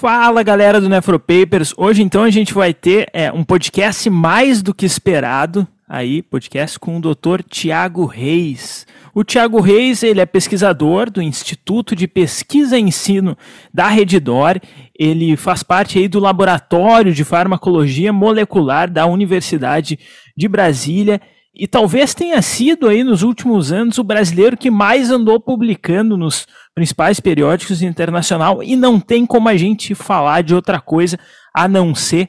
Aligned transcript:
Fala 0.00 0.42
galera 0.42 0.80
do 0.80 0.88
Nefropapers, 0.88 1.74
hoje 1.76 2.02
então 2.02 2.22
a 2.22 2.30
gente 2.30 2.54
vai 2.54 2.72
ter 2.72 3.06
é, 3.12 3.30
um 3.30 3.44
podcast 3.44 4.08
mais 4.08 4.62
do 4.62 4.72
que 4.72 4.86
esperado, 4.86 5.68
aí 5.90 6.22
podcast 6.22 6.78
com 6.78 6.96
o 6.96 7.00
Dr. 7.00 7.42
Tiago 7.42 8.06
Reis. 8.06 8.86
O 9.12 9.24
Tiago 9.24 9.60
Reis 9.60 10.04
ele 10.04 10.20
é 10.20 10.26
pesquisador 10.26 11.10
do 11.10 11.20
Instituto 11.20 11.96
de 11.96 12.06
Pesquisa 12.06 12.78
e 12.78 12.80
Ensino 12.80 13.36
da 13.74 13.88
Redditor, 13.88 14.60
ele 14.96 15.36
faz 15.36 15.64
parte 15.64 15.98
aí 15.98 16.06
do 16.06 16.20
Laboratório 16.20 17.12
de 17.12 17.24
Farmacologia 17.24 18.12
Molecular 18.12 18.88
da 18.88 19.04
Universidade 19.04 19.98
de 20.36 20.46
Brasília 20.46 21.20
e 21.52 21.66
talvez 21.66 22.14
tenha 22.14 22.40
sido 22.40 22.88
aí 22.88 23.02
nos 23.02 23.24
últimos 23.24 23.72
anos 23.72 23.98
o 23.98 24.04
brasileiro 24.04 24.56
que 24.56 24.70
mais 24.70 25.10
andou 25.10 25.40
publicando 25.40 26.16
nos 26.16 26.46
principais 26.72 27.18
periódicos 27.18 27.82
internacional 27.82 28.62
e 28.62 28.76
não 28.76 29.00
tem 29.00 29.26
como 29.26 29.48
a 29.48 29.56
gente 29.56 29.96
falar 29.96 30.44
de 30.44 30.54
outra 30.54 30.80
coisa 30.80 31.18
a 31.52 31.66
não 31.66 31.96
ser 31.96 32.28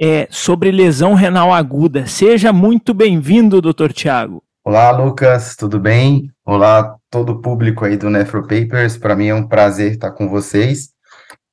é, 0.00 0.26
sobre 0.30 0.70
lesão 0.70 1.14
renal 1.14 1.52
aguda. 1.52 2.06
Seja 2.06 2.52
muito 2.52 2.92
bem-vindo, 2.92 3.60
doutor 3.60 3.92
Tiago. 3.92 4.42
Olá, 4.64 4.90
Lucas, 4.90 5.56
tudo 5.56 5.80
bem? 5.80 6.30
Olá, 6.44 6.96
todo 7.10 7.30
o 7.30 7.42
público 7.42 7.84
aí 7.84 7.96
do 7.96 8.08
Nefropapers. 8.08 8.96
Para 8.96 9.16
mim 9.16 9.26
é 9.26 9.34
um 9.34 9.46
prazer 9.46 9.92
estar 9.92 10.12
com 10.12 10.28
vocês. 10.28 10.90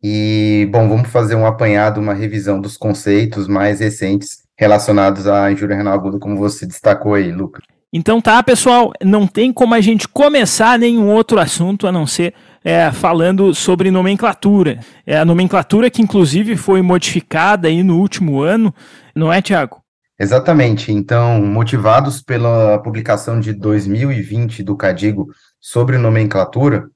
E, 0.02 0.70
bom, 0.72 0.88
vamos 0.88 1.10
fazer 1.10 1.36
um 1.36 1.46
apanhado, 1.46 2.00
uma 2.00 2.14
revisão 2.14 2.62
dos 2.62 2.78
conceitos 2.78 3.48
mais 3.48 3.80
recentes 3.80 4.44
relacionados 4.58 5.28
à 5.28 5.52
injúria 5.52 5.76
renal 5.76 5.94
aguda, 5.94 6.20
como 6.20 6.38
você 6.38 6.66
destacou 6.66 7.16
aí, 7.16 7.32
Lucas. 7.32 7.64
Então 7.92 8.22
tá, 8.22 8.42
pessoal, 8.44 8.94
não 9.04 9.26
tem 9.26 9.52
como 9.52 9.74
a 9.74 9.82
gente 9.82 10.08
começar 10.08 10.78
nenhum 10.78 11.10
outro 11.10 11.40
assunto 11.40 11.88
a 11.88 11.92
não 11.92 12.06
ser 12.06 12.36
é, 12.64 12.92
falando 12.92 13.54
sobre 13.54 13.92
nomenclatura. 13.92 14.80
É 15.06 15.18
a 15.18 15.26
nomenclatura 15.26 15.90
que 15.90 16.02
inclusive 16.02 16.56
foi 16.56 16.82
modificada 16.82 17.68
aí 17.68 17.84
no 17.84 18.00
último 18.00 18.42
ano, 18.42 18.74
não 19.16 19.32
é, 19.32 19.42
Tiago? 19.42 19.82
Exatamente. 20.20 20.92
Então, 20.92 21.42
motivados 21.42 22.22
pela 22.22 22.78
publicação 22.80 23.40
de 23.40 23.54
2020 23.54 24.64
do 24.64 24.76
Cadigo 24.76 25.28
sobre 25.60 25.98
nomenclatura, 25.98 26.90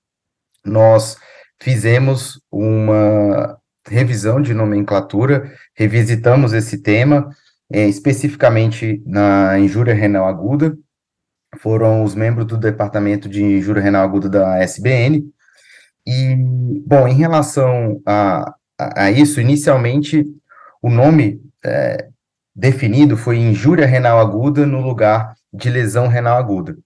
nós 0.66 1.17
fizemos 1.61 2.41
uma 2.52 3.58
revisão 3.88 4.41
de 4.41 4.53
nomenclatura, 4.53 5.52
revisitamos 5.75 6.53
esse 6.53 6.81
tema, 6.81 7.30
é, 7.72 7.88
especificamente 7.88 9.02
na 9.06 9.58
injúria 9.58 9.94
renal 9.94 10.28
aguda, 10.28 10.78
foram 11.59 12.03
os 12.03 12.16
membros 12.16 12.45
do 12.45 12.58
Departamento 12.58 13.30
de 13.30 13.44
Injúria 13.44 13.81
Renal 13.81 14.03
Aguda 14.03 14.30
da 14.30 14.58
SBN. 14.59 15.23
E, 16.06 16.36
bom, 16.86 17.08
em 17.08 17.14
relação 17.14 18.02
a, 18.06 18.54
a, 18.78 19.12
isso, 19.12 19.40
inicialmente, 19.40 20.26
o 20.82 20.90
nome 20.90 21.42
é, 21.64 22.09
definido 22.56 23.16
foi 23.16 23.38
injúria 23.38 23.86
renal 23.86 24.20
aguda 24.20 24.66
no 24.66 24.81
lugar 24.81 25.36
de 25.52 25.70
lesão 25.70 26.08
renal 26.08 26.38
aguda. 26.38 26.78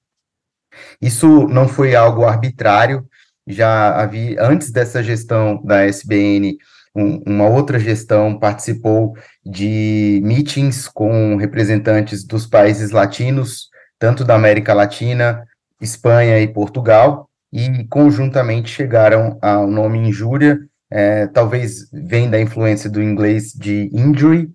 Isso 1.02 1.48
não 1.48 1.68
foi 1.68 1.96
algo 1.96 2.26
arbitrário, 2.26 3.08
já 3.48 3.96
havia, 3.96 4.44
antes 4.44 4.72
dessa 4.72 5.02
gestão 5.02 5.64
da 5.64 5.86
SBN, 5.86 6.58
um, 6.94 7.22
uma 7.26 7.48
outra 7.48 7.80
gestão 7.80 8.38
participou 8.38 9.16
de 9.46 10.20
meetings 10.24 10.88
com 10.88 11.38
representantes 11.38 12.26
dos 12.26 12.46
países 12.46 12.92
latinos, 12.92 13.70
tanto 13.98 14.24
da 14.24 14.36
América 14.36 14.74
Latina, 14.74 15.46
Espanha 15.80 16.40
e 16.40 16.48
Portugal, 16.48 17.27
e 17.58 17.88
conjuntamente 17.88 18.70
chegaram 18.70 19.40
ao 19.42 19.66
nome 19.66 19.98
injúria, 19.98 20.60
é, 20.92 21.26
talvez 21.28 21.90
vem 21.92 22.30
da 22.30 22.40
influência 22.40 22.90
do 22.90 23.02
inglês 23.02 23.52
de 23.52 23.90
injury, 23.92 24.50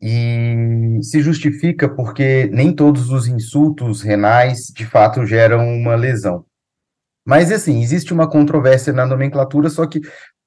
e 0.00 0.98
se 1.02 1.20
justifica 1.20 1.88
porque 1.88 2.48
nem 2.52 2.72
todos 2.72 3.10
os 3.10 3.26
insultos 3.26 4.02
renais 4.02 4.66
de 4.66 4.84
fato 4.84 5.24
geram 5.26 5.66
uma 5.66 5.96
lesão. 5.96 6.44
Mas 7.26 7.50
assim, 7.50 7.82
existe 7.82 8.12
uma 8.12 8.28
controvérsia 8.28 8.92
na 8.92 9.06
nomenclatura, 9.06 9.70
só 9.70 9.86
que 9.86 10.00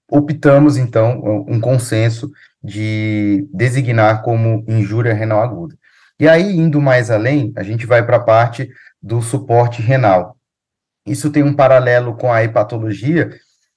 optamos 0.09 0.77
então 0.77 1.21
um 1.47 1.59
consenso 1.59 2.31
de 2.63 3.47
designar 3.51 4.21
como 4.21 4.63
injúria 4.67 5.13
renal 5.13 5.41
aguda. 5.41 5.75
E 6.19 6.29
aí, 6.29 6.55
indo 6.55 6.79
mais 6.79 7.11
além, 7.11 7.51
a 7.57 7.63
gente 7.63 7.85
vai 7.85 8.05
para 8.05 8.17
a 8.17 8.23
parte 8.23 8.69
do 9.01 9.21
suporte 9.21 9.81
renal. 9.81 10.36
Isso 11.07 11.31
tem 11.31 11.41
um 11.41 11.53
paralelo 11.53 12.15
com 12.15 12.31
a 12.31 12.43
hepatologia. 12.43 13.29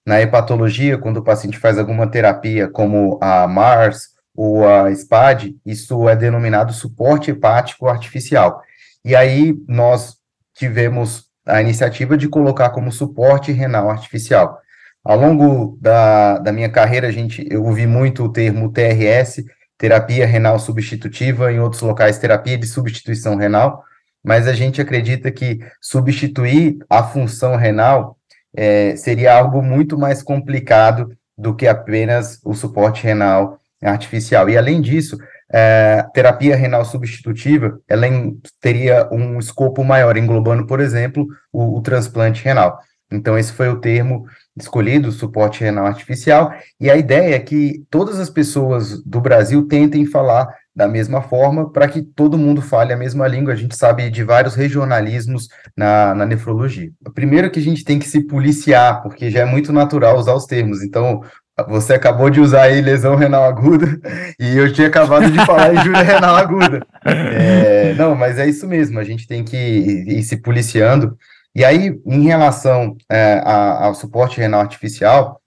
Na 0.04 0.20
hepatologia, 0.20 0.98
quando 0.98 1.18
o 1.18 1.24
paciente 1.24 1.58
faz 1.58 1.78
alguma 1.78 2.10
terapia, 2.10 2.68
como 2.68 3.18
a 3.22 3.46
MARS 3.46 4.08
ou 4.34 4.66
a 4.68 4.91
SPAD, 4.94 5.56
isso 5.64 6.08
é 6.08 6.16
denominado 6.16 6.72
suporte 6.72 7.30
hepático 7.30 7.86
artificial. 7.86 8.60
E 9.04 9.14
aí, 9.14 9.54
nós 9.68 10.16
tivemos 10.54 11.24
a 11.46 11.60
iniciativa 11.60 12.16
de 12.16 12.28
colocar 12.28 12.70
como 12.70 12.92
suporte 12.92 13.52
renal 13.52 13.91
artificial. 13.91 14.58
Ao 15.04 15.18
longo 15.18 15.78
da, 15.80 16.38
da 16.38 16.52
minha 16.52 16.68
carreira, 16.68 17.08
a 17.08 17.12
gente, 17.12 17.47
eu 17.50 17.64
ouvi 17.64 17.86
muito 17.86 18.24
o 18.24 18.32
termo 18.32 18.70
TRS, 18.70 19.44
terapia 19.78 20.26
renal 20.26 20.58
substitutiva, 20.58 21.50
em 21.50 21.58
outros 21.58 21.80
locais, 21.80 22.18
terapia 22.18 22.58
de 22.58 22.66
substituição 22.66 23.36
renal, 23.36 23.82
mas 24.22 24.47
a 24.47 24.53
gente 24.53 24.81
acredita 24.81 25.31
que 25.31 25.60
substituir 25.81 26.78
a 26.88 27.03
função 27.03 27.56
renal 27.56 28.16
é, 28.54 28.97
seria 28.97 29.34
algo 29.34 29.62
muito 29.62 29.98
mais 29.98 30.22
complicado 30.22 31.16
do 31.36 31.54
que 31.54 31.66
apenas 31.66 32.41
o 32.44 32.54
suporte 32.54 33.04
renal 33.04 33.59
artificial. 33.82 34.48
E, 34.48 34.59
além 34.59 34.80
disso, 34.80 35.16
é, 35.53 36.04
terapia 36.12 36.54
renal 36.54 36.84
substitutiva, 36.84 37.80
ela 37.88 38.06
em, 38.06 38.38
teria 38.60 39.09
um 39.10 39.38
escopo 39.38 39.82
maior, 39.82 40.16
englobando, 40.16 40.66
por 40.66 40.80
exemplo, 40.80 41.26
o, 41.53 41.78
o 41.78 41.80
transplante 41.80 42.44
renal. 42.44 42.78
Então, 43.10 43.36
esse 43.36 43.53
foi 43.53 43.69
o 43.69 43.80
termo 43.80 44.25
escolhido, 44.56 45.10
suporte 45.10 45.62
renal 45.64 45.86
artificial, 45.86 46.53
e 46.78 46.91
a 46.91 46.97
ideia 46.97 47.34
é 47.34 47.41
que 47.41 47.84
todas 47.91 48.20
as 48.20 48.30
pessoas 48.30 49.03
do 49.03 49.20
Brasil 49.20 49.66
tentem 49.66 50.06
falar 50.06 50.47
da 50.75 50.86
mesma 50.86 51.20
forma 51.20 51.70
para 51.70 51.88
que 51.88 52.03
todo 52.03 52.38
mundo 52.38 52.62
fale 52.62 52.92
a 52.92 52.97
mesma 52.97 53.26
língua. 53.26 53.53
A 53.53 53.56
gente 53.56 53.76
sabe 53.76 54.08
de 54.10 54.22
vários 54.22 54.54
regionalismos 54.54 55.48
na, 55.76 56.14
na 56.14 56.26
nefrologia. 56.26 56.91
Primeiro 57.14 57.50
que 57.50 57.58
a 57.58 57.62
gente 57.62 57.84
tem 57.84 57.98
que 57.98 58.08
se 58.08 58.26
policiar, 58.26 59.03
porque 59.03 59.30
já 59.30 59.41
é 59.41 59.44
muito 59.44 59.72
natural 59.72 60.16
usar 60.16 60.34
os 60.34 60.47
termos. 60.47 60.82
Então, 60.82 61.22
você 61.69 61.94
acabou 61.94 62.30
de 62.30 62.41
usar 62.41 62.62
aí 62.62 62.80
lesão 62.80 63.16
renal 63.16 63.44
aguda 63.44 64.00
e 64.38 64.56
eu 64.56 64.72
tinha 64.72 64.86
acabado 64.86 65.30
de 65.30 65.44
falar 65.44 65.75
injúria 65.75 66.03
renal 66.03 66.36
aguda. 66.36 66.86
É, 67.04 67.94
não, 67.94 68.14
mas 68.14 68.38
é 68.38 68.48
isso 68.48 68.66
mesmo, 68.66 68.98
a 68.98 69.04
gente 69.04 69.26
tem 69.26 69.44
que 69.44 69.56
ir, 69.56 70.09
ir 70.19 70.22
se 70.22 70.36
policiando. 70.36 71.16
E 71.54 71.64
aí, 71.64 72.00
em 72.06 72.22
relação 72.22 72.97
é, 73.10 73.42
a, 73.44 73.86
ao 73.86 73.94
suporte 73.94 74.38
renal 74.38 74.60
artificial, 74.60 75.41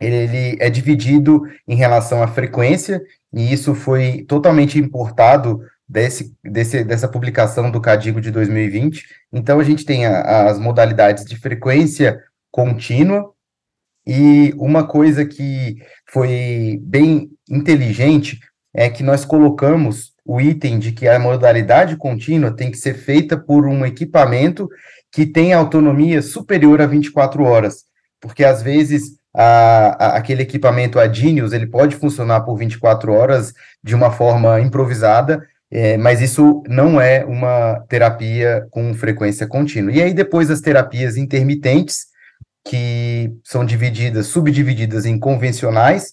ele, 0.00 0.16
ele, 0.16 0.56
é 0.60 0.68
dividido 0.70 1.42
em 1.68 1.76
relação 1.76 2.22
à 2.22 2.26
frequência, 2.26 3.00
e 3.34 3.52
isso 3.52 3.74
foi 3.74 4.24
totalmente 4.28 4.78
importado 4.78 5.60
desse, 5.88 6.32
desse, 6.42 6.84
dessa 6.84 7.08
publicação 7.08 7.70
do 7.70 7.80
CADIGO 7.80 8.20
de 8.20 8.30
2020. 8.30 9.04
Então, 9.32 9.58
a 9.58 9.64
gente 9.64 9.84
tem 9.84 10.06
a, 10.06 10.48
as 10.48 10.58
modalidades 10.58 11.24
de 11.24 11.36
frequência 11.36 12.22
contínua, 12.50 13.34
e 14.06 14.52
uma 14.58 14.86
coisa 14.86 15.24
que 15.24 15.76
foi 16.06 16.78
bem 16.82 17.30
inteligente 17.48 18.38
é 18.72 18.90
que 18.90 19.02
nós 19.02 19.24
colocamos 19.24 20.12
o 20.24 20.40
item 20.40 20.78
de 20.78 20.92
que 20.92 21.08
a 21.08 21.18
modalidade 21.18 21.96
contínua 21.96 22.54
tem 22.54 22.70
que 22.70 22.76
ser 22.76 22.94
feita 22.94 23.36
por 23.36 23.66
um 23.66 23.84
equipamento 23.84 24.68
que 25.10 25.24
tem 25.26 25.52
autonomia 25.52 26.20
superior 26.22 26.82
a 26.82 26.86
24 26.86 27.44
horas, 27.44 27.84
porque 28.20 28.44
às 28.44 28.62
vezes 28.62 29.16
a, 29.34 29.96
a, 29.98 30.16
aquele 30.16 30.42
equipamento 30.42 30.98
Adinius 30.98 31.52
ele 31.52 31.66
pode 31.66 31.96
funcionar 31.96 32.42
por 32.42 32.56
24 32.56 33.12
horas 33.12 33.52
de 33.82 33.94
uma 33.94 34.12
forma 34.12 34.60
improvisada, 34.60 35.44
é, 35.70 35.96
mas 35.96 36.20
isso 36.22 36.62
não 36.68 37.00
é 37.00 37.24
uma 37.24 37.84
terapia 37.88 38.66
com 38.70 38.94
frequência 38.94 39.46
contínua. 39.46 39.92
E 39.92 40.00
aí 40.00 40.14
depois 40.14 40.50
as 40.50 40.60
terapias 40.60 41.16
intermitentes, 41.16 42.06
que 42.64 43.32
são 43.42 43.64
divididas, 43.64 44.28
subdivididas 44.28 45.04
em 45.04 45.18
convencionais, 45.18 46.12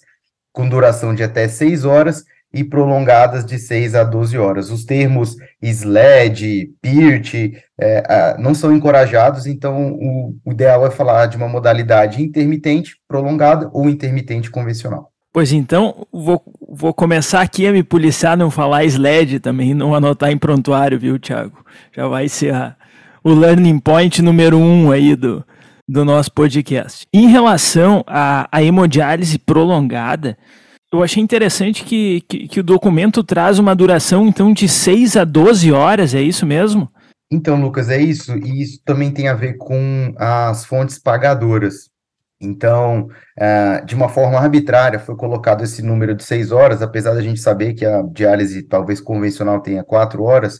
com 0.51 0.67
duração 0.67 1.13
de 1.13 1.23
até 1.23 1.47
6 1.47 1.85
horas, 1.85 2.25
e 2.53 2.63
prolongadas 2.63 3.45
de 3.45 3.57
6 3.57 3.95
a 3.95 4.03
12 4.03 4.37
horas. 4.37 4.69
Os 4.69 4.83
termos 4.83 5.35
SLED, 5.61 6.71
PIRT, 6.81 7.53
é, 7.79 8.35
não 8.37 8.53
são 8.53 8.75
encorajados, 8.75 9.47
então 9.47 9.93
o, 9.93 10.35
o, 10.45 10.51
ideal 10.51 10.85
é 10.85 10.91
falar 10.91 11.27
de 11.27 11.37
uma 11.37 11.47
modalidade 11.47 12.21
intermitente, 12.21 12.97
prolongada 13.07 13.69
ou 13.73 13.89
intermitente 13.89 14.51
convencional. 14.51 15.11
Pois 15.33 15.53
então, 15.53 16.05
vou, 16.11 16.43
vou 16.69 16.93
começar 16.93 17.41
aqui 17.41 17.65
a 17.65 17.71
me 17.71 17.83
policiar, 17.83 18.37
não 18.37 18.51
falar 18.51 18.83
SLED 18.83 19.39
também, 19.39 19.73
não 19.73 19.95
anotar 19.95 20.29
em 20.29 20.37
prontuário, 20.37 20.99
viu, 20.99 21.17
Thiago? 21.17 21.63
Já 21.95 22.05
vai 22.07 22.27
ser 22.27 22.53
a, 22.53 22.75
o 23.23 23.33
learning 23.33 23.79
point 23.79 24.21
número 24.21 24.57
um 24.57 24.91
aí 24.91 25.15
do, 25.15 25.41
do 25.87 26.03
nosso 26.03 26.33
podcast. 26.33 27.07
Em 27.13 27.27
relação 27.27 28.03
à, 28.05 28.47
à 28.51 28.61
hemodiálise 28.61 29.39
prolongada, 29.39 30.37
eu 30.91 31.03
achei 31.03 31.23
interessante 31.23 31.83
que, 31.83 32.21
que, 32.21 32.47
que, 32.47 32.59
o 32.59 32.63
documento 32.63 33.23
traz 33.23 33.57
uma 33.59 33.75
duração, 33.75 34.27
então, 34.27 34.51
de 34.51 34.67
6 34.67 35.15
a 35.15 35.23
12 35.23 35.71
horas, 35.71 36.13
é 36.13 36.21
isso 36.21 36.45
mesmo? 36.45 36.91
Então, 37.31 37.61
Lucas, 37.61 37.89
é 37.89 38.01
isso, 38.01 38.35
e 38.37 38.61
isso 38.61 38.81
também 38.83 39.09
tem 39.09 39.29
a 39.29 39.33
ver 39.33 39.57
com 39.57 40.13
as 40.17 40.65
fontes 40.65 40.99
pagadoras. 40.99 41.89
Então, 42.41 43.07
uh, 43.39 43.85
de 43.85 43.95
uma 43.95 44.09
forma 44.09 44.37
arbitrária, 44.37 44.99
foi 44.99 45.15
colocado 45.15 45.63
esse 45.63 45.81
número 45.81 46.13
de 46.13 46.23
6 46.23 46.51
horas, 46.51 46.81
apesar 46.81 47.13
da 47.13 47.21
gente 47.21 47.39
saber 47.39 47.73
que 47.73 47.85
a 47.85 48.01
diálise 48.01 48.63
talvez 48.63 48.99
convencional 48.99 49.61
tenha 49.61 49.83
4 49.83 50.21
horas, 50.23 50.59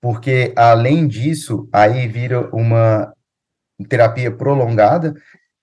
porque, 0.00 0.52
além 0.56 1.06
disso, 1.06 1.68
aí 1.72 2.08
vira 2.08 2.48
uma 2.52 3.12
terapia 3.88 4.30
prolongada, 4.30 5.14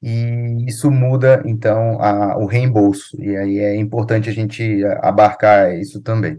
e 0.07 0.65
isso 0.67 0.91
muda, 0.91 1.41
então, 1.47 1.99
a, 1.99 2.37
o 2.37 2.45
reembolso. 2.45 3.19
E 3.19 3.35
aí 3.35 3.57
é 3.57 3.75
importante 3.75 4.29
a 4.29 4.31
gente 4.31 4.83
abarcar 5.01 5.73
isso 5.73 5.99
também. 5.99 6.37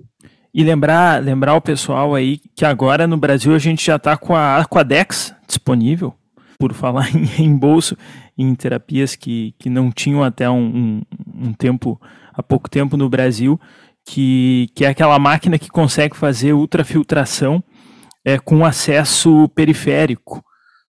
E 0.54 0.62
lembrar, 0.62 1.20
lembrar 1.20 1.56
o 1.56 1.60
pessoal 1.60 2.14
aí 2.14 2.38
que 2.54 2.64
agora 2.64 3.08
no 3.08 3.16
Brasil 3.16 3.52
a 3.52 3.58
gente 3.58 3.84
já 3.84 3.96
está 3.96 4.16
com 4.16 4.36
a 4.36 4.58
Aquadex 4.58 5.34
disponível, 5.48 6.14
por 6.60 6.72
falar 6.72 7.10
em 7.12 7.24
reembolso 7.24 7.96
em 8.38 8.54
terapias 8.54 9.16
que, 9.16 9.52
que 9.58 9.68
não 9.68 9.90
tinham 9.90 10.22
até 10.22 10.48
um, 10.48 10.62
um, 10.64 11.02
um 11.48 11.52
tempo, 11.52 12.00
há 12.32 12.44
pouco 12.44 12.70
tempo 12.70 12.96
no 12.96 13.08
Brasil, 13.08 13.60
que, 14.04 14.68
que 14.76 14.84
é 14.84 14.88
aquela 14.88 15.18
máquina 15.18 15.58
que 15.58 15.68
consegue 15.68 16.16
fazer 16.16 16.52
ultrafiltração 16.52 17.60
é, 18.24 18.38
com 18.38 18.64
acesso 18.64 19.48
periférico. 19.56 20.45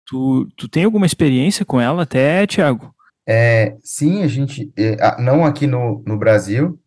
Tu, 0.06 0.48
tu 0.56 0.68
tem 0.68 0.84
alguma 0.84 1.06
experiência 1.06 1.64
com 1.64 1.80
ela 1.80 2.02
até, 2.02 2.46
Tiago? 2.46 2.94
É, 3.26 3.76
sim, 3.82 4.22
a 4.22 4.26
gente, 4.26 4.72
é, 4.76 5.20
não 5.20 5.44
aqui 5.44 5.66
no, 5.66 6.02
no 6.06 6.18
Brasil. 6.18 6.78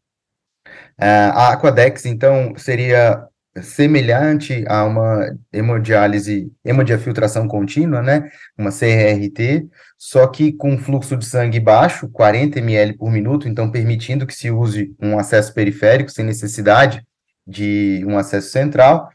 É, 0.97 1.07
a 1.07 1.53
Aquadex, 1.53 2.05
então, 2.05 2.53
seria 2.57 3.27
semelhante 3.61 4.65
a 4.67 4.83
uma 4.83 5.33
hemodiálise, 5.51 6.51
hemodiafiltração 6.63 7.47
contínua, 7.47 8.01
né? 8.01 8.29
Uma 8.57 8.69
CRRT, 8.69 9.67
só 9.97 10.27
que 10.27 10.51
com 10.51 10.77
fluxo 10.77 11.15
de 11.15 11.25
sangue 11.25 11.59
baixo, 11.59 12.09
40 12.09 12.59
ml 12.59 12.97
por 12.97 13.09
minuto, 13.09 13.47
então 13.47 13.71
permitindo 13.71 14.27
que 14.27 14.35
se 14.35 14.51
use 14.51 14.93
um 15.01 15.17
acesso 15.17 15.53
periférico 15.53 16.11
sem 16.11 16.25
necessidade 16.25 17.01
de 17.47 18.03
um 18.07 18.17
acesso 18.17 18.49
central 18.49 19.09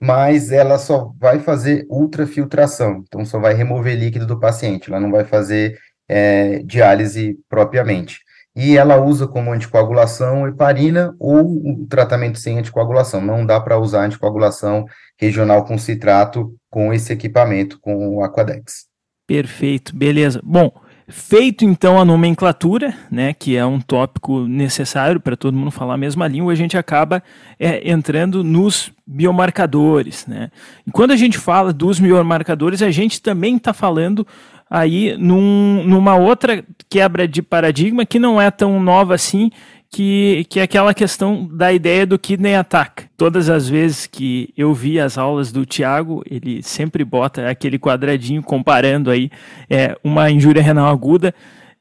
mas 0.00 0.52
ela 0.52 0.78
só 0.78 1.12
vai 1.18 1.40
fazer 1.40 1.86
ultrafiltração, 1.88 3.02
então 3.06 3.24
só 3.24 3.38
vai 3.38 3.54
remover 3.54 3.96
líquido 3.96 4.26
do 4.26 4.38
paciente, 4.38 4.90
ela 4.90 5.00
não 5.00 5.10
vai 5.10 5.24
fazer 5.24 5.78
é, 6.08 6.58
diálise 6.64 7.38
propriamente. 7.48 8.20
E 8.56 8.76
ela 8.76 9.00
usa 9.00 9.26
como 9.26 9.52
anticoagulação 9.52 10.46
heparina 10.46 11.12
ou 11.18 11.42
o 11.42 11.86
tratamento 11.88 12.38
sem 12.38 12.58
anticoagulação. 12.58 13.20
Não 13.20 13.44
dá 13.44 13.60
para 13.60 13.78
usar 13.78 14.04
anticoagulação 14.04 14.84
regional 15.18 15.64
com 15.64 15.76
citrato 15.76 16.54
com 16.70 16.92
esse 16.92 17.12
equipamento, 17.12 17.80
com 17.80 18.16
o 18.16 18.22
Aquadex. 18.22 18.86
Perfeito, 19.26 19.96
beleza. 19.96 20.40
Bom, 20.44 20.70
Feito 21.06 21.66
então 21.66 22.00
a 22.00 22.04
nomenclatura, 22.04 22.94
né, 23.10 23.34
que 23.34 23.56
é 23.56 23.66
um 23.66 23.78
tópico 23.78 24.46
necessário 24.46 25.20
para 25.20 25.36
todo 25.36 25.56
mundo 25.56 25.70
falar 25.70 25.94
a 25.94 25.98
mesma 25.98 26.26
língua, 26.26 26.52
a 26.52 26.56
gente 26.56 26.78
acaba 26.78 27.22
é, 27.60 27.90
entrando 27.90 28.42
nos 28.42 28.90
biomarcadores. 29.06 30.26
Né? 30.26 30.50
E 30.86 30.90
quando 30.90 31.10
a 31.10 31.16
gente 31.16 31.36
fala 31.36 31.74
dos 31.74 32.00
biomarcadores, 32.00 32.80
a 32.80 32.90
gente 32.90 33.20
também 33.20 33.56
está 33.56 33.74
falando 33.74 34.26
aí 34.70 35.16
num, 35.18 35.84
numa 35.84 36.16
outra 36.16 36.64
quebra 36.88 37.26
de 37.28 37.42
paradigma 37.42 38.04
que 38.04 38.18
não 38.18 38.40
é 38.40 38.50
tão 38.50 38.80
nova 38.80 39.14
assim, 39.14 39.50
que, 39.90 40.44
que 40.50 40.58
é 40.58 40.64
aquela 40.64 40.92
questão 40.92 41.48
da 41.50 41.72
ideia 41.72 42.04
do 42.04 42.18
kidney 42.18 42.56
attack. 42.56 43.04
Todas 43.16 43.48
as 43.48 43.68
vezes 43.68 44.06
que 44.06 44.52
eu 44.56 44.74
vi 44.74 44.98
as 44.98 45.16
aulas 45.16 45.52
do 45.52 45.64
Tiago, 45.64 46.22
ele 46.28 46.62
sempre 46.62 47.04
bota 47.04 47.48
aquele 47.48 47.78
quadradinho 47.78 48.42
comparando 48.42 49.10
aí 49.10 49.30
é, 49.70 49.96
uma 50.02 50.30
injúria 50.30 50.62
renal 50.62 50.88
aguda 50.88 51.32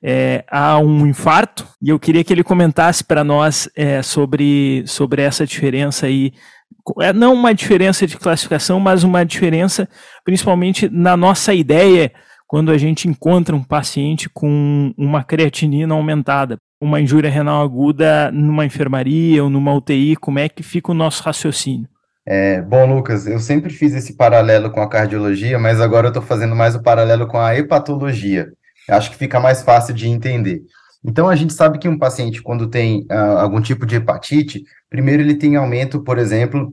é, 0.03 0.43
a 0.51 0.77
um 0.77 1.07
infarto, 1.07 1.65
e 1.81 1.89
eu 1.89 1.97
queria 1.97 2.23
que 2.25 2.33
ele 2.33 2.43
comentasse 2.43 3.03
para 3.03 3.23
nós 3.23 3.69
é, 3.73 4.01
sobre, 4.01 4.83
sobre 4.85 5.21
essa 5.21 5.45
diferença 5.45 6.07
aí. 6.07 6.33
É, 6.99 7.13
não 7.13 7.33
uma 7.33 7.53
diferença 7.53 8.05
de 8.05 8.17
classificação, 8.17 8.79
mas 8.81 9.03
uma 9.05 9.23
diferença 9.23 9.87
principalmente 10.25 10.89
na 10.89 11.15
nossa 11.15 11.53
ideia 11.53 12.11
quando 12.53 12.71
a 12.71 12.77
gente 12.77 13.07
encontra 13.07 13.55
um 13.55 13.63
paciente 13.63 14.29
com 14.29 14.93
uma 14.95 15.23
creatinina 15.23 15.95
aumentada 15.95 16.55
uma 16.79 17.01
injúria 17.01 17.27
renal 17.27 17.63
aguda 17.63 18.29
numa 18.31 18.63
enfermaria 18.63 19.43
ou 19.43 19.49
numa 19.49 19.73
UTI? 19.73 20.15
Como 20.17 20.37
é 20.37 20.47
que 20.47 20.61
fica 20.61 20.91
o 20.91 20.93
nosso 20.93 21.23
raciocínio? 21.23 21.89
É, 22.23 22.61
bom, 22.61 22.93
Lucas, 22.93 23.25
eu 23.25 23.39
sempre 23.39 23.73
fiz 23.73 23.95
esse 23.95 24.15
paralelo 24.15 24.69
com 24.69 24.81
a 24.83 24.87
cardiologia, 24.87 25.57
mas 25.57 25.81
agora 25.81 26.05
eu 26.05 26.09
estou 26.09 26.21
fazendo 26.21 26.55
mais 26.55 26.75
o 26.75 26.83
paralelo 26.83 27.25
com 27.25 27.39
a 27.39 27.57
hepatologia. 27.57 28.51
acho 28.87 29.09
que 29.09 29.17
fica 29.17 29.39
mais 29.39 29.63
fácil 29.63 29.95
de 29.95 30.07
entender. 30.07 30.61
Então, 31.03 31.27
a 31.27 31.35
gente 31.35 31.53
sabe 31.53 31.79
que 31.79 31.89
um 31.89 31.97
paciente, 31.97 32.39
quando 32.39 32.69
tem 32.69 33.07
uh, 33.11 33.39
algum 33.39 33.61
tipo 33.61 33.83
de 33.83 33.95
hepatite, 33.95 34.61
primeiro 34.91 35.23
ele 35.23 35.33
tem 35.33 35.55
aumento, 35.55 36.03
por 36.03 36.19
exemplo, 36.19 36.71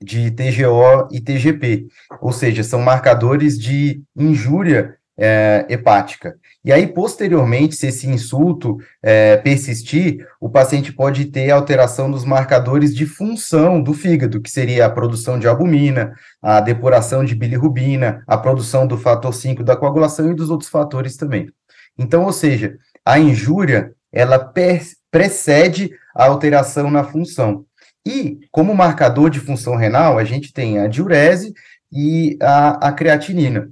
de 0.00 0.30
TGO 0.30 1.08
e 1.10 1.20
TGP, 1.20 1.88
ou 2.20 2.30
seja, 2.30 2.62
são 2.62 2.80
marcadores 2.80 3.58
de 3.58 4.00
injúria 4.16 4.96
é, 5.18 5.66
hepática. 5.68 6.36
E 6.64 6.72
aí, 6.72 6.86
posteriormente, 6.86 7.74
se 7.74 7.88
esse 7.88 8.06
insulto 8.06 8.78
é, 9.02 9.36
persistir, 9.38 10.24
o 10.40 10.48
paciente 10.48 10.92
pode 10.92 11.24
ter 11.26 11.50
alteração 11.50 12.08
dos 12.10 12.24
marcadores 12.24 12.94
de 12.94 13.04
função 13.04 13.82
do 13.82 13.92
fígado, 13.92 14.40
que 14.40 14.50
seria 14.50 14.86
a 14.86 14.90
produção 14.90 15.38
de 15.38 15.48
albumina, 15.48 16.14
a 16.40 16.60
depuração 16.60 17.24
de 17.24 17.34
bilirrubina, 17.34 18.22
a 18.26 18.38
produção 18.38 18.86
do 18.86 18.96
fator 18.96 19.34
5 19.34 19.64
da 19.64 19.76
coagulação 19.76 20.30
e 20.30 20.34
dos 20.34 20.50
outros 20.50 20.70
fatores 20.70 21.16
também. 21.16 21.50
Então, 21.98 22.24
ou 22.24 22.32
seja, 22.32 22.76
a 23.04 23.18
injúria, 23.18 23.92
ela 24.12 24.38
precede 25.10 25.90
a 26.14 26.26
alteração 26.26 26.90
na 26.90 27.02
função. 27.02 27.64
E, 28.06 28.38
como 28.52 28.74
marcador 28.74 29.28
de 29.28 29.40
função 29.40 29.74
renal, 29.74 30.16
a 30.16 30.24
gente 30.24 30.52
tem 30.52 30.78
a 30.78 30.86
diurese 30.86 31.52
e 31.92 32.38
a, 32.40 32.88
a 32.88 32.92
creatinina 32.92 33.70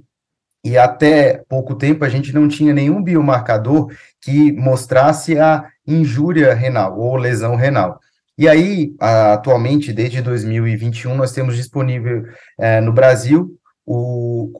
e 0.67 0.77
até 0.77 1.41
pouco 1.47 1.75
tempo 1.75 2.03
a 2.03 2.09
gente 2.09 2.33
não 2.33 2.47
tinha 2.47 2.73
nenhum 2.73 3.01
biomarcador 3.01 3.89
que 4.21 4.51
mostrasse 4.51 5.39
a 5.39 5.65
injúria 5.87 6.53
renal 6.53 6.99
ou 6.99 7.15
lesão 7.15 7.55
renal. 7.55 7.99
E 8.37 8.49
aí, 8.49 8.93
atualmente, 8.99 9.93
desde 9.93 10.21
2021, 10.21 11.15
nós 11.15 11.31
temos 11.31 11.55
disponível 11.55 12.23
é, 12.59 12.81
no 12.81 12.91
Brasil 12.91 13.57
o 13.85 14.51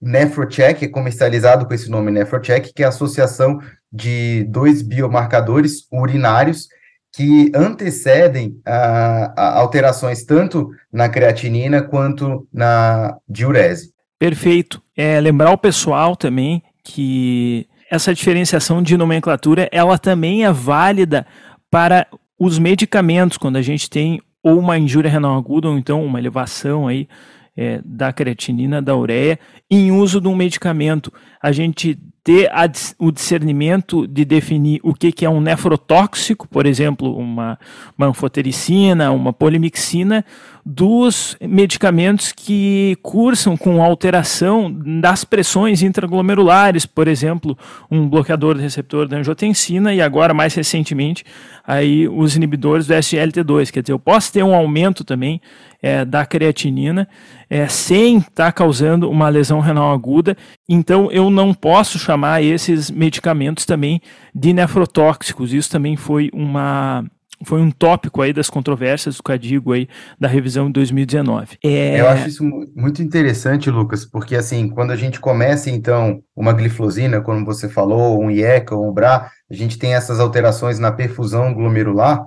NephroCheck, 0.00 0.86
é 0.86 0.88
comercializado 0.88 1.66
com 1.66 1.74
esse 1.74 1.90
nome 1.90 2.10
NephroCheck, 2.10 2.72
que 2.72 2.82
é 2.82 2.86
a 2.86 2.88
associação 2.88 3.60
de 3.92 4.44
dois 4.44 4.80
biomarcadores 4.80 5.86
urinários 5.92 6.68
que 7.12 7.52
antecedem 7.54 8.58
a, 8.64 9.34
a 9.36 9.58
alterações 9.58 10.24
tanto 10.24 10.70
na 10.90 11.10
creatinina 11.10 11.82
quanto 11.82 12.48
na 12.50 13.18
diurese. 13.28 13.89
Perfeito. 14.20 14.82
É, 14.94 15.18
lembrar 15.18 15.50
o 15.50 15.56
pessoal 15.56 16.14
também 16.14 16.62
que 16.84 17.66
essa 17.90 18.14
diferenciação 18.14 18.82
de 18.82 18.94
nomenclatura 18.94 19.66
ela 19.72 19.96
também 19.96 20.44
é 20.44 20.52
válida 20.52 21.26
para 21.70 22.06
os 22.38 22.58
medicamentos, 22.58 23.38
quando 23.38 23.56
a 23.56 23.62
gente 23.62 23.88
tem 23.88 24.20
ou 24.42 24.58
uma 24.58 24.78
injúria 24.78 25.10
renal 25.10 25.38
aguda 25.38 25.68
ou 25.68 25.78
então 25.78 26.04
uma 26.04 26.18
elevação 26.18 26.86
aí 26.86 27.08
é, 27.56 27.80
da 27.82 28.12
creatinina, 28.12 28.82
da 28.82 28.94
ureia, 28.94 29.40
em 29.70 29.90
uso 29.90 30.20
de 30.20 30.28
um 30.28 30.36
medicamento. 30.36 31.10
A 31.42 31.50
gente 31.50 31.98
ter 32.22 32.50
a, 32.52 32.70
o 32.98 33.10
discernimento 33.10 34.06
de 34.06 34.24
definir 34.24 34.80
o 34.82 34.92
que, 34.92 35.10
que 35.10 35.24
é 35.24 35.30
um 35.30 35.40
nefrotóxico, 35.40 36.46
por 36.46 36.66
exemplo, 36.66 37.16
uma, 37.16 37.58
uma 37.96 38.08
anfotericina, 38.08 39.10
uma 39.10 39.32
polimixina, 39.32 40.24
dos 40.64 41.36
medicamentos 41.40 42.32
que 42.32 42.96
cursam 43.02 43.56
com 43.56 43.82
alteração 43.82 44.70
das 45.00 45.24
pressões 45.24 45.82
intraglomerulares, 45.82 46.84
por 46.84 47.08
exemplo, 47.08 47.56
um 47.90 48.06
bloqueador 48.06 48.54
do 48.54 48.60
receptor 48.60 49.08
da 49.08 49.16
angiotensina 49.16 49.94
e 49.94 50.02
agora, 50.02 50.34
mais 50.34 50.54
recentemente, 50.54 51.24
aí 51.66 52.06
os 52.06 52.36
inibidores 52.36 52.86
do 52.86 52.94
SGLT2. 52.94 53.70
Quer 53.70 53.80
dizer, 53.80 53.92
eu 53.92 53.98
posso 53.98 54.32
ter 54.32 54.42
um 54.42 54.54
aumento 54.54 55.02
também 55.04 55.40
é, 55.82 56.04
da 56.04 56.26
creatinina 56.26 57.08
é, 57.50 57.66
sem 57.66 58.18
estar 58.18 58.30
tá 58.46 58.52
causando 58.52 59.10
uma 59.10 59.28
lesão 59.28 59.58
renal 59.58 59.92
aguda. 59.92 60.36
Então 60.68 61.10
eu 61.10 61.28
não 61.28 61.52
posso 61.52 61.98
chamar 61.98 62.42
esses 62.42 62.90
medicamentos 62.90 63.66
também 63.66 64.00
de 64.32 64.52
nefrotóxicos. 64.52 65.52
Isso 65.52 65.68
também 65.68 65.96
foi 65.96 66.30
uma 66.32 67.04
foi 67.42 67.58
um 67.58 67.70
tópico 67.70 68.20
aí 68.20 68.34
das 68.34 68.50
controvérsias 68.50 69.16
do 69.16 69.22
Cadigo 69.22 69.72
aí 69.72 69.88
da 70.18 70.28
revisão 70.28 70.66
de 70.66 70.74
2019. 70.74 71.56
É... 71.64 71.98
Eu 71.98 72.06
acho 72.06 72.28
isso 72.28 72.44
muito 72.76 73.02
interessante, 73.02 73.70
Lucas, 73.70 74.04
porque 74.04 74.36
assim, 74.36 74.68
quando 74.68 74.90
a 74.90 74.96
gente 74.96 75.18
começa 75.18 75.70
então 75.70 76.22
uma 76.36 76.52
glifosina, 76.52 77.22
como 77.22 77.44
você 77.44 77.66
falou, 77.66 78.22
um 78.22 78.30
IECA, 78.30 78.76
um 78.76 78.92
BRA, 78.92 79.30
a 79.50 79.54
gente 79.54 79.78
tem 79.78 79.94
essas 79.94 80.20
alterações 80.20 80.78
na 80.78 80.92
perfusão 80.92 81.54
glomerular, 81.54 82.26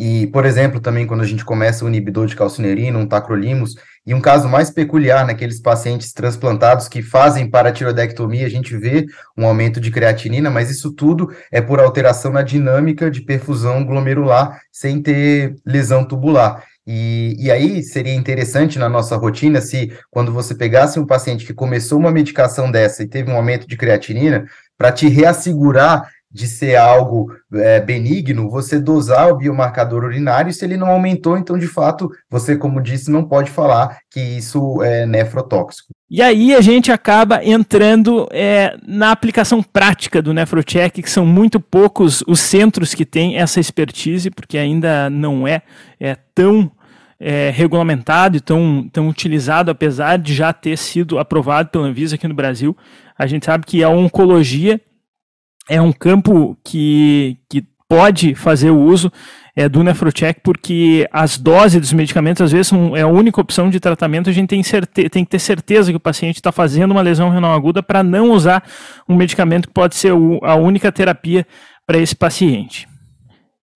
e, 0.00 0.28
por 0.28 0.46
exemplo, 0.46 0.80
também 0.80 1.06
quando 1.06 1.20
a 1.20 1.26
gente 1.26 1.44
começa 1.44 1.84
o 1.84 1.88
inibidor 1.88 2.26
de 2.26 2.34
calcinerina, 2.34 2.98
um 2.98 3.06
tacrolimus, 3.06 3.74
e 4.10 4.14
um 4.14 4.20
caso 4.20 4.48
mais 4.48 4.72
peculiar 4.72 5.24
naqueles 5.24 5.60
pacientes 5.60 6.12
transplantados 6.12 6.88
que 6.88 7.00
fazem 7.00 7.48
paratiroidectomia, 7.48 8.44
a 8.44 8.50
gente 8.50 8.76
vê 8.76 9.06
um 9.38 9.46
aumento 9.46 9.80
de 9.80 9.88
creatinina, 9.88 10.50
mas 10.50 10.68
isso 10.68 10.90
tudo 10.90 11.32
é 11.48 11.60
por 11.60 11.78
alteração 11.78 12.32
na 12.32 12.42
dinâmica 12.42 13.08
de 13.08 13.20
perfusão 13.20 13.84
glomerular 13.84 14.60
sem 14.72 15.00
ter 15.00 15.54
lesão 15.64 16.04
tubular. 16.04 16.64
E, 16.84 17.36
e 17.38 17.52
aí 17.52 17.84
seria 17.84 18.12
interessante 18.12 18.80
na 18.80 18.88
nossa 18.88 19.14
rotina 19.14 19.60
se, 19.60 19.92
quando 20.10 20.32
você 20.32 20.56
pegasse 20.56 20.98
um 20.98 21.06
paciente 21.06 21.46
que 21.46 21.54
começou 21.54 21.96
uma 21.96 22.10
medicação 22.10 22.68
dessa 22.68 23.04
e 23.04 23.08
teve 23.08 23.30
um 23.30 23.36
aumento 23.36 23.64
de 23.64 23.76
creatinina, 23.76 24.44
para 24.76 24.90
te 24.90 25.06
reassegurar 25.06 26.10
de 26.32 26.46
ser 26.46 26.76
algo 26.76 27.32
é, 27.52 27.80
benigno, 27.80 28.48
você 28.48 28.78
dosar 28.78 29.28
o 29.28 29.36
biomarcador 29.36 30.04
urinário, 30.04 30.52
se 30.52 30.64
ele 30.64 30.76
não 30.76 30.88
aumentou, 30.88 31.36
então, 31.36 31.58
de 31.58 31.66
fato, 31.66 32.08
você, 32.30 32.56
como 32.56 32.80
disse, 32.80 33.10
não 33.10 33.24
pode 33.24 33.50
falar 33.50 33.98
que 34.10 34.20
isso 34.20 34.82
é 34.82 35.04
nefrotóxico. 35.06 35.88
E 36.08 36.22
aí 36.22 36.54
a 36.54 36.60
gente 36.60 36.90
acaba 36.90 37.44
entrando 37.44 38.28
é, 38.32 38.76
na 38.86 39.12
aplicação 39.12 39.62
prática 39.62 40.20
do 40.20 40.34
NefroCheck, 40.34 41.02
que 41.02 41.10
são 41.10 41.24
muito 41.24 41.60
poucos 41.60 42.22
os 42.26 42.40
centros 42.40 42.94
que 42.94 43.04
têm 43.04 43.36
essa 43.36 43.60
expertise, 43.60 44.30
porque 44.30 44.58
ainda 44.58 45.08
não 45.08 45.46
é, 45.46 45.62
é 46.00 46.16
tão 46.34 46.70
é, 47.20 47.50
regulamentado 47.50 48.36
e 48.36 48.40
tão, 48.40 48.88
tão 48.92 49.08
utilizado, 49.08 49.70
apesar 49.70 50.16
de 50.16 50.34
já 50.34 50.52
ter 50.52 50.76
sido 50.78 51.18
aprovado 51.18 51.68
pela 51.68 51.86
Anvisa 51.86 52.14
aqui 52.14 52.26
no 52.26 52.34
Brasil. 52.34 52.76
A 53.16 53.26
gente 53.26 53.46
sabe 53.46 53.66
que 53.66 53.84
a 53.84 53.88
oncologia 53.88 54.80
é 55.70 55.80
um 55.80 55.92
campo 55.92 56.58
que, 56.64 57.38
que 57.48 57.64
pode 57.88 58.34
fazer 58.34 58.70
o 58.70 58.80
uso 58.80 59.10
é, 59.54 59.68
do 59.68 59.84
Nefrocheck, 59.84 60.40
porque 60.42 61.08
as 61.12 61.38
doses 61.38 61.80
dos 61.80 61.92
medicamentos, 61.92 62.42
às 62.42 62.50
vezes, 62.50 62.66
são, 62.66 62.96
é 62.96 63.02
a 63.02 63.06
única 63.06 63.40
opção 63.40 63.70
de 63.70 63.78
tratamento. 63.78 64.28
A 64.28 64.32
gente 64.32 64.48
tem, 64.48 64.62
tem 65.08 65.24
que 65.24 65.30
ter 65.30 65.38
certeza 65.38 65.92
que 65.92 65.96
o 65.96 66.00
paciente 66.00 66.36
está 66.36 66.50
fazendo 66.50 66.90
uma 66.90 67.02
lesão 67.02 67.30
renal 67.30 67.54
aguda 67.54 67.84
para 67.84 68.02
não 68.02 68.32
usar 68.32 68.64
um 69.08 69.14
medicamento 69.14 69.68
que 69.68 69.74
pode 69.74 69.94
ser 69.94 70.12
o, 70.12 70.40
a 70.42 70.56
única 70.56 70.90
terapia 70.90 71.46
para 71.86 71.98
esse 71.98 72.16
paciente. 72.16 72.88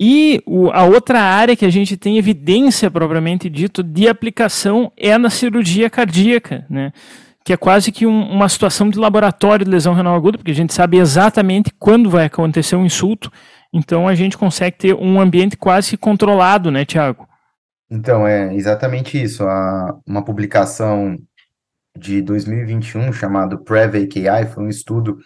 E 0.00 0.42
o, 0.44 0.70
a 0.70 0.82
outra 0.82 1.20
área 1.20 1.54
que 1.54 1.64
a 1.64 1.70
gente 1.70 1.96
tem 1.96 2.18
evidência, 2.18 2.90
propriamente 2.90 3.48
dito, 3.48 3.84
de 3.84 4.08
aplicação 4.08 4.90
é 4.96 5.16
na 5.16 5.30
cirurgia 5.30 5.88
cardíaca, 5.88 6.66
né? 6.68 6.92
Que 7.44 7.52
é 7.52 7.56
quase 7.56 7.92
que 7.92 8.06
um, 8.06 8.22
uma 8.30 8.48
situação 8.48 8.88
de 8.88 8.98
laboratório 8.98 9.64
de 9.64 9.70
lesão 9.70 9.92
renal 9.92 10.14
aguda, 10.14 10.38
porque 10.38 10.50
a 10.50 10.54
gente 10.54 10.72
sabe 10.72 10.96
exatamente 10.96 11.70
quando 11.78 12.08
vai 12.08 12.24
acontecer 12.24 12.74
um 12.74 12.86
insulto, 12.86 13.30
então 13.72 14.08
a 14.08 14.14
gente 14.14 14.38
consegue 14.38 14.78
ter 14.78 14.94
um 14.94 15.20
ambiente 15.20 15.56
quase 15.56 15.96
controlado, 15.96 16.70
né, 16.70 16.84
Tiago? 16.84 17.28
Então, 17.90 18.26
é 18.26 18.54
exatamente 18.54 19.22
isso. 19.22 19.44
A, 19.44 19.94
uma 20.06 20.24
publicação 20.24 21.16
de 21.96 22.22
2021 22.22 23.12
chamado 23.12 23.58
PREV-AKI 23.58 24.46
foi 24.52 24.64
um 24.64 24.68
estudo 24.68 25.18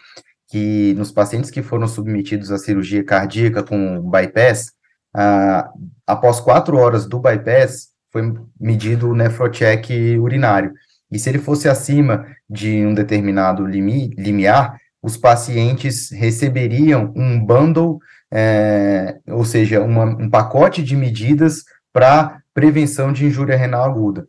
que 0.49 0.95
nos 0.95 1.13
pacientes 1.13 1.51
que 1.51 1.63
foram 1.63 1.87
submetidos 1.87 2.51
à 2.51 2.59
cirurgia 2.59 3.05
cardíaca 3.05 3.63
com 3.63 4.01
bypass, 4.11 4.73
ah, 5.15 5.69
após 6.07 6.41
quatro 6.41 6.77
horas 6.79 7.07
do 7.07 7.21
bypass, 7.21 7.89
foi 8.11 8.35
medido 8.59 9.11
o 9.11 9.15
nefrocheck 9.15 10.19
urinário. 10.19 10.73
E 11.11 11.19
se 11.19 11.29
ele 11.29 11.39
fosse 11.39 11.69
acima 11.69 12.27
de 12.49 12.85
um 12.85 12.95
determinado 12.95 13.67
limi, 13.67 14.11
limiar, 14.17 14.79
os 15.03 15.17
pacientes 15.17 16.11
receberiam 16.11 17.13
um 17.17 17.45
bundle, 17.45 17.99
é, 18.31 19.17
ou 19.29 19.45
seja, 19.45 19.81
uma, 19.81 20.05
um 20.05 20.29
pacote 20.29 20.83
de 20.83 20.97
medidas 20.97 21.65
para 21.93 22.41
prevenção 22.53 23.13
de 23.13 23.27
injúria 23.27 23.57
renal 23.57 23.85
aguda. 23.85 24.27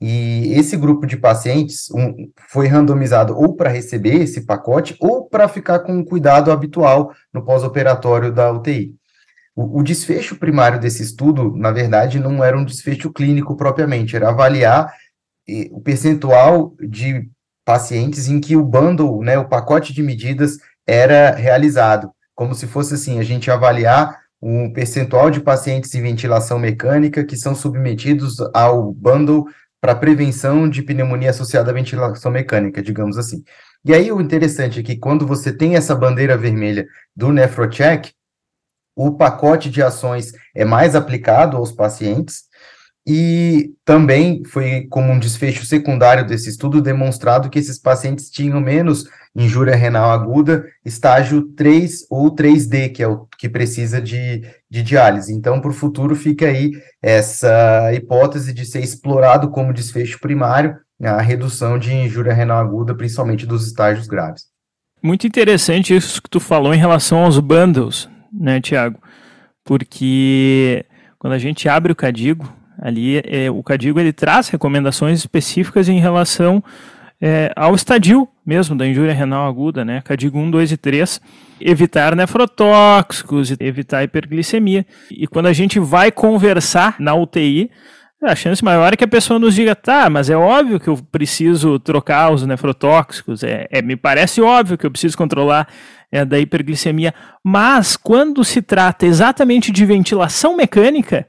E 0.00 0.54
esse 0.54 0.76
grupo 0.76 1.06
de 1.06 1.16
pacientes 1.16 1.90
um, 1.90 2.30
foi 2.48 2.66
randomizado 2.66 3.36
ou 3.36 3.54
para 3.54 3.68
receber 3.68 4.22
esse 4.22 4.46
pacote 4.46 4.96
ou 4.98 5.28
para 5.28 5.46
ficar 5.46 5.80
com 5.80 5.98
o 5.98 6.04
cuidado 6.04 6.50
habitual 6.50 7.12
no 7.32 7.44
pós-operatório 7.44 8.32
da 8.32 8.50
UTI. 8.50 8.94
O, 9.54 9.80
o, 9.80 9.82
desfecho 9.82 10.36
primário 10.36 10.80
desse 10.80 11.02
estudo, 11.02 11.54
na 11.54 11.70
verdade, 11.70 12.18
não 12.18 12.42
era 12.42 12.56
um 12.56 12.64
desfecho 12.64 13.12
clínico 13.12 13.56
propriamente, 13.56 14.16
era 14.16 14.30
avaliar 14.30 14.90
o 15.72 15.80
percentual 15.80 16.74
de 16.80 17.28
pacientes 17.64 18.28
em 18.28 18.40
que 18.40 18.56
o 18.56 18.64
bundle, 18.64 19.22
né, 19.22 19.38
o 19.38 19.48
pacote 19.48 19.92
de 19.92 20.02
medidas 20.02 20.58
era 20.86 21.34
realizado, 21.34 22.10
como 22.34 22.54
se 22.54 22.66
fosse 22.66 22.94
assim, 22.94 23.18
a 23.18 23.22
gente 23.22 23.50
avaliar 23.50 24.18
um 24.42 24.72
percentual 24.72 25.30
de 25.30 25.40
pacientes 25.40 25.94
em 25.94 26.02
ventilação 26.02 26.58
mecânica 26.58 27.24
que 27.24 27.36
são 27.36 27.54
submetidos 27.54 28.36
ao 28.54 28.92
bundle 28.92 29.46
para 29.80 29.94
prevenção 29.94 30.68
de 30.68 30.82
pneumonia 30.82 31.30
associada 31.30 31.70
à 31.70 31.74
ventilação 31.74 32.30
mecânica, 32.30 32.82
digamos 32.82 33.16
assim. 33.16 33.42
E 33.84 33.94
aí 33.94 34.10
o 34.12 34.20
interessante 34.20 34.80
é 34.80 34.82
que 34.82 34.96
quando 34.96 35.26
você 35.26 35.52
tem 35.52 35.76
essa 35.76 35.94
bandeira 35.94 36.36
vermelha 36.36 36.86
do 37.16 37.32
NephroCheck, 37.32 38.12
o 38.94 39.16
pacote 39.16 39.70
de 39.70 39.82
ações 39.82 40.32
é 40.54 40.64
mais 40.64 40.94
aplicado 40.94 41.56
aos 41.56 41.72
pacientes, 41.72 42.44
e 43.06 43.72
também 43.84 44.42
foi 44.44 44.86
como 44.90 45.12
um 45.12 45.18
desfecho 45.18 45.64
secundário 45.64 46.26
desse 46.26 46.50
estudo 46.50 46.82
demonstrado 46.82 47.48
que 47.48 47.58
esses 47.58 47.78
pacientes 47.78 48.30
tinham 48.30 48.60
menos 48.60 49.04
injúria 49.34 49.76
renal 49.76 50.10
aguda, 50.10 50.64
estágio 50.84 51.42
3 51.54 52.06
ou 52.10 52.34
3D, 52.34 52.92
que 52.92 53.02
é 53.02 53.08
o 53.08 53.26
que 53.38 53.48
precisa 53.48 54.00
de, 54.00 54.42
de 54.68 54.82
diálise. 54.82 55.32
Então, 55.32 55.60
para 55.60 55.70
o 55.70 55.74
futuro, 55.74 56.16
fica 56.16 56.46
aí 56.46 56.72
essa 57.00 57.92
hipótese 57.94 58.52
de 58.52 58.64
ser 58.64 58.80
explorado 58.82 59.50
como 59.50 59.72
desfecho 59.72 60.18
primário 60.20 60.76
a 61.02 61.20
redução 61.22 61.78
de 61.78 61.94
injúria 61.94 62.34
renal 62.34 62.58
aguda, 62.58 62.94
principalmente 62.94 63.46
dos 63.46 63.66
estágios 63.66 64.06
graves. 64.06 64.44
Muito 65.02 65.26
interessante 65.26 65.96
isso 65.96 66.20
que 66.20 66.28
tu 66.28 66.38
falou 66.38 66.74
em 66.74 66.78
relação 66.78 67.24
aos 67.24 67.38
bundles, 67.38 68.08
né, 68.30 68.60
Tiago? 68.60 69.00
Porque 69.64 70.84
quando 71.18 71.32
a 71.32 71.38
gente 71.38 71.68
abre 71.68 71.92
o 71.92 71.96
Cadigo, 71.96 72.52
Ali 72.80 73.22
é, 73.24 73.50
o 73.50 73.62
Cadigo 73.62 74.00
ele 74.00 74.12
traz 74.12 74.48
recomendações 74.48 75.18
específicas 75.18 75.88
em 75.88 76.00
relação 76.00 76.62
é, 77.20 77.52
ao 77.54 77.74
estadio 77.74 78.26
mesmo 78.44 78.74
da 78.74 78.86
injúria 78.86 79.12
renal 79.12 79.46
aguda, 79.46 79.84
né? 79.84 80.02
Cadigo 80.04 80.38
1, 80.38 80.50
2 80.50 80.72
e 80.72 80.76
3, 80.76 81.20
evitar 81.60 82.16
nefrotóxicos, 82.16 83.54
evitar 83.60 84.02
hiperglicemia. 84.02 84.84
E 85.10 85.26
quando 85.26 85.46
a 85.46 85.52
gente 85.52 85.78
vai 85.78 86.10
conversar 86.10 86.96
na 86.98 87.14
UTI, 87.14 87.70
a 88.22 88.34
chance 88.34 88.62
maior 88.64 88.92
é 88.92 88.96
que 88.96 89.04
a 89.04 89.08
pessoa 89.08 89.38
nos 89.38 89.54
diga, 89.54 89.76
tá, 89.76 90.10
mas 90.10 90.28
é 90.28 90.36
óbvio 90.36 90.80
que 90.80 90.88
eu 90.88 90.96
preciso 90.96 91.78
trocar 91.78 92.32
os 92.32 92.44
nefrotóxicos, 92.44 93.44
é, 93.44 93.66
é 93.70 93.80
me 93.80 93.96
parece 93.96 94.40
óbvio 94.40 94.76
que 94.76 94.84
eu 94.84 94.90
preciso 94.90 95.16
controlar 95.16 95.68
é, 96.10 96.24
da 96.24 96.38
hiperglicemia, 96.38 97.14
mas 97.42 97.96
quando 97.96 98.44
se 98.44 98.60
trata 98.60 99.06
exatamente 99.06 99.70
de 99.70 99.86
ventilação 99.86 100.56
mecânica, 100.56 101.26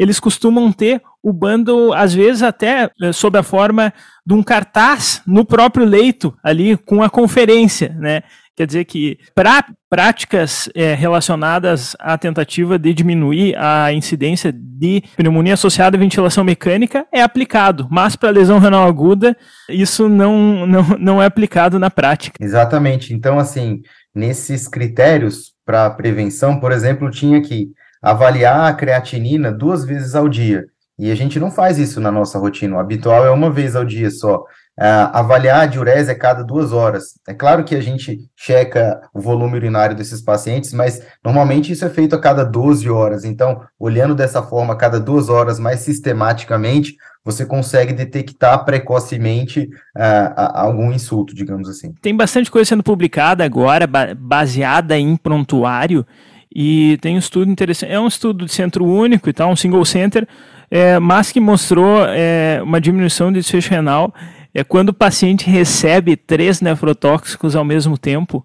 eles 0.00 0.18
costumam 0.18 0.72
ter 0.72 1.02
o 1.22 1.30
bundle, 1.30 1.92
às 1.92 2.14
vezes 2.14 2.42
até 2.42 2.90
é, 3.02 3.12
sob 3.12 3.38
a 3.38 3.42
forma 3.42 3.92
de 4.26 4.32
um 4.32 4.42
cartaz 4.42 5.20
no 5.26 5.44
próprio 5.44 5.84
leito, 5.84 6.34
ali 6.42 6.74
com 6.74 7.02
a 7.02 7.10
conferência, 7.10 7.94
né? 7.98 8.22
Quer 8.56 8.66
dizer 8.66 8.84
que 8.86 9.18
para 9.34 9.64
práticas 9.90 10.70
é, 10.74 10.94
relacionadas 10.94 11.94
à 12.00 12.16
tentativa 12.16 12.78
de 12.78 12.94
diminuir 12.94 13.54
a 13.58 13.92
incidência 13.92 14.50
de 14.52 15.02
pneumonia 15.16 15.54
associada 15.54 15.98
à 15.98 16.00
ventilação 16.00 16.44
mecânica 16.44 17.06
é 17.12 17.20
aplicado, 17.20 17.86
mas 17.90 18.16
para 18.16 18.30
lesão 18.30 18.58
renal 18.58 18.88
aguda 18.88 19.36
isso 19.68 20.08
não, 20.08 20.66
não, 20.66 20.82
não 20.98 21.22
é 21.22 21.26
aplicado 21.26 21.78
na 21.78 21.90
prática. 21.90 22.42
Exatamente. 22.42 23.12
Então, 23.12 23.38
assim, 23.38 23.82
nesses 24.14 24.66
critérios 24.66 25.52
para 25.64 25.90
prevenção, 25.90 26.58
por 26.58 26.72
exemplo, 26.72 27.10
tinha 27.10 27.40
que 27.42 27.68
avaliar 28.02 28.70
a 28.70 28.74
creatinina 28.74 29.52
duas 29.52 29.84
vezes 29.84 30.14
ao 30.14 30.28
dia. 30.28 30.66
E 31.00 31.10
a 31.10 31.14
gente 31.14 31.40
não 31.40 31.50
faz 31.50 31.78
isso 31.78 31.98
na 31.98 32.10
nossa 32.10 32.38
rotina. 32.38 32.76
O 32.76 32.78
habitual 32.78 33.24
é 33.24 33.30
uma 33.30 33.50
vez 33.50 33.74
ao 33.74 33.86
dia 33.86 34.10
só. 34.10 34.44
Uh, 34.78 35.08
avaliar 35.12 35.60
a 35.60 35.66
diurese 35.66 36.10
a 36.10 36.14
cada 36.14 36.42
duas 36.42 36.72
horas. 36.72 37.14
É 37.26 37.32
claro 37.32 37.64
que 37.64 37.74
a 37.74 37.80
gente 37.80 38.18
checa 38.36 39.00
o 39.12 39.20
volume 39.20 39.56
urinário 39.56 39.96
desses 39.96 40.22
pacientes, 40.22 40.72
mas 40.74 41.02
normalmente 41.24 41.72
isso 41.72 41.86
é 41.86 41.88
feito 41.88 42.14
a 42.14 42.20
cada 42.20 42.44
12 42.44 42.88
horas. 42.90 43.24
Então, 43.24 43.62
olhando 43.78 44.14
dessa 44.14 44.42
forma, 44.42 44.74
a 44.74 44.76
cada 44.76 45.00
duas 45.00 45.30
horas, 45.30 45.58
mais 45.58 45.80
sistematicamente, 45.80 46.96
você 47.24 47.44
consegue 47.46 47.92
detectar 47.92 48.64
precocemente 48.64 49.68
uh, 49.96 50.34
algum 50.54 50.92
insulto, 50.92 51.34
digamos 51.34 51.68
assim. 51.68 51.94
Tem 52.00 52.14
bastante 52.14 52.50
coisa 52.50 52.68
sendo 52.68 52.82
publicada 52.82 53.44
agora, 53.44 53.86
baseada 54.16 54.98
em 54.98 55.16
prontuário, 55.16 56.06
e 56.54 56.98
tem 57.00 57.16
um 57.16 57.18
estudo 57.18 57.50
interessante. 57.50 57.92
É 57.92 58.00
um 58.00 58.06
estudo 58.06 58.44
de 58.44 58.52
centro 58.52 58.84
único 58.84 59.28
e 59.28 59.32
tal, 59.32 59.50
um 59.50 59.56
single 59.56 59.84
center, 59.84 60.26
é, 60.70 60.98
mas 60.98 61.32
que 61.32 61.40
mostrou 61.40 62.04
é, 62.06 62.60
uma 62.62 62.80
diminuição 62.80 63.32
de 63.32 63.40
desfecho 63.40 63.70
renal 63.70 64.12
é 64.52 64.64
quando 64.64 64.88
o 64.88 64.94
paciente 64.94 65.48
recebe 65.48 66.16
três 66.16 66.60
nefrotóxicos 66.60 67.54
ao 67.54 67.64
mesmo 67.64 67.96
tempo 67.96 68.44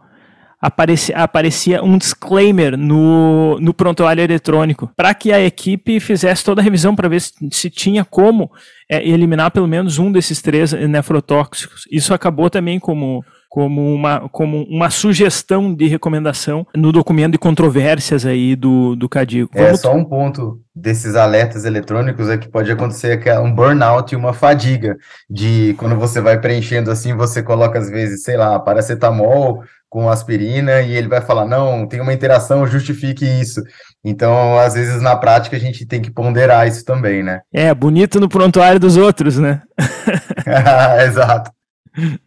aparecia, 0.66 1.18
aparecia 1.18 1.84
um 1.84 1.98
disclaimer 1.98 2.78
no, 2.78 3.60
no 3.60 3.74
prontuário 3.74 4.24
eletrônico 4.24 4.90
para 4.96 5.14
que 5.14 5.32
a 5.32 5.40
equipe 5.40 6.00
fizesse 6.00 6.44
toda 6.44 6.62
a 6.62 6.64
revisão 6.64 6.96
para 6.96 7.08
ver 7.08 7.22
se, 7.22 7.34
se, 7.52 7.70
tinha 7.70 8.04
como 8.04 8.52
é, 8.90 9.08
eliminar 9.08 9.52
pelo 9.52 9.68
menos 9.68 10.00
um 10.00 10.12
desses 10.12 10.42
três 10.42 10.74
nefrotóxicos. 10.74 11.84
Isso 11.92 12.14
acabou 12.14 12.50
também 12.50 12.80
como 12.80 13.24
como 13.56 13.94
uma, 13.94 14.28
como 14.28 14.64
uma 14.64 14.90
sugestão 14.90 15.74
de 15.74 15.88
recomendação 15.88 16.68
no 16.76 16.92
documento 16.92 17.32
de 17.32 17.38
controvérsias 17.38 18.26
aí 18.26 18.54
do, 18.54 18.98
do 18.98 19.08
CADIGO. 19.08 19.50
É, 19.54 19.74
só 19.78 19.96
um 19.96 20.04
ponto 20.04 20.60
desses 20.76 21.16
alertas 21.16 21.64
eletrônicos 21.64 22.28
é 22.28 22.38
que 22.38 22.50
pode 22.50 22.70
acontecer 22.70 23.16
que 23.18 23.30
é 23.30 23.40
um 23.40 23.56
burnout 23.56 24.14
e 24.14 24.18
uma 24.18 24.34
fadiga 24.34 24.98
de 25.30 25.74
quando 25.78 25.96
você 25.96 26.20
vai 26.20 26.38
preenchendo 26.38 26.92
assim, 26.92 27.16
você 27.16 27.42
coloca 27.42 27.80
às 27.80 27.90
vezes, 27.90 28.24
sei 28.24 28.36
lá, 28.36 28.60
paracetamol 28.60 29.64
com 29.88 30.10
aspirina 30.10 30.82
e 30.82 30.92
ele 30.94 31.08
vai 31.08 31.22
falar, 31.22 31.46
não, 31.46 31.88
tem 31.88 32.02
uma 32.02 32.12
interação, 32.12 32.68
justifique 32.68 33.24
isso. 33.24 33.64
Então, 34.04 34.60
às 34.60 34.74
vezes, 34.74 35.02
na 35.02 35.16
prática, 35.16 35.56
a 35.56 35.60
gente 35.60 35.86
tem 35.86 36.02
que 36.02 36.12
ponderar 36.12 36.68
isso 36.68 36.84
também, 36.84 37.24
né? 37.24 37.40
É, 37.54 37.74
bonito 37.74 38.20
no 38.20 38.28
prontuário 38.28 38.82
dos 38.82 38.98
outros, 38.98 39.40
né? 39.40 39.62
Exato. 41.08 41.50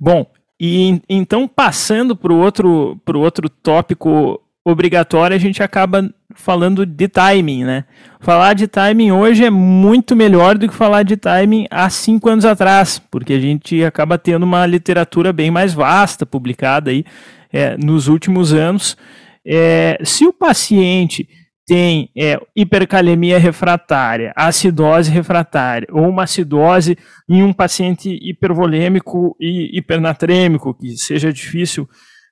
Bom, 0.00 0.24
e 0.60 1.00
então, 1.08 1.46
passando 1.46 2.16
para 2.16 2.32
o 2.32 2.38
outro, 2.38 3.00
outro 3.14 3.48
tópico 3.48 4.40
obrigatório, 4.64 5.34
a 5.34 5.38
gente 5.38 5.62
acaba 5.62 6.12
falando 6.34 6.84
de 6.84 7.08
timing, 7.08 7.64
né? 7.64 7.84
Falar 8.20 8.54
de 8.54 8.66
timing 8.66 9.12
hoje 9.12 9.44
é 9.44 9.50
muito 9.50 10.14
melhor 10.16 10.58
do 10.58 10.68
que 10.68 10.74
falar 10.74 11.04
de 11.04 11.16
timing 11.16 11.66
há 11.70 11.88
cinco 11.88 12.28
anos 12.28 12.44
atrás, 12.44 13.00
porque 13.10 13.32
a 13.32 13.40
gente 13.40 13.82
acaba 13.84 14.18
tendo 14.18 14.42
uma 14.42 14.66
literatura 14.66 15.32
bem 15.32 15.50
mais 15.50 15.72
vasta 15.72 16.26
publicada 16.26 16.90
aí 16.90 17.04
é, 17.52 17.76
nos 17.76 18.08
últimos 18.08 18.52
anos. 18.52 18.96
É, 19.44 19.98
se 20.04 20.26
o 20.26 20.32
paciente 20.32 21.28
tem 21.68 22.10
é, 22.16 22.40
hipercalemia 22.56 23.38
refratária, 23.38 24.32
acidose 24.34 25.10
refratária, 25.10 25.86
ou 25.92 26.08
uma 26.08 26.22
acidose 26.22 26.96
em 27.28 27.42
um 27.42 27.52
paciente 27.52 28.08
hipervolêmico 28.22 29.36
e 29.38 29.76
hipernatrêmico, 29.78 30.72
que 30.72 30.96
seja 30.96 31.30
difícil 31.30 31.86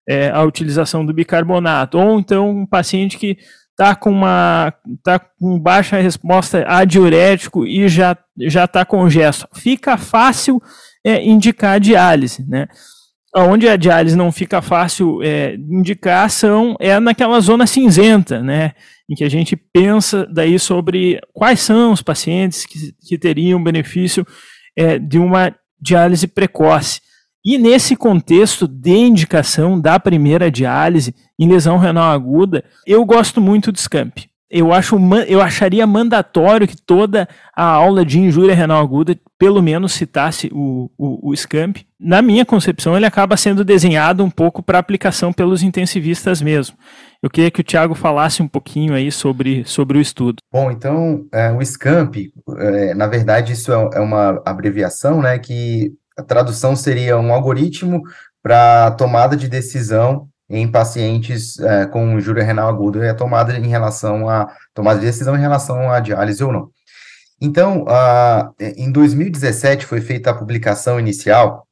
é, 0.08 0.30
a 0.30 0.42
utilização 0.42 1.04
do 1.04 1.12
bicarbonato, 1.12 1.98
ou 1.98 2.18
então 2.18 2.48
um 2.48 2.66
paciente 2.66 3.18
que 3.18 3.36
está 3.72 3.94
com 3.94 4.10
uma 4.10 4.72
tá 5.04 5.18
com 5.18 5.60
baixa 5.60 6.00
resposta 6.00 6.64
a 6.66 6.86
diurético 6.86 7.66
e 7.66 7.86
já 7.90 8.16
já 8.40 8.64
está 8.64 8.86
congesto, 8.86 9.46
fica 9.54 9.98
fácil 9.98 10.62
é, 11.04 11.22
indicar 11.22 11.78
diálise, 11.78 12.42
né? 12.48 12.66
Onde 13.42 13.68
a 13.68 13.76
diálise 13.76 14.16
não 14.16 14.32
fica 14.32 14.62
fácil 14.62 15.22
é, 15.22 15.54
indicar 15.54 16.30
são 16.30 16.76
é 16.80 16.98
naquela 16.98 17.38
zona 17.40 17.66
cinzenta, 17.66 18.42
né, 18.42 18.72
em 19.08 19.14
que 19.14 19.24
a 19.24 19.28
gente 19.28 19.54
pensa 19.56 20.26
daí 20.32 20.58
sobre 20.58 21.20
quais 21.32 21.60
são 21.60 21.92
os 21.92 22.02
pacientes 22.02 22.64
que, 22.64 22.92
que 23.06 23.18
teriam 23.18 23.62
benefício 23.62 24.26
é, 24.76 24.98
de 24.98 25.18
uma 25.18 25.54
diálise 25.80 26.26
precoce. 26.26 27.00
E 27.44 27.58
nesse 27.58 27.94
contexto 27.94 28.66
de 28.66 28.90
indicação 28.90 29.80
da 29.80 30.00
primeira 30.00 30.50
diálise 30.50 31.14
em 31.38 31.48
lesão 31.48 31.78
renal 31.78 32.10
aguda, 32.10 32.64
eu 32.86 33.04
gosto 33.04 33.40
muito 33.40 33.70
do 33.70 33.78
SCAMP 33.78 34.26
eu, 34.48 34.72
acho, 34.72 34.96
eu 35.26 35.40
acharia 35.40 35.86
mandatório 35.86 36.68
que 36.68 36.76
toda 36.76 37.28
a 37.54 37.64
aula 37.64 38.04
de 38.04 38.20
injúria 38.20 38.54
renal 38.54 38.80
aguda 38.80 39.16
pelo 39.38 39.60
menos 39.60 39.92
citasse 39.92 40.48
o, 40.52 40.90
o, 40.96 41.30
o 41.30 41.36
SCAMP. 41.36 41.84
Na 41.98 42.22
minha 42.22 42.44
concepção, 42.44 42.96
ele 42.96 43.06
acaba 43.06 43.36
sendo 43.36 43.64
desenhado 43.64 44.24
um 44.24 44.30
pouco 44.30 44.62
para 44.62 44.78
aplicação 44.78 45.32
pelos 45.32 45.62
intensivistas 45.62 46.40
mesmo. 46.40 46.76
Eu 47.22 47.28
queria 47.28 47.50
que 47.50 47.60
o 47.60 47.64
Tiago 47.64 47.94
falasse 47.94 48.42
um 48.42 48.48
pouquinho 48.48 48.94
aí 48.94 49.10
sobre, 49.10 49.64
sobre 49.64 49.98
o 49.98 50.00
estudo. 50.00 50.36
Bom, 50.52 50.70
então, 50.70 51.26
é, 51.32 51.50
o 51.50 51.60
SCAMP, 51.60 52.32
é, 52.58 52.94
na 52.94 53.06
verdade, 53.06 53.52
isso 53.52 53.72
é, 53.72 53.90
é 53.94 54.00
uma 54.00 54.40
abreviação, 54.46 55.20
né, 55.20 55.38
que 55.38 55.92
a 56.16 56.22
tradução 56.22 56.76
seria 56.76 57.18
um 57.18 57.32
algoritmo 57.32 58.02
para 58.42 58.92
tomada 58.92 59.36
de 59.36 59.48
decisão 59.48 60.28
em 60.48 60.70
pacientes 60.70 61.58
é, 61.58 61.86
com 61.86 62.18
injúria 62.18 62.44
renal 62.44 62.68
aguda 62.68 63.04
e 63.04 63.08
a 63.08 63.14
tomada 63.14 63.56
em 63.56 63.68
relação 63.68 64.28
a 64.28 64.52
tomada 64.72 65.00
de 65.00 65.06
decisão 65.06 65.36
em 65.36 65.40
relação 65.40 65.90
à 65.90 66.00
diálise 66.00 66.42
ou 66.42 66.52
não. 66.52 66.70
Então, 67.40 67.84
em 68.58 68.90
2017 68.90 69.84
foi 69.84 70.00
feita 70.00 70.30
a 70.30 70.34
publicação 70.34 70.98
inicial 70.98 71.66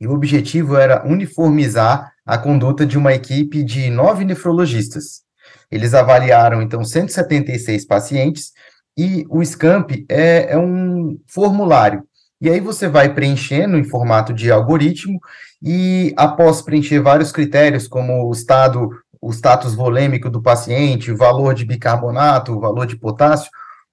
e 0.00 0.06
o 0.06 0.12
objetivo 0.12 0.76
era 0.76 1.04
uniformizar 1.04 2.12
a 2.24 2.38
conduta 2.38 2.86
de 2.86 2.96
uma 2.96 3.12
equipe 3.12 3.62
de 3.64 3.90
nove 3.90 4.24
nefrologistas. 4.24 5.22
Eles 5.70 5.94
avaliaram, 5.94 6.62
então, 6.62 6.84
176 6.84 7.84
pacientes 7.86 8.52
e 8.96 9.24
o 9.28 9.42
SCAMP 9.44 10.06
é, 10.08 10.52
é 10.52 10.58
um 10.58 11.18
formulário. 11.26 12.04
E 12.40 12.48
aí 12.48 12.58
você 12.58 12.88
vai 12.88 13.12
preenchendo 13.12 13.76
em 13.76 13.84
formato 13.84 14.32
de 14.32 14.50
algoritmo 14.50 15.20
e 15.62 16.14
após 16.16 16.62
preencher 16.62 17.00
vários 17.00 17.30
critérios, 17.30 17.86
como 17.86 18.26
o 18.26 18.32
estado, 18.32 18.88
o 19.20 19.30
status 19.30 19.74
volêmico 19.74 20.30
do 20.30 20.40
paciente, 20.40 21.12
o 21.12 21.16
valor 21.16 21.54
de 21.54 21.66
bicarbonato, 21.66 22.52
o 22.52 22.60
valor 22.60 22.86
de 22.86 22.96
potássio, 22.96 23.50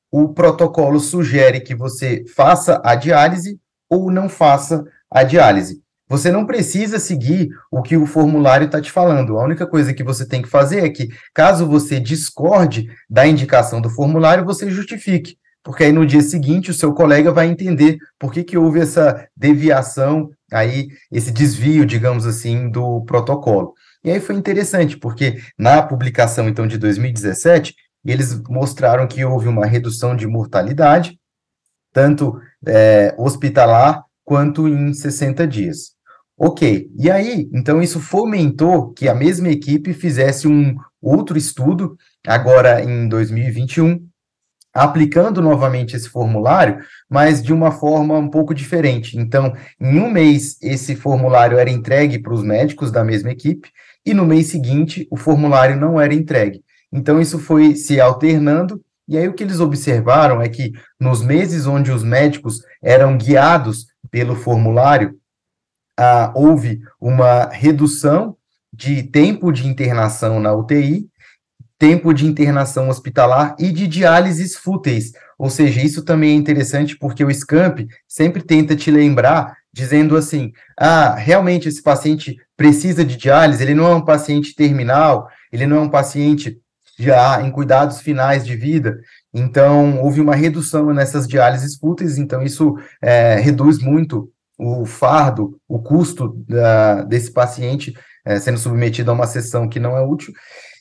o 0.09 0.29
protocolo 0.29 0.99
sugere 0.99 1.59
que 1.59 1.75
você 1.75 2.23
faça 2.35 2.81
a 2.85 2.95
diálise 2.95 3.59
ou 3.89 4.09
não 4.09 4.29
faça 4.29 4.85
a 5.11 5.23
diálise. 5.23 5.81
Você 6.09 6.31
não 6.31 6.45
precisa 6.45 6.99
seguir 6.99 7.49
o 7.69 7.81
que 7.81 7.97
o 7.97 8.05
formulário 8.05 8.65
está 8.65 8.79
te 8.79 8.89
falando. 8.89 9.37
A 9.37 9.43
única 9.43 9.67
coisa 9.67 9.93
que 9.93 10.03
você 10.03 10.25
tem 10.25 10.41
que 10.41 10.47
fazer 10.47 10.85
é 10.85 10.89
que, 10.89 11.09
caso 11.33 11.67
você 11.67 11.99
discorde 11.99 12.87
da 13.09 13.27
indicação 13.27 13.81
do 13.81 13.89
formulário, 13.89 14.45
você 14.45 14.71
justifique. 14.71 15.37
Porque 15.67 15.83
aí 15.83 15.91
no 15.91 16.05
dia 16.05 16.21
seguinte 16.21 16.71
o 16.71 16.73
seu 16.73 16.93
colega 16.93 17.29
vai 17.29 17.45
entender 17.45 17.97
por 18.17 18.31
que, 18.31 18.41
que 18.41 18.57
houve 18.57 18.79
essa 18.79 19.27
deviação 19.35 20.29
aí 20.49 20.87
esse 21.11 21.29
desvio, 21.29 21.85
digamos 21.85 22.25
assim, 22.25 22.71
do 22.71 23.01
protocolo. 23.01 23.73
E 24.01 24.09
aí 24.09 24.21
foi 24.21 24.35
interessante, 24.35 24.95
porque 24.95 25.41
na 25.59 25.81
publicação, 25.81 26.47
então, 26.47 26.65
de 26.65 26.77
2017, 26.77 27.75
eles 28.05 28.41
mostraram 28.43 29.05
que 29.09 29.25
houve 29.25 29.49
uma 29.49 29.65
redução 29.65 30.15
de 30.15 30.25
mortalidade, 30.25 31.19
tanto 31.91 32.39
é, 32.65 33.13
hospitalar 33.17 34.05
quanto 34.23 34.69
em 34.69 34.93
60 34.93 35.45
dias. 35.45 35.97
Ok, 36.37 36.89
e 36.97 37.11
aí, 37.11 37.49
então 37.51 37.81
isso 37.81 37.99
fomentou 37.99 38.93
que 38.93 39.09
a 39.09 39.13
mesma 39.13 39.49
equipe 39.49 39.93
fizesse 39.93 40.47
um 40.47 40.77
outro 41.01 41.37
estudo, 41.37 41.97
agora 42.25 42.81
em 42.81 43.09
2021, 43.09 44.07
aplicando 44.73 45.41
novamente 45.41 45.95
esse 45.95 46.09
formulário, 46.09 46.79
mas 47.09 47.41
de 47.41 47.53
uma 47.53 47.71
forma 47.71 48.17
um 48.17 48.29
pouco 48.29 48.53
diferente. 48.53 49.17
Então, 49.17 49.53
em 49.79 49.99
um 49.99 50.09
mês, 50.09 50.57
esse 50.61 50.95
formulário 50.95 51.57
era 51.57 51.69
entregue 51.69 52.19
para 52.19 52.33
os 52.33 52.43
médicos 52.43 52.91
da 52.91 53.03
mesma 53.03 53.31
equipe, 53.31 53.71
e 54.05 54.13
no 54.13 54.25
mês 54.25 54.47
seguinte, 54.47 55.07
o 55.09 55.17
formulário 55.17 55.75
não 55.75 55.99
era 55.99 56.13
entregue. 56.13 56.63
Então, 56.91 57.19
isso 57.19 57.39
foi 57.39 57.75
se 57.75 57.99
alternando, 57.99 58.81
e 59.07 59.17
aí 59.17 59.27
o 59.27 59.33
que 59.33 59.43
eles 59.43 59.59
observaram 59.59 60.41
é 60.41 60.49
que 60.49 60.73
nos 60.99 61.21
meses 61.21 61.65
onde 61.65 61.91
os 61.91 62.03
médicos 62.03 62.61
eram 62.81 63.17
guiados 63.17 63.87
pelo 64.11 64.35
formulário, 64.35 65.17
ah, 65.97 66.31
houve 66.35 66.81
uma 67.01 67.45
redução 67.45 68.35
de 68.71 69.01
tempo 69.03 69.51
de 69.51 69.67
internação 69.67 70.39
na 70.39 70.53
UTI 70.53 71.09
tempo 71.77 72.13
de 72.13 72.25
internação 72.25 72.89
hospitalar 72.89 73.55
e 73.59 73.71
de 73.71 73.87
diálises 73.87 74.55
fúteis. 74.55 75.11
Ou 75.37 75.49
seja, 75.49 75.81
isso 75.81 76.03
também 76.03 76.31
é 76.31 76.35
interessante 76.35 76.97
porque 76.97 77.23
o 77.23 77.31
SCAMP 77.31 77.87
sempre 78.07 78.41
tenta 78.41 78.75
te 78.75 78.89
lembrar, 78.89 79.55
dizendo 79.71 80.17
assim: 80.17 80.51
ah, 80.77 81.13
realmente 81.15 81.67
esse 81.67 81.81
paciente 81.81 82.35
precisa 82.55 83.05
de 83.05 83.15
diálise, 83.15 83.61
ele 83.63 83.75
não 83.75 83.87
é 83.87 83.95
um 83.95 84.05
paciente 84.05 84.55
terminal, 84.55 85.29
ele 85.51 85.67
não 85.67 85.77
é 85.77 85.81
um 85.81 85.89
paciente 85.89 86.59
já 86.97 87.41
em 87.43 87.51
cuidados 87.51 88.01
finais 88.01 88.43
de 88.43 88.55
vida. 88.55 88.99
Então, 89.31 90.01
houve 90.01 90.19
uma 90.19 90.35
redução 90.35 90.91
nessas 90.91 91.27
diálises 91.27 91.77
fúteis, 91.77 92.17
então 92.17 92.41
isso 92.41 92.75
é, 92.99 93.35
reduz 93.35 93.77
muito 93.77 94.31
o 94.57 94.83
fardo, 94.85 95.59
o 95.67 95.79
custo 95.79 96.43
da, 96.47 97.03
desse 97.03 97.31
paciente 97.31 97.93
é, 98.25 98.39
sendo 98.39 98.57
submetido 98.57 99.11
a 99.11 99.13
uma 99.13 99.27
sessão 99.27 99.69
que 99.69 99.79
não 99.79 99.95
é 99.95 100.01
útil. 100.01 100.33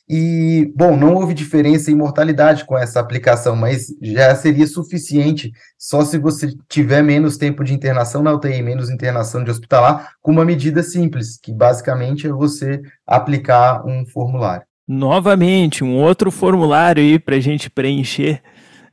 E, 0.08 0.72
bom, 0.76 0.96
não 0.96 1.14
houve 1.14 1.34
diferença 1.34 1.90
em 1.90 1.94
mortalidade 1.94 2.64
com 2.64 2.78
essa 2.78 3.00
aplicação, 3.00 3.56
mas 3.56 3.86
já 4.00 4.34
seria 4.36 4.66
suficiente 4.66 5.50
só 5.76 6.04
se 6.04 6.16
você 6.16 6.52
tiver 6.68 7.02
menos 7.02 7.36
tempo 7.36 7.64
de 7.64 7.74
internação 7.74 8.22
na 8.22 8.32
UTI, 8.32 8.62
menos 8.62 8.88
internação 8.88 9.42
de 9.42 9.50
hospitalar, 9.50 10.12
com 10.22 10.30
uma 10.30 10.44
medida 10.44 10.82
simples, 10.82 11.38
que 11.42 11.52
basicamente 11.52 12.26
é 12.26 12.30
você 12.30 12.80
aplicar 13.04 13.84
um 13.84 14.06
formulário. 14.06 14.64
Novamente, 14.86 15.82
um 15.82 15.96
outro 15.96 16.30
formulário 16.30 17.02
aí 17.02 17.18
para 17.18 17.34
a 17.34 17.40
gente 17.40 17.68
preencher 17.68 18.40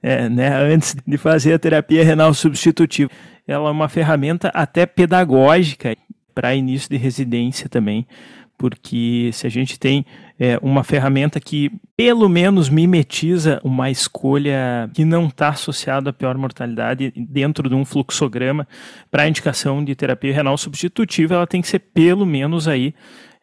é, 0.04 0.28
né, 0.28 0.54
antes 0.73 0.95
de 1.08 1.17
fazer 1.17 1.54
a 1.54 1.60
terapia 1.60 2.04
renal 2.04 2.34
substitutiva. 2.34 3.10
Ela 3.47 3.69
é 3.69 3.71
uma 3.71 3.88
ferramenta 3.88 4.49
até 4.54 4.86
pedagógica 4.86 5.95
para 6.34 6.56
início 6.56 6.89
de 6.89 6.97
residência 6.97 7.69
também, 7.69 8.08
porque 8.57 9.29
se 9.33 9.45
a 9.45 9.49
gente 9.49 9.79
tem 9.79 10.05
é, 10.39 10.57
uma 10.61 10.83
ferramenta 10.83 11.39
que 11.39 11.71
pelo 11.95 12.27
menos 12.29 12.69
mimetiza 12.69 13.59
uma 13.63 13.89
escolha 13.89 14.89
que 14.93 15.03
não 15.05 15.27
está 15.27 15.49
associada 15.49 16.09
à 16.09 16.13
pior 16.13 16.37
mortalidade 16.37 17.13
dentro 17.15 17.69
de 17.69 17.75
um 17.75 17.85
fluxograma 17.85 18.67
para 19.11 19.27
indicação 19.27 19.83
de 19.83 19.95
terapia 19.95 20.33
renal 20.33 20.57
substitutiva, 20.57 21.35
ela 21.35 21.47
tem 21.47 21.61
que 21.61 21.67
ser 21.67 21.79
pelo 21.79 22.25
menos 22.25 22.67
aí 22.67 22.93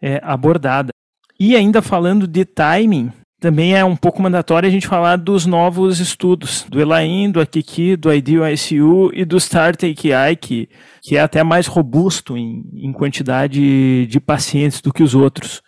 é, 0.00 0.20
abordada. 0.22 0.90
E 1.38 1.56
ainda 1.56 1.80
falando 1.80 2.26
de 2.26 2.44
timing, 2.44 3.10
também 3.40 3.74
é 3.74 3.82
um 3.82 3.96
pouco 3.96 4.22
mandatório 4.22 4.68
a 4.68 4.70
gente 4.70 4.86
falar 4.86 5.16
dos 5.16 5.46
novos 5.46 5.98
estudos, 5.98 6.64
do 6.68 6.78
ELAIN, 6.78 7.32
do 7.32 7.40
Akiki, 7.40 7.96
do 7.96 8.12
IDEAL 8.12 8.50
ICU 8.50 9.10
e 9.14 9.24
do 9.24 9.40
START 9.40 9.82
AKI, 9.82 10.36
que, 10.38 10.68
que 11.00 11.16
é 11.16 11.20
até 11.20 11.42
mais 11.42 11.66
robusto 11.66 12.36
em, 12.36 12.62
em 12.74 12.92
quantidade 12.92 14.06
de 14.06 14.20
pacientes 14.20 14.82
do 14.82 14.92
que 14.92 15.02
os 15.02 15.14
outros. 15.14 15.62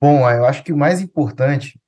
Bom, 0.00 0.28
eu 0.30 0.44
acho 0.44 0.62
que 0.62 0.72
o 0.72 0.76
mais 0.76 1.00
importante 1.00 1.78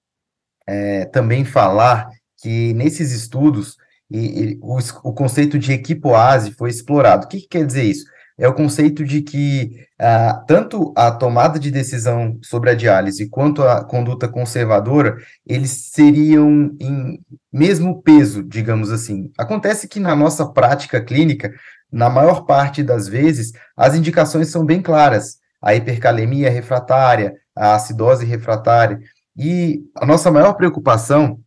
é 0.67 1.05
também 1.07 1.45
falar 1.45 2.09
que 2.43 2.75
nesses 2.75 3.13
estudos 3.13 3.77
e, 4.11 4.19
e 4.19 4.59
o, 4.61 4.79
o, 5.05 5.13
conceito 5.13 5.59
de 5.59 5.73
equipoase 5.73 6.53
foi 6.53 6.71
explorado. 6.71 7.27
O 7.27 7.29
que, 7.29 7.41
que 7.41 7.49
quer 7.49 7.65
dizer 7.65 7.85
isso? 7.85 8.05
É 8.37 8.49
o 8.49 8.55
conceito 8.55 9.05
de 9.05 9.23
que 9.23 9.87
ah, 10.01 10.42
tanto 10.47 10.92
a 10.97 11.11
tomada 11.11 11.59
de 11.59 11.70
decisão 11.70 12.38
sobre 12.42 12.70
a 12.70 12.75
diálise 12.75 13.29
quanto 13.29 13.62
a 13.62 13.85
conduta 13.85 14.29
conservadora, 14.29 15.16
eles 15.47 15.90
seriam 15.92 16.75
em 16.81 17.20
mesmo 17.53 18.03
peso, 18.03 18.42
digamos 18.42 18.90
assim. 18.90 19.31
Acontece 19.38 19.87
que 19.87 20.01
na 20.01 20.16
nossa 20.16 20.47
prática 20.47 21.01
clínica, 21.01 21.53
na 21.90 22.11
maior 22.11 22.44
parte 22.44 22.83
das 22.83 23.07
vezes, 23.07 23.53
as 23.77 23.94
indicações 23.94 24.49
são 24.49 24.66
bem 24.66 24.83
claras. 24.83 25.38
A 25.62 25.75
hipercalemia 25.75 26.51
refratária, 26.51 27.35
a 27.57 27.77
acidose 27.77 28.27
refratária. 28.27 28.99
E 29.37 29.85
a 29.97 30.05
nossa 30.05 30.31
maior 30.31 30.55
preocupação 30.55 31.38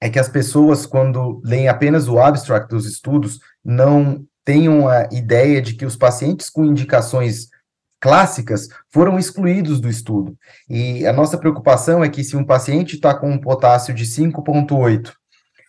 é 0.00 0.08
que 0.08 0.18
as 0.18 0.28
pessoas, 0.28 0.86
quando 0.86 1.40
leem 1.44 1.68
apenas 1.68 2.08
o 2.08 2.18
abstract 2.18 2.68
dos 2.68 2.86
estudos, 2.86 3.38
não 3.64 4.26
tenham 4.44 4.88
a 4.88 5.08
ideia 5.12 5.60
de 5.60 5.74
que 5.74 5.86
os 5.86 5.96
pacientes 5.96 6.50
com 6.50 6.64
indicações 6.64 7.48
clássicas 8.00 8.68
foram 8.90 9.18
excluídos 9.18 9.80
do 9.80 9.88
estudo. 9.88 10.36
E 10.68 11.06
a 11.06 11.12
nossa 11.12 11.38
preocupação 11.38 12.02
é 12.02 12.08
que 12.08 12.24
se 12.24 12.36
um 12.36 12.44
paciente 12.44 12.96
está 12.96 13.14
com 13.14 13.30
um 13.30 13.38
potássio 13.38 13.94
de 13.94 14.04
5,8, 14.04 15.12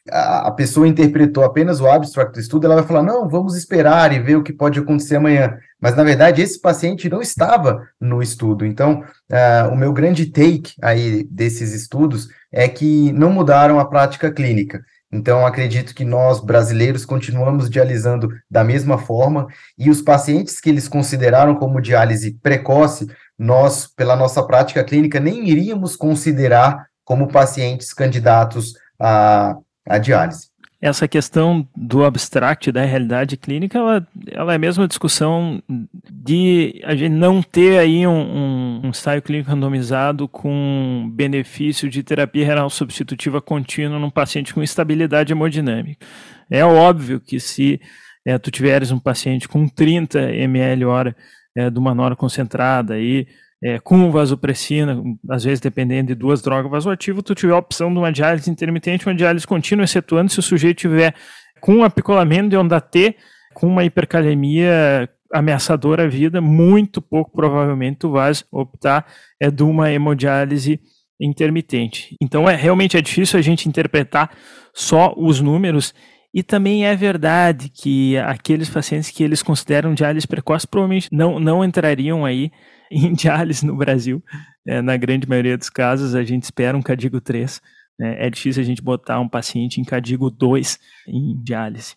a, 0.10 0.52
pessoa 0.52 0.88
interpretou 0.88 1.44
apenas 1.44 1.80
o 1.80 1.88
abstract 1.88 2.34
do 2.34 2.40
estudo, 2.40 2.66
ela 2.66 2.76
vai 2.76 2.84
falar, 2.84 3.04
não, 3.04 3.30
vamos 3.30 3.56
esperar 3.56 4.12
e 4.12 4.20
ver 4.20 4.36
o 4.36 4.44
que 4.44 4.52
pode 4.52 4.80
acontecer 4.80 5.16
amanhã. 5.16 5.58
Mas, 5.80 5.96
na 5.96 6.04
verdade, 6.04 6.42
esse 6.42 6.60
paciente 6.60 7.10
não 7.10 7.22
estava 7.22 7.88
no 8.02 8.22
estudo. 8.22 8.66
Então, 8.66 9.04
uh, 9.32 9.72
o 9.72 9.78
meu 9.78 9.94
grande 9.94 10.26
take 10.26 10.74
aí 10.82 11.24
desses 11.30 11.74
estudos 11.74 12.28
é 12.52 12.68
que 12.68 13.14
não 13.14 13.32
mudaram 13.32 13.80
a 13.80 13.86
prática 13.86 14.32
clínica. 14.32 14.84
Então, 15.14 15.46
acredito 15.46 15.94
que 15.94 16.04
nós, 16.04 16.40
brasileiros, 16.40 17.06
continuamos 17.06 17.70
dialisando 17.70 18.30
da 18.50 18.64
mesma 18.64 18.98
forma, 18.98 19.48
e 19.78 19.88
os 19.92 20.02
pacientes 20.02 20.60
que 20.60 20.70
eles 20.70 20.88
consideraram 20.88 21.54
como 21.54 21.80
diálise 21.80 22.34
precoce, 22.42 23.08
nós, 23.38 23.86
pela 23.86 24.16
nossa 24.16 24.42
prática 24.42 24.84
clínica, 24.84 25.20
nem 25.20 25.48
iríamos 25.48 25.96
considerar 25.96 26.88
como 27.06 27.28
pacientes 27.28 27.94
candidatos 27.94 28.74
à, 29.00 29.56
à 29.88 30.00
diálise 30.00 30.53
essa 30.84 31.08
questão 31.08 31.66
do 31.74 32.04
abstract 32.04 32.70
da 32.70 32.84
realidade 32.84 33.38
clínica, 33.38 33.78
ela, 33.78 34.06
ela 34.30 34.52
é 34.52 34.56
a 34.58 34.60
mesma 34.60 34.86
discussão 34.86 35.64
de 36.12 36.82
a 36.84 36.94
gente 36.94 37.14
não 37.14 37.42
ter 37.42 37.80
aí 37.80 38.06
um, 38.06 38.12
um, 38.12 38.82
um 38.84 38.90
ensaio 38.90 39.22
clínico 39.22 39.50
randomizado 39.50 40.28
com 40.28 41.10
benefício 41.16 41.90
de 41.90 42.04
terapia 42.04 42.46
renal 42.46 42.70
substitutiva 42.70 43.42
contínua 43.42 43.98
num 43.98 44.10
paciente 44.10 44.54
com 44.54 44.62
estabilidade 44.62 45.32
hemodinâmica. 45.32 46.06
É 46.52 46.66
óbvio 46.66 47.18
que 47.18 47.40
se 47.40 47.80
é, 48.26 48.38
tu 48.38 48.52
tiveres 48.52 48.92
um 48.92 49.00
paciente 49.00 49.48
com 49.48 49.66
30 49.70 50.20
ml 50.34 50.84
hora 50.84 51.16
é, 51.56 51.70
de 51.70 51.80
uma 51.80 51.96
nora 51.96 52.14
concentrada 52.14 53.00
e 53.00 53.26
é, 53.64 53.80
com 53.80 54.12
vasopressina, 54.12 55.02
às 55.30 55.46
vezes 55.46 55.62
dependendo 55.62 56.08
de 56.08 56.16
duas 56.16 56.42
drogas 56.42 56.70
vasoativas, 56.70 57.24
tu 57.24 57.34
tiver 57.34 57.54
a 57.54 57.58
opção 57.58 57.92
de 57.92 57.98
uma 57.98 58.12
diálise 58.12 58.52
intermitente, 58.52 59.08
uma 59.08 59.16
diálise 59.16 59.48
contínua, 59.48 59.86
excetuando 59.86 60.30
se 60.30 60.40
o 60.40 60.44
sujeito 60.44 60.80
tiver 60.80 61.16
com 61.62 61.76
um 61.76 61.84
apicolamento 61.84 62.50
de 62.50 62.58
onda 62.58 62.82
T, 62.82 63.16
com 63.54 63.68
uma 63.68 63.86
hipercalemia 63.86 65.10
ameaçadora 65.32 66.04
à 66.04 66.08
vida, 66.08 66.42
muito 66.42 67.02
pouco 67.02 67.32
provavelmente 67.32 68.00
tu 68.00 68.12
vais 68.12 68.44
optar 68.52 69.06
é, 69.40 69.50
de 69.50 69.64
uma 69.64 69.90
hemodiálise 69.90 70.82
intermitente. 71.20 72.18
Então 72.22 72.50
é 72.50 72.56
realmente 72.56 72.98
é 72.98 73.02
difícil 73.02 73.40
a 73.40 73.42
gente 73.42 73.70
interpretar 73.70 74.30
só 74.74 75.14
os 75.16 75.40
números 75.40 75.94
e 76.34 76.44
também 76.44 76.86
é 76.86 76.96
verdade 76.96 77.70
que 77.70 78.18
aqueles 78.18 78.70
pacientes 78.70 79.10
que 79.10 79.24
eles 79.24 79.42
consideram 79.42 79.94
diálise 79.94 80.28
precoce 80.28 80.68
provavelmente 80.68 81.08
não, 81.12 81.40
não 81.40 81.64
entrariam 81.64 82.26
aí 82.26 82.52
em 83.10 83.14
diálise 83.14 83.66
no 83.66 83.76
Brasil. 83.76 84.24
É, 84.66 84.82
na 84.82 84.96
grande 84.96 85.28
maioria 85.28 85.58
dos 85.58 85.70
casos, 85.70 86.16
a 86.16 86.24
gente 86.24 86.44
espera 86.44 86.78
um 86.78 86.82
Cadigo 86.82 87.20
3. 87.20 87.62
Né? 88.00 88.28
É 88.28 88.30
difícil 88.30 88.62
a 88.62 88.66
gente 88.66 88.82
botar 88.82 89.20
um 89.20 89.28
paciente 89.28 89.82
em 89.82 89.84
Cadigo 89.84 90.30
2 90.30 90.80
em 91.08 91.42
diálise. 91.44 91.96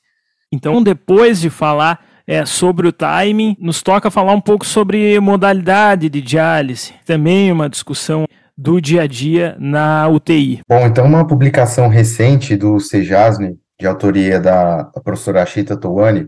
Então, 0.52 0.82
depois 0.82 1.40
de 1.40 1.50
falar 1.50 2.04
é, 2.26 2.44
sobre 2.44 2.88
o 2.88 2.92
timing, 2.92 3.56
nos 3.60 3.82
toca 3.82 4.10
falar 4.10 4.32
um 4.32 4.40
pouco 4.40 4.64
sobre 4.64 5.18
modalidade 5.20 6.08
de 6.08 6.20
diálise. 6.20 6.94
Também 7.04 7.52
uma 7.52 7.68
discussão 7.68 8.26
do 8.56 8.80
dia 8.80 9.02
a 9.02 9.06
dia 9.06 9.56
na 9.60 10.08
UTI. 10.08 10.60
Bom, 10.68 10.86
então 10.86 11.04
uma 11.04 11.26
publicação 11.26 11.88
recente 11.88 12.56
do 12.56 12.80
Sejasne, 12.80 13.58
de 13.78 13.86
autoria 13.86 14.40
da, 14.40 14.84
professora 15.04 15.42
Ashita 15.42 15.76
Towani, 15.76 16.22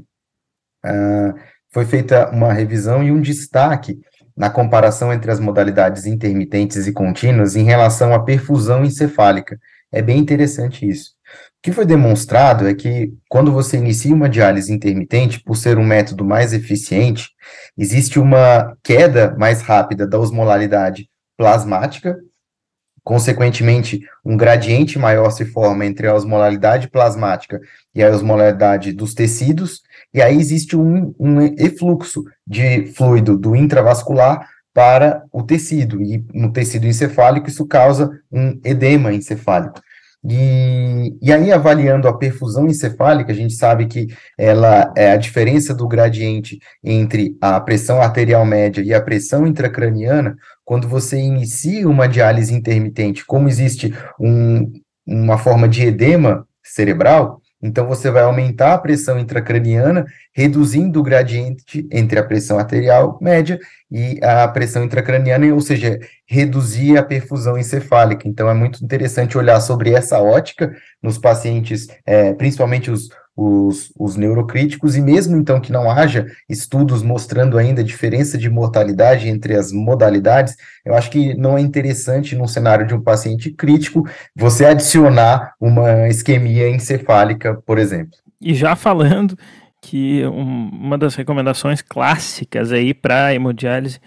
uh, 0.84 1.34
foi 1.72 1.86
feita 1.86 2.30
uma 2.30 2.52
revisão 2.52 3.02
e 3.02 3.10
um 3.10 3.20
destaque 3.20 3.98
na 4.38 4.48
comparação 4.48 5.12
entre 5.12 5.32
as 5.32 5.40
modalidades 5.40 6.06
intermitentes 6.06 6.86
e 6.86 6.92
contínuas 6.92 7.56
em 7.56 7.64
relação 7.64 8.14
à 8.14 8.20
perfusão 8.20 8.84
encefálica. 8.84 9.58
É 9.90 10.00
bem 10.00 10.18
interessante 10.18 10.88
isso. 10.88 11.10
O 11.58 11.60
que 11.60 11.72
foi 11.72 11.84
demonstrado 11.84 12.68
é 12.68 12.72
que, 12.72 13.12
quando 13.28 13.50
você 13.50 13.78
inicia 13.78 14.14
uma 14.14 14.28
diálise 14.28 14.72
intermitente, 14.72 15.42
por 15.42 15.56
ser 15.56 15.76
um 15.76 15.84
método 15.84 16.24
mais 16.24 16.52
eficiente, 16.52 17.30
existe 17.76 18.20
uma 18.20 18.76
queda 18.84 19.34
mais 19.36 19.60
rápida 19.60 20.06
da 20.06 20.20
osmolaridade 20.20 21.10
plasmática, 21.36 22.16
consequentemente, 23.02 24.02
um 24.24 24.36
gradiente 24.36 25.00
maior 25.00 25.30
se 25.30 25.46
forma 25.46 25.84
entre 25.84 26.06
a 26.06 26.14
osmolaridade 26.14 26.88
plasmática 26.88 27.60
e 27.92 28.04
a 28.04 28.10
osmolaridade 28.10 28.92
dos 28.92 29.14
tecidos, 29.14 29.82
e 30.12 30.22
aí 30.22 30.38
existe 30.38 30.76
um, 30.76 31.14
um 31.18 31.40
efluxo 31.40 32.24
de 32.46 32.86
fluido 32.92 33.36
do 33.36 33.54
intravascular 33.54 34.48
para 34.72 35.24
o 35.32 35.42
tecido, 35.42 36.00
e 36.00 36.24
no 36.32 36.52
tecido 36.52 36.86
encefálico 36.86 37.48
isso 37.48 37.66
causa 37.66 38.10
um 38.30 38.60
edema 38.64 39.12
encefálico. 39.12 39.80
E, 40.24 41.16
e 41.22 41.32
aí, 41.32 41.52
avaliando 41.52 42.08
a 42.08 42.16
perfusão 42.16 42.66
encefálica, 42.66 43.30
a 43.30 43.34
gente 43.34 43.54
sabe 43.54 43.86
que 43.86 44.08
ela 44.36 44.92
é 44.96 45.12
a 45.12 45.16
diferença 45.16 45.72
do 45.72 45.86
gradiente 45.86 46.58
entre 46.82 47.36
a 47.40 47.60
pressão 47.60 48.02
arterial 48.02 48.44
média 48.44 48.82
e 48.82 48.92
a 48.92 49.00
pressão 49.00 49.46
intracraniana, 49.46 50.36
quando 50.64 50.88
você 50.88 51.18
inicia 51.18 51.88
uma 51.88 52.08
diálise 52.08 52.52
intermitente, 52.52 53.24
como 53.24 53.48
existe 53.48 53.94
um, 54.20 54.72
uma 55.06 55.38
forma 55.38 55.68
de 55.68 55.86
edema 55.86 56.46
cerebral, 56.64 57.40
então, 57.60 57.88
você 57.88 58.08
vai 58.10 58.22
aumentar 58.22 58.74
a 58.74 58.78
pressão 58.78 59.18
intracraniana, 59.18 60.06
reduzindo 60.32 61.00
o 61.00 61.02
gradiente 61.02 61.86
entre 61.90 62.18
a 62.18 62.22
pressão 62.22 62.58
arterial 62.58 63.18
média 63.20 63.58
e 63.90 64.20
a 64.22 64.46
pressão 64.46 64.84
intracraniana, 64.84 65.52
ou 65.52 65.60
seja, 65.60 65.98
reduzir 66.24 66.96
a 66.96 67.02
perfusão 67.02 67.58
encefálica. 67.58 68.28
Então, 68.28 68.48
é 68.48 68.54
muito 68.54 68.84
interessante 68.84 69.36
olhar 69.36 69.60
sobre 69.60 69.90
essa 69.92 70.20
ótica 70.20 70.72
nos 71.02 71.18
pacientes, 71.18 71.88
é, 72.06 72.32
principalmente 72.32 72.92
os, 72.92 73.08
os, 73.38 73.92
os 73.96 74.16
neurocríticos, 74.16 74.96
e 74.96 75.00
mesmo 75.00 75.36
então 75.36 75.60
que 75.60 75.70
não 75.70 75.88
haja 75.88 76.26
estudos 76.48 77.04
mostrando 77.04 77.56
ainda 77.56 77.82
a 77.82 77.84
diferença 77.84 78.36
de 78.36 78.50
mortalidade 78.50 79.28
entre 79.28 79.54
as 79.54 79.70
modalidades, 79.70 80.56
eu 80.84 80.92
acho 80.92 81.08
que 81.08 81.34
não 81.34 81.56
é 81.56 81.60
interessante, 81.60 82.34
num 82.34 82.48
cenário 82.48 82.84
de 82.84 82.94
um 82.94 83.00
paciente 83.00 83.52
crítico, 83.52 84.04
você 84.34 84.64
adicionar 84.64 85.54
uma 85.60 86.08
isquemia 86.08 86.68
encefálica, 86.68 87.54
por 87.64 87.78
exemplo. 87.78 88.18
E 88.40 88.54
já 88.54 88.74
falando 88.74 89.38
que 89.80 90.26
um, 90.26 90.70
uma 90.72 90.98
das 90.98 91.14
recomendações 91.14 91.80
clássicas 91.80 92.72
aí 92.72 92.92
para 92.92 93.32
hemodiálise 93.32 94.00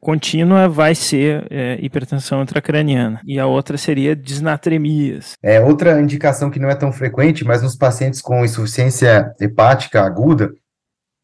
contínua 0.00 0.68
vai 0.68 0.94
ser 0.94 1.46
é, 1.50 1.78
hipertensão 1.80 2.42
intracraniana 2.42 3.20
e 3.24 3.38
a 3.38 3.46
outra 3.46 3.76
seria 3.76 4.14
disnatremias. 4.14 5.32
É 5.42 5.60
outra 5.60 6.00
indicação 6.00 6.50
que 6.50 6.58
não 6.58 6.68
é 6.68 6.74
tão 6.74 6.92
frequente, 6.92 7.44
mas 7.44 7.62
nos 7.62 7.76
pacientes 7.76 8.20
com 8.20 8.44
insuficiência 8.44 9.32
hepática 9.40 10.02
aguda, 10.02 10.50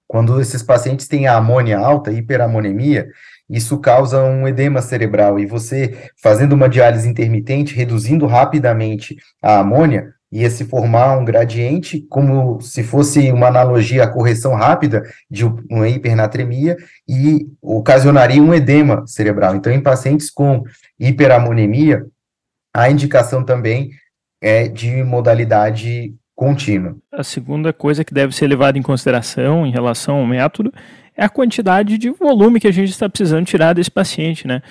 quando 0.06 0.40
esses 0.40 0.62
pacientes 0.62 1.06
têm 1.06 1.26
a 1.28 1.36
amônia 1.36 1.78
alta, 1.78 2.12
hiperamonemia, 2.12 3.06
isso 3.48 3.78
causa 3.78 4.22
um 4.22 4.46
edema 4.46 4.80
cerebral 4.80 5.38
e 5.38 5.46
você 5.46 6.10
fazendo 6.22 6.52
uma 6.52 6.68
diálise 6.68 7.08
intermitente, 7.08 7.74
reduzindo 7.74 8.26
rapidamente 8.26 9.16
a 9.42 9.58
amônia, 9.58 10.12
ia 10.32 10.48
se 10.48 10.64
formar 10.64 11.18
um 11.18 11.24
gradiente, 11.24 12.00
como 12.08 12.60
se 12.60 12.84
fosse 12.84 13.32
uma 13.32 13.48
analogia 13.48 14.04
à 14.04 14.08
correção 14.08 14.54
rápida 14.54 15.02
de 15.28 15.44
uma 15.44 15.88
hipernatremia, 15.88 16.76
e 17.08 17.48
ocasionaria 17.60 18.42
um 18.42 18.54
edema 18.54 19.04
cerebral. 19.06 19.56
Então, 19.56 19.72
em 19.72 19.80
pacientes 19.80 20.30
com 20.30 20.62
hiperamonemia, 20.98 22.06
a 22.74 22.88
indicação 22.88 23.44
também 23.44 23.90
é 24.40 24.68
de 24.68 25.02
modalidade 25.02 26.14
contínua. 26.36 26.96
A 27.12 27.24
segunda 27.24 27.72
coisa 27.72 28.04
que 28.04 28.14
deve 28.14 28.34
ser 28.34 28.46
levada 28.46 28.78
em 28.78 28.82
consideração 28.82 29.66
em 29.66 29.70
relação 29.70 30.16
ao 30.16 30.26
método 30.26 30.72
é 31.16 31.24
a 31.24 31.28
quantidade 31.28 31.98
de 31.98 32.08
volume 32.10 32.60
que 32.60 32.68
a 32.68 32.72
gente 32.72 32.90
está 32.90 33.08
precisando 33.08 33.44
tirar 33.44 33.74
desse 33.74 33.90
paciente, 33.90 34.46
né? 34.46 34.62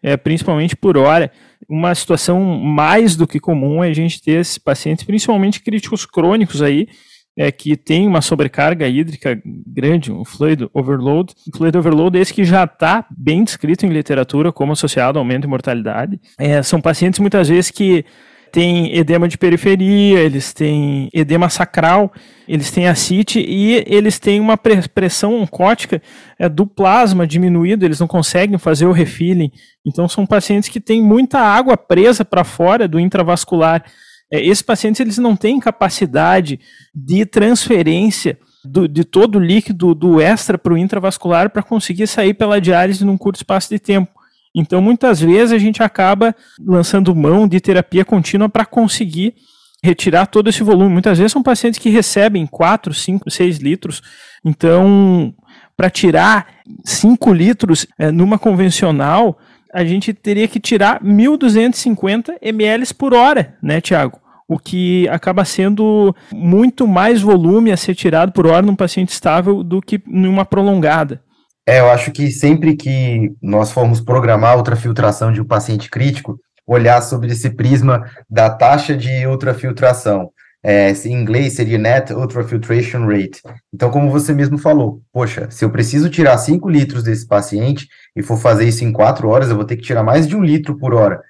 É, 0.00 0.16
principalmente 0.16 0.76
por 0.76 0.96
hora 0.96 1.30
uma 1.68 1.94
situação 1.94 2.42
mais 2.42 3.16
do 3.16 3.26
que 3.26 3.40
comum 3.40 3.82
é 3.82 3.88
a 3.88 3.94
gente 3.94 4.22
ter 4.22 4.40
esses 4.40 4.58
pacientes, 4.58 5.04
principalmente 5.04 5.60
críticos 5.60 6.04
crônicos 6.04 6.62
aí, 6.62 6.88
é, 7.36 7.52
que 7.52 7.76
tem 7.76 8.06
uma 8.06 8.20
sobrecarga 8.20 8.88
hídrica 8.88 9.40
grande, 9.44 10.10
um 10.10 10.24
fluid 10.24 10.68
overload. 10.74 11.32
O 11.46 11.56
fluid 11.56 11.78
overload 11.78 12.18
é 12.18 12.20
esse 12.20 12.34
que 12.34 12.44
já 12.44 12.64
está 12.64 13.06
bem 13.16 13.44
descrito 13.44 13.86
em 13.86 13.90
literatura 13.90 14.50
como 14.50 14.72
associado 14.72 15.18
ao 15.18 15.22
aumento 15.24 15.42
de 15.42 15.48
mortalidade. 15.48 16.20
É, 16.36 16.60
são 16.62 16.80
pacientes 16.80 17.20
muitas 17.20 17.48
vezes 17.48 17.70
que 17.70 18.04
têm 18.50 18.96
edema 18.96 19.28
de 19.28 19.38
periferia, 19.38 20.20
eles 20.20 20.52
têm 20.52 21.08
edema 21.12 21.48
sacral, 21.48 22.12
eles 22.46 22.70
têm 22.70 22.88
ascite 22.88 23.38
e 23.40 23.84
eles 23.86 24.18
têm 24.18 24.40
uma 24.40 24.56
pressão 24.56 25.40
oncótica 25.40 26.02
é, 26.38 26.48
do 26.48 26.66
plasma 26.66 27.26
diminuído, 27.26 27.84
eles 27.84 28.00
não 28.00 28.06
conseguem 28.06 28.58
fazer 28.58 28.86
o 28.86 28.92
refilling. 28.92 29.50
Então 29.86 30.08
são 30.08 30.26
pacientes 30.26 30.68
que 30.68 30.80
têm 30.80 31.02
muita 31.02 31.38
água 31.38 31.76
presa 31.76 32.24
para 32.24 32.44
fora 32.44 32.88
do 32.88 32.98
intravascular. 32.98 33.84
É, 34.32 34.44
esses 34.44 34.62
pacientes 34.62 35.00
eles 35.00 35.18
não 35.18 35.36
têm 35.36 35.60
capacidade 35.60 36.58
de 36.94 37.24
transferência 37.24 38.38
do, 38.64 38.88
de 38.88 39.04
todo 39.04 39.36
o 39.36 39.44
líquido 39.44 39.94
do 39.94 40.20
extra 40.20 40.58
para 40.58 40.72
o 40.72 40.78
intravascular 40.78 41.50
para 41.50 41.62
conseguir 41.62 42.06
sair 42.06 42.34
pela 42.34 42.60
diálise 42.60 43.04
num 43.04 43.16
curto 43.16 43.36
espaço 43.36 43.68
de 43.68 43.78
tempo. 43.78 44.17
Então, 44.54 44.80
muitas 44.80 45.20
vezes 45.20 45.52
a 45.52 45.58
gente 45.58 45.82
acaba 45.82 46.34
lançando 46.64 47.14
mão 47.14 47.46
de 47.46 47.60
terapia 47.60 48.04
contínua 48.04 48.48
para 48.48 48.64
conseguir 48.64 49.34
retirar 49.82 50.26
todo 50.26 50.48
esse 50.48 50.62
volume. 50.62 50.92
Muitas 50.92 51.18
vezes 51.18 51.32
são 51.32 51.42
pacientes 51.42 51.78
que 51.78 51.88
recebem 51.90 52.46
4, 52.46 52.92
5, 52.92 53.30
6 53.30 53.58
litros. 53.58 54.02
Então, 54.44 55.34
para 55.76 55.90
tirar 55.90 56.46
5 56.84 57.32
litros 57.32 57.86
é, 57.98 58.10
numa 58.10 58.38
convencional, 58.38 59.38
a 59.72 59.84
gente 59.84 60.12
teria 60.12 60.48
que 60.48 60.58
tirar 60.58 61.02
1.250 61.02 62.36
ml 62.42 62.94
por 62.94 63.14
hora, 63.14 63.56
né, 63.62 63.80
Tiago? 63.80 64.20
O 64.48 64.58
que 64.58 65.06
acaba 65.08 65.44
sendo 65.44 66.16
muito 66.32 66.86
mais 66.86 67.20
volume 67.20 67.70
a 67.70 67.76
ser 67.76 67.94
tirado 67.94 68.32
por 68.32 68.46
hora 68.46 68.62
num 68.62 68.74
paciente 68.74 69.10
estável 69.10 69.62
do 69.62 69.80
que 69.82 70.00
numa 70.06 70.44
prolongada. 70.44 71.22
É, 71.68 71.80
eu 71.80 71.90
acho 71.90 72.10
que 72.12 72.30
sempre 72.30 72.74
que 72.74 73.30
nós 73.42 73.70
formos 73.70 74.00
programar 74.00 74.56
ultrafiltração 74.56 75.30
de 75.30 75.42
um 75.42 75.44
paciente 75.44 75.90
crítico, 75.90 76.40
olhar 76.66 77.02
sobre 77.02 77.30
esse 77.30 77.50
prisma 77.50 78.10
da 78.28 78.48
taxa 78.48 78.96
de 78.96 79.26
ultrafiltração. 79.26 80.30
É, 80.62 80.90
em 80.90 81.12
inglês 81.12 81.56
seria 81.56 81.76
Net 81.76 82.10
Ultrafiltration 82.14 83.06
Rate. 83.06 83.42
Então, 83.70 83.90
como 83.90 84.10
você 84.10 84.32
mesmo 84.32 84.56
falou, 84.56 85.02
poxa, 85.12 85.50
se 85.50 85.62
eu 85.62 85.68
preciso 85.68 86.08
tirar 86.08 86.38
5 86.38 86.66
litros 86.70 87.02
desse 87.02 87.28
paciente 87.28 87.86
e 88.16 88.22
for 88.22 88.38
fazer 88.38 88.64
isso 88.64 88.82
em 88.82 88.90
4 88.90 89.28
horas, 89.28 89.50
eu 89.50 89.56
vou 89.56 89.66
ter 89.66 89.76
que 89.76 89.82
tirar 89.82 90.02
mais 90.02 90.26
de 90.26 90.34
um 90.34 90.42
litro 90.42 90.74
por 90.78 90.94
hora. 90.94 91.20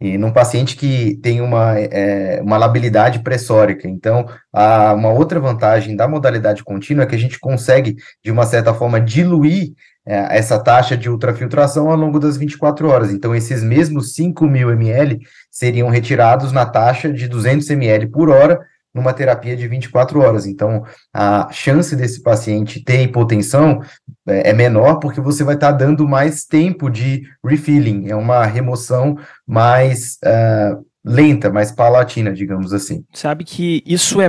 E 0.00 0.16
num 0.16 0.32
paciente 0.32 0.76
que 0.76 1.16
tem 1.16 1.40
uma, 1.40 1.76
é, 1.76 2.40
uma 2.40 2.56
labilidade 2.56 3.18
pressórica. 3.18 3.88
Então, 3.88 4.28
a, 4.52 4.92
uma 4.94 5.10
outra 5.10 5.40
vantagem 5.40 5.96
da 5.96 6.06
modalidade 6.06 6.62
contínua 6.62 7.02
é 7.02 7.06
que 7.06 7.16
a 7.16 7.18
gente 7.18 7.38
consegue, 7.40 7.96
de 8.22 8.30
uma 8.30 8.46
certa 8.46 8.72
forma, 8.72 9.00
diluir 9.00 9.72
é, 10.06 10.38
essa 10.38 10.58
taxa 10.58 10.96
de 10.96 11.10
ultrafiltração 11.10 11.90
ao 11.90 11.96
longo 11.96 12.20
das 12.20 12.36
24 12.36 12.88
horas. 12.88 13.12
Então, 13.12 13.34
esses 13.34 13.62
mesmos 13.64 14.14
5 14.14 14.46
mil 14.46 14.70
ml 14.70 15.18
seriam 15.50 15.88
retirados 15.88 16.52
na 16.52 16.64
taxa 16.64 17.12
de 17.12 17.26
200 17.26 17.68
ml 17.68 18.06
por 18.06 18.28
hora, 18.28 18.60
numa 18.94 19.12
terapia 19.12 19.56
de 19.56 19.68
24 19.68 20.20
horas. 20.20 20.46
Então, 20.46 20.84
a 21.14 21.48
chance 21.52 21.94
desse 21.94 22.22
paciente 22.22 22.82
ter 22.82 23.02
hipotensão 23.02 23.80
é, 24.26 24.50
é 24.50 24.52
menor 24.52 24.98
porque 24.98 25.20
você 25.20 25.44
vai 25.44 25.54
estar 25.54 25.72
tá 25.72 25.78
dando 25.78 26.08
mais 26.08 26.44
tempo 26.44 26.90
de 26.90 27.22
refilling, 27.44 28.08
é 28.08 28.16
uma 28.16 28.44
remoção 28.44 29.16
mais 29.46 30.18
uh, 30.24 30.84
lenta, 31.04 31.50
mais 31.50 31.70
palatina, 31.70 32.32
digamos 32.32 32.72
assim. 32.72 33.04
Sabe 33.12 33.44
que 33.44 33.82
isso 33.86 34.20
é, 34.20 34.28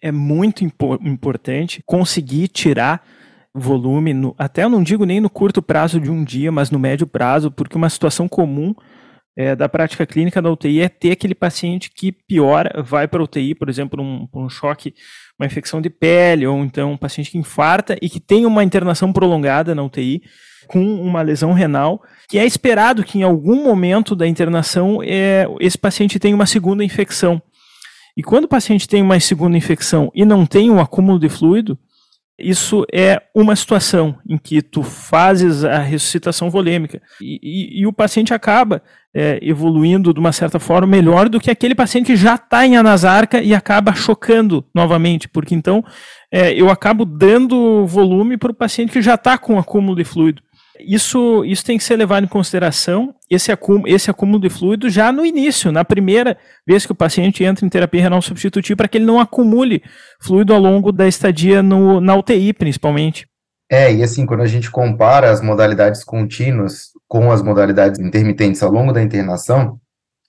é 0.00 0.10
muito 0.10 0.64
impo 0.64 0.94
importante, 1.02 1.82
conseguir 1.84 2.48
tirar 2.48 3.02
volume, 3.54 4.12
no, 4.12 4.34
até 4.36 4.64
eu 4.64 4.68
não 4.68 4.82
digo 4.82 5.04
nem 5.06 5.20
no 5.20 5.30
curto 5.30 5.62
prazo 5.62 5.98
de 5.98 6.10
um 6.10 6.22
dia, 6.22 6.52
mas 6.52 6.70
no 6.70 6.78
médio 6.78 7.06
prazo, 7.06 7.50
porque 7.50 7.76
uma 7.76 7.88
situação 7.88 8.28
comum 8.28 8.74
é, 9.36 9.54
da 9.54 9.68
prática 9.68 10.06
clínica 10.06 10.40
da 10.40 10.50
UTI 10.50 10.80
é 10.80 10.88
ter 10.88 11.12
aquele 11.12 11.34
paciente 11.34 11.90
que 11.90 12.10
piora, 12.10 12.82
vai 12.82 13.06
para 13.06 13.20
a 13.20 13.24
UTI, 13.24 13.54
por 13.54 13.68
exemplo, 13.68 14.02
um, 14.02 14.26
um 14.32 14.48
choque, 14.48 14.94
uma 15.38 15.46
infecção 15.46 15.80
de 15.80 15.90
pele, 15.90 16.46
ou 16.46 16.58
então 16.64 16.92
um 16.92 16.96
paciente 16.96 17.30
que 17.30 17.38
infarta 17.38 17.96
e 18.00 18.08
que 18.08 18.18
tem 18.18 18.46
uma 18.46 18.64
internação 18.64 19.12
prolongada 19.12 19.74
na 19.74 19.82
UTI 19.82 20.22
com 20.66 20.82
uma 20.82 21.22
lesão 21.22 21.52
renal, 21.52 22.02
que 22.28 22.38
é 22.38 22.46
esperado 22.46 23.04
que 23.04 23.18
em 23.18 23.22
algum 23.22 23.62
momento 23.62 24.16
da 24.16 24.26
internação 24.26 25.00
é, 25.02 25.46
esse 25.60 25.76
paciente 25.76 26.18
tenha 26.18 26.34
uma 26.34 26.46
segunda 26.46 26.82
infecção. 26.82 27.40
E 28.16 28.22
quando 28.22 28.44
o 28.44 28.48
paciente 28.48 28.88
tem 28.88 29.02
uma 29.02 29.20
segunda 29.20 29.58
infecção 29.58 30.10
e 30.14 30.24
não 30.24 30.46
tem 30.46 30.70
um 30.70 30.80
acúmulo 30.80 31.18
de 31.18 31.28
fluido, 31.28 31.78
isso 32.38 32.84
é 32.92 33.22
uma 33.34 33.56
situação 33.56 34.18
em 34.28 34.36
que 34.36 34.60
tu 34.60 34.82
fazes 34.82 35.64
a 35.64 35.78
ressuscitação 35.78 36.50
volêmica 36.50 37.00
e, 37.20 37.40
e, 37.42 37.80
e 37.80 37.86
o 37.86 37.92
paciente 37.92 38.34
acaba 38.34 38.82
é, 39.14 39.38
evoluindo 39.40 40.12
de 40.12 40.20
uma 40.20 40.32
certa 40.32 40.60
forma 40.60 40.86
melhor 40.86 41.30
do 41.30 41.40
que 41.40 41.50
aquele 41.50 41.74
paciente 41.74 42.06
que 42.06 42.16
já 42.16 42.34
está 42.34 42.66
em 42.66 42.76
anasarca 42.76 43.40
e 43.40 43.54
acaba 43.54 43.94
chocando 43.94 44.62
novamente, 44.74 45.26
porque 45.26 45.54
então 45.54 45.82
é, 46.30 46.52
eu 46.52 46.68
acabo 46.68 47.06
dando 47.06 47.86
volume 47.86 48.36
para 48.36 48.50
o 48.50 48.54
paciente 48.54 48.92
que 48.92 49.00
já 49.00 49.14
está 49.14 49.38
com 49.38 49.58
acúmulo 49.58 49.96
de 49.96 50.04
fluido. 50.04 50.42
Isso, 50.80 51.44
isso 51.44 51.64
tem 51.64 51.78
que 51.78 51.84
ser 51.84 51.96
levado 51.96 52.24
em 52.24 52.28
consideração, 52.28 53.14
esse 53.30 53.50
acúmulo, 53.52 53.88
esse 53.88 54.10
acúmulo 54.10 54.40
de 54.40 54.48
fluido 54.48 54.88
já 54.88 55.12
no 55.12 55.24
início, 55.24 55.72
na 55.72 55.84
primeira 55.84 56.36
vez 56.66 56.86
que 56.86 56.92
o 56.92 56.96
paciente 56.96 57.44
entra 57.44 57.64
em 57.64 57.68
terapia 57.68 58.02
renal 58.02 58.22
substitutiva, 58.22 58.76
para 58.76 58.88
que 58.88 58.98
ele 58.98 59.04
não 59.04 59.20
acumule 59.20 59.82
fluido 60.20 60.52
ao 60.54 60.60
longo 60.60 60.92
da 60.92 61.06
estadia 61.06 61.62
no, 61.62 62.00
na 62.00 62.14
UTI, 62.14 62.52
principalmente. 62.52 63.26
É, 63.70 63.92
e 63.92 64.02
assim, 64.02 64.24
quando 64.26 64.42
a 64.42 64.46
gente 64.46 64.70
compara 64.70 65.30
as 65.30 65.40
modalidades 65.40 66.04
contínuas 66.04 66.90
com 67.08 67.32
as 67.32 67.42
modalidades 67.42 67.98
intermitentes 67.98 68.62
ao 68.62 68.70
longo 68.70 68.92
da 68.92 69.02
internação, 69.02 69.80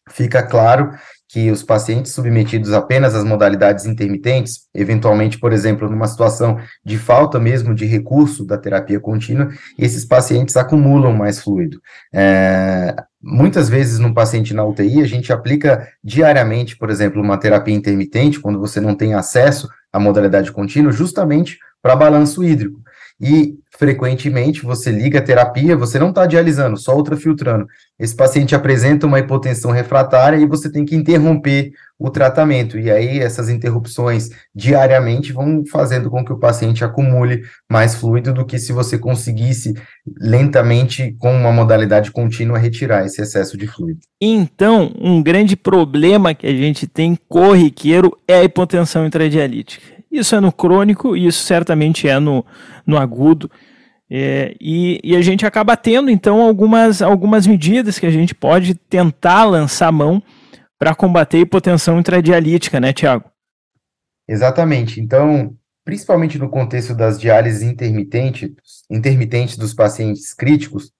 fica 0.09 0.41
claro 0.41 0.91
que 1.29 1.51
os 1.51 1.61
pacientes 1.61 2.13
submetidos 2.13 2.71
apenas 2.71 3.13
às 3.13 3.23
modalidades 3.23 3.85
intermitentes, 3.85 4.61
eventualmente, 4.73 5.37
por 5.37 5.51
exemplo, 5.51 5.89
numa 5.89 6.07
situação 6.07 6.57
de 6.85 6.97
falta 6.97 7.37
mesmo 7.37 7.75
de 7.75 7.85
recurso 7.85 8.45
da 8.45 8.57
terapia 8.57 8.99
contínua, 8.99 9.49
esses 9.77 10.05
pacientes 10.05 10.55
acumulam 10.55 11.13
mais 11.13 11.41
fluido. 11.41 11.81
É, 12.13 12.95
muitas 13.21 13.67
vezes, 13.67 13.99
num 13.99 14.13
paciente 14.13 14.53
na 14.53 14.63
UTI, 14.63 15.01
a 15.01 15.07
gente 15.07 15.33
aplica 15.33 15.87
diariamente, 16.01 16.77
por 16.77 16.89
exemplo, 16.89 17.21
uma 17.21 17.37
terapia 17.37 17.75
intermitente, 17.75 18.39
quando 18.39 18.59
você 18.59 18.79
não 18.79 18.95
tem 18.95 19.13
acesso 19.13 19.67
à 19.91 19.99
modalidade 19.99 20.51
contínua, 20.51 20.93
justamente 20.93 21.57
para 21.81 21.95
balanço 21.95 22.43
hídrico. 22.43 22.81
E 23.19 23.55
frequentemente 23.77 24.63
você 24.63 24.91
liga 24.91 25.19
a 25.19 25.21
terapia, 25.21 25.75
você 25.75 25.99
não 25.99 26.09
está 26.09 26.25
dialisando, 26.25 26.77
só 26.77 26.95
ultrafiltrando. 26.95 27.67
Esse 27.99 28.15
paciente 28.15 28.55
apresenta 28.55 29.07
uma 29.07 29.19
hipotensão 29.19 29.71
refratária 29.71 30.37
e 30.37 30.45
você 30.45 30.71
tem 30.71 30.85
que 30.85 30.95
interromper 30.95 31.71
o 31.99 32.09
tratamento. 32.09 32.77
E 32.77 32.91
aí 32.91 33.19
essas 33.19 33.49
interrupções 33.49 34.29
diariamente 34.53 35.33
vão 35.33 35.63
fazendo 35.65 36.09
com 36.09 36.23
que 36.23 36.31
o 36.31 36.39
paciente 36.39 36.83
acumule 36.83 37.41
mais 37.69 37.95
fluido 37.95 38.33
do 38.33 38.45
que 38.45 38.59
se 38.59 38.71
você 38.71 38.97
conseguisse 38.97 39.73
lentamente, 40.19 41.15
com 41.19 41.35
uma 41.35 41.51
modalidade 41.51 42.11
contínua, 42.11 42.59
retirar 42.59 43.05
esse 43.05 43.21
excesso 43.21 43.57
de 43.57 43.67
fluido. 43.67 43.99
Então, 44.21 44.93
um 44.99 45.21
grande 45.21 45.55
problema 45.55 46.35
que 46.35 46.45
a 46.45 46.53
gente 46.53 46.87
tem 46.87 47.17
corriqueiro 47.27 48.15
é 48.27 48.35
a 48.35 48.43
hipotensão 48.43 49.05
intradialítica. 49.05 49.96
Isso 50.11 50.35
é 50.35 50.39
no 50.39 50.51
crônico 50.51 51.15
e 51.15 51.27
isso 51.27 51.43
certamente 51.43 52.07
é 52.07 52.19
no, 52.19 52.45
no 52.85 52.97
agudo. 52.97 53.49
É, 54.09 54.55
e, 54.59 54.99
e, 55.03 55.15
a 55.15 55.21
gente 55.21 55.45
acaba 55.45 55.75
tendo, 55.75 56.09
então, 56.09 56.41
algumas, 56.41 57.01
algumas 57.01 57.45
medidas 57.45 57.99
que 57.99 58.05
a 58.05 58.09
gente 58.09 58.33
pode 58.33 58.73
tentar 58.73 59.43
lançar 59.43 59.91
mão 59.91 60.23
para 60.79 60.95
combater 60.95 61.39
hipotensão 61.39 61.99
intradialítica, 61.99 62.79
né, 62.79 62.93
Tiago? 62.93 63.25
Exatamente. 64.27 65.01
Então, 65.01 65.53
principalmente 65.83 66.37
no 66.37 66.49
contexto 66.49 66.93
das 66.93 67.19
diálises 67.19 67.61
intermitentes, 67.61 68.51
intermitentes 68.89 69.57
dos 69.57 69.73
pacientes 69.73 70.33
críticos, 70.33 70.91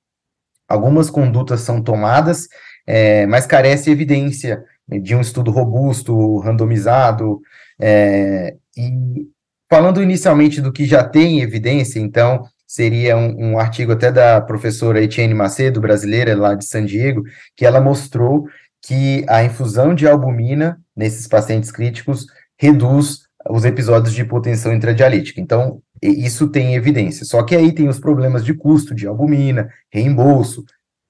algumas 0.68 1.10
condutas 1.10 1.62
são 1.62 1.82
tomadas, 1.82 2.48
é, 2.86 3.26
mas 3.26 3.46
carece 3.46 3.90
evidência 3.90 4.64
de 4.90 5.16
um 5.16 5.22
estudo 5.22 5.52
robusto, 5.52 6.40
randomizado, 6.40 7.42
é, 7.80 8.56
e 8.76 9.28
falando 9.70 10.02
inicialmente 10.02 10.62
do 10.62 10.72
que 10.72 10.86
já 10.86 11.04
tem 11.04 11.42
evidência, 11.42 12.00
então, 12.00 12.44
seria 12.66 13.18
um, 13.18 13.52
um, 13.52 13.60
artigo 13.60 13.92
até 13.92 14.12
da 14.12 14.42
professora 14.42 15.02
Etienne 15.02 15.34
Macedo, 15.34 15.82
brasileira, 15.82 16.36
lá 16.36 16.56
de 16.56 16.66
San 16.66 16.86
Diego, 16.86 17.24
que 17.56 17.66
ela 17.66 17.82
mostrou 17.82 18.48
que 18.82 19.26
a 19.28 19.44
infusão 19.44 19.94
de 19.94 20.08
albumina 20.08 20.80
nesses 20.96 21.28
pacientes 21.28 21.72
críticos 21.72 22.26
reduz 22.58 23.28
os 23.50 23.66
episódios 23.66 24.14
de 24.14 24.22
hipotensão 24.22 24.74
intradialítica. 24.74 25.40
Então, 25.40 25.82
isso 26.02 26.48
tem 26.48 26.76
evidência. 26.76 27.26
Só 27.26 27.44
que 27.44 27.56
aí 27.56 27.72
tem 27.72 27.88
os 27.88 28.00
problemas 28.00 28.44
de 28.44 28.54
custo 28.54 28.94
de 28.94 29.08
albumina, 29.08 29.70
reembolso. 29.92 30.64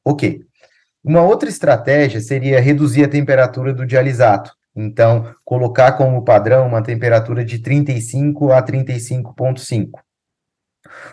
Ok. 0.06 0.42
Uma 1.08 1.22
outra 1.22 1.48
estratégia 1.48 2.20
seria 2.20 2.60
reduzir 2.60 3.06
a 3.06 3.08
temperatura 3.08 3.74
do 3.74 3.86
dialisato. 3.86 4.52
Então, 4.76 5.34
colocar 5.46 5.93
como 5.93 6.26
padrão 6.26 6.67
uma 6.67 6.84
temperatura 6.84 7.46
de 7.46 7.60
35 7.60 8.52
a 8.52 8.62
35,5. 8.62 9.91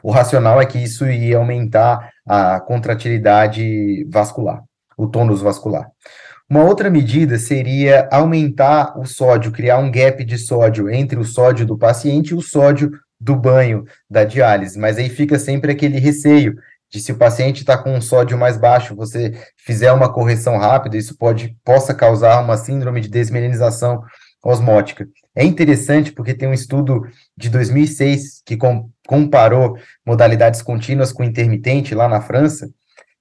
O 0.02 0.10
racional 0.10 0.60
é 0.60 0.66
que 0.66 0.78
isso 0.78 1.06
ia 1.06 1.36
aumentar 1.38 2.10
a 2.26 2.58
contratilidade 2.58 4.04
vascular, 4.10 4.64
o 4.98 5.06
tônus 5.06 5.40
vascular. 5.40 5.88
Uma 6.50 6.64
outra 6.64 6.90
medida 6.90 7.38
seria 7.38 8.08
aumentar 8.10 8.98
o 8.98 9.06
sódio, 9.06 9.52
criar 9.52 9.78
um 9.78 9.92
gap 9.92 10.24
de 10.24 10.38
sódio 10.38 10.90
entre 10.90 11.20
o 11.20 11.24
sódio 11.24 11.64
do 11.64 11.78
paciente 11.78 12.30
e 12.30 12.34
o 12.34 12.42
sódio 12.42 12.90
do 13.20 13.36
banho 13.36 13.84
da 14.10 14.24
diálise, 14.24 14.76
mas 14.76 14.98
aí 14.98 15.08
fica 15.08 15.38
sempre 15.38 15.70
aquele 15.70 16.00
receio 16.00 16.56
de 16.94 17.00
se 17.00 17.10
o 17.10 17.18
paciente 17.18 17.62
está 17.62 17.76
com 17.76 17.92
um 17.92 18.00
sódio 18.00 18.38
mais 18.38 18.56
baixo, 18.56 18.94
você 18.94 19.32
fizer 19.56 19.90
uma 19.90 20.12
correção 20.12 20.56
rápida, 20.56 20.96
isso 20.96 21.18
pode 21.18 21.56
possa 21.64 21.92
causar 21.92 22.40
uma 22.40 22.56
síndrome 22.56 23.00
de 23.00 23.08
desmelinização 23.08 24.00
osmótica. 24.44 25.04
É 25.34 25.42
interessante 25.42 26.12
porque 26.12 26.32
tem 26.32 26.48
um 26.48 26.54
estudo 26.54 27.02
de 27.36 27.50
2006 27.50 28.42
que 28.46 28.56
com, 28.56 28.88
comparou 29.08 29.76
modalidades 30.06 30.62
contínuas 30.62 31.12
com 31.12 31.24
intermitente 31.24 31.96
lá 31.96 32.08
na 32.08 32.20
França, 32.20 32.70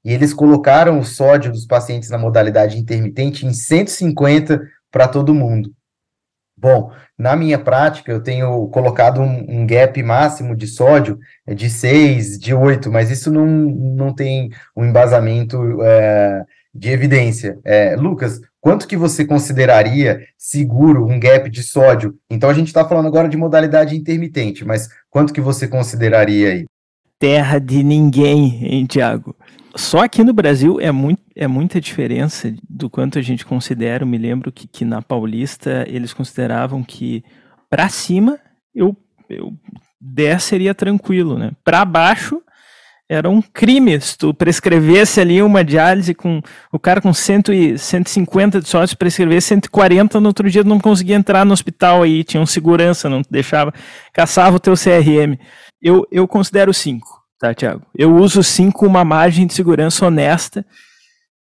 e 0.05 0.13
eles 0.13 0.35
colocaram 0.35 0.99
o 0.99 1.03
sódio 1.03 1.51
dos 1.51 1.65
pacientes 1.65 2.11
na 2.11 2.17
modalidade 2.19 2.77
intermitente 2.77 3.43
em 3.43 3.53
150 3.53 4.61
para 4.91 5.07
todo 5.07 5.33
mundo. 5.33 5.73
Bom, 6.55 6.91
na 7.17 7.35
minha 7.35 7.57
prática, 7.57 8.11
eu 8.11 8.21
tenho 8.21 8.67
colocado 8.67 9.21
um, 9.21 9.45
um, 9.49 9.67
gap 9.67 10.01
máximo 10.01 10.55
de 10.55 10.67
sódio 10.67 11.19
de 11.47 11.69
6, 11.69 12.39
de 12.39 12.53
8, 12.53 12.91
mas 12.91 13.11
isso 13.11 13.31
não, 13.31 13.45
não 13.45 14.13
tem 14.13 14.49
um 14.75 14.85
embasamento 14.85 15.81
é, 15.81 16.43
de 16.73 16.89
evidência. 16.89 17.59
É, 17.65 17.95
Lucas, 17.95 18.39
quanto 18.61 18.87
que 18.87 18.95
você 18.95 19.25
consideraria 19.25 20.21
seguro 20.37 21.05
um 21.05 21.19
gap 21.19 21.49
de 21.49 21.63
sódio? 21.63 22.15
Então, 22.29 22.49
a 22.49 22.53
gente 22.53 22.67
está 22.67 22.87
falando 22.87 23.07
agora 23.07 23.27
de 23.27 23.37
modalidade 23.37 23.95
intermitente, 23.95 24.63
mas 24.63 24.89
quanto 25.09 25.33
que 25.33 25.41
você 25.41 25.67
consideraria 25.67 26.49
aí? 26.49 26.65
Terra 27.19 27.59
de 27.59 27.83
ninguém, 27.83 28.65
hein, 28.65 28.85
Tiago? 28.85 29.35
Só 29.75 30.03
aqui 30.03 30.23
no 30.23 30.33
Brasil 30.33 30.79
é, 30.79 30.91
muito, 30.91 31.21
é 31.35 31.47
muita 31.47 31.81
diferença 31.81 32.53
do 32.69 32.89
quanto 32.89 33.17
a 33.17 33.21
gente 33.21 33.45
considera. 33.45 34.03
Eu 34.03 34.07
me 34.07 34.17
lembro 34.17 34.51
que, 34.51 34.67
que 34.67 34.85
na 34.85 35.01
Paulista 35.01 35.85
eles 35.87 36.13
consideravam 36.13 36.83
que 36.83 37.23
para 37.69 37.89
cima 37.89 38.39
eu, 38.73 38.95
eu 39.27 39.51
10 39.99 40.43
seria 40.43 40.75
tranquilo, 40.75 41.39
né? 41.39 41.51
Para 41.63 41.83
baixo 41.85 42.41
era 43.09 43.29
um 43.29 43.41
crime 43.41 43.99
se 43.99 44.17
tu 44.17 44.33
prescrevesse 44.33 45.19
ali 45.19 45.41
uma 45.41 45.63
diálise 45.63 46.13
com 46.13 46.41
o 46.71 46.79
cara 46.79 47.01
com 47.01 47.13
100 47.13 47.41
e, 47.49 47.77
150 47.77 48.61
de 48.61 48.67
sócio 48.67 48.97
prescrever 48.97 49.41
140 49.41 50.19
no 50.19 50.27
outro 50.27 50.49
dia 50.49 50.63
não 50.63 50.79
conseguia 50.79 51.15
entrar 51.15 51.45
no 51.45 51.53
hospital 51.53 52.03
aí, 52.03 52.23
tinha 52.23 52.41
um 52.41 52.45
segurança, 52.45 53.09
não 53.09 53.21
deixava, 53.29 53.73
caçava 54.13 54.55
o 54.55 54.59
teu 54.59 54.73
CRM. 54.75 55.37
Eu, 55.81 56.07
eu 56.11 56.27
considero 56.27 56.73
5 56.73 57.22
tá, 57.43 57.53
Tiago? 57.53 57.81
Eu 57.93 58.15
uso 58.15 58.41
sim 58.41 58.71
com 58.71 58.85
uma 58.85 59.03
margem 59.03 59.45
de 59.45 59.53
segurança 59.53 60.05
honesta 60.05 60.65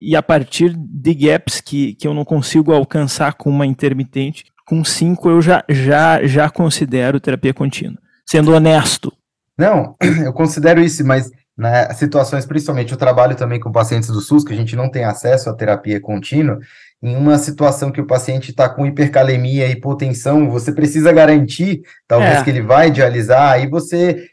e 0.02 0.16
a 0.16 0.24
partir 0.24 0.76
de 0.76 1.14
gaps 1.14 1.62
que, 1.62 1.94
que 1.94 2.08
eu 2.08 2.14
não 2.14 2.26
consigo 2.26 2.74
alcançar 2.74 3.36
com 3.36 3.52
uma 3.52 3.68
intermitente, 3.68 4.46
com 4.66 4.84
5 4.84 5.30
eu 5.30 5.42
já, 5.42 5.64
já, 5.70 6.26
já 6.26 6.50
considero 6.50 7.20
terapia 7.20 7.54
contínua. 7.54 8.00
Sendo 8.26 8.52
honesto. 8.52 9.14
Não, 9.56 9.96
eu 10.26 10.34
considero 10.34 10.82
isso, 10.82 11.06
mas 11.06 11.30
nas 11.56 11.98
situações, 11.98 12.48
principalmente 12.48 12.92
eu 12.92 12.98
trabalho 12.98 13.36
também 13.36 13.60
com 13.60 13.72
pacientes 13.72 14.10
do 14.10 14.22
SUS, 14.22 14.44
que 14.44 14.54
a 14.54 14.58
gente 14.58 14.76
não 14.76 14.90
tem 14.90 15.04
acesso 15.04 15.52
à 15.52 15.54
terapia 15.54 16.02
contínua, 16.02 16.58
em 17.04 17.16
uma 17.16 17.38
situação 17.40 17.92
que 17.92 18.00
o 18.00 18.06
paciente 18.06 18.52
está 18.52 18.70
com 18.70 18.86
hipercalemia, 18.86 19.68
hipotensão, 19.68 20.50
você 20.50 20.72
precisa 20.72 21.12
garantir, 21.12 21.82
talvez, 22.08 22.40
é. 22.40 22.44
que 22.44 22.50
ele 22.50 22.62
vai 22.62 22.92
dialisar, 22.92 23.54
aí 23.54 23.68
você 23.68 24.28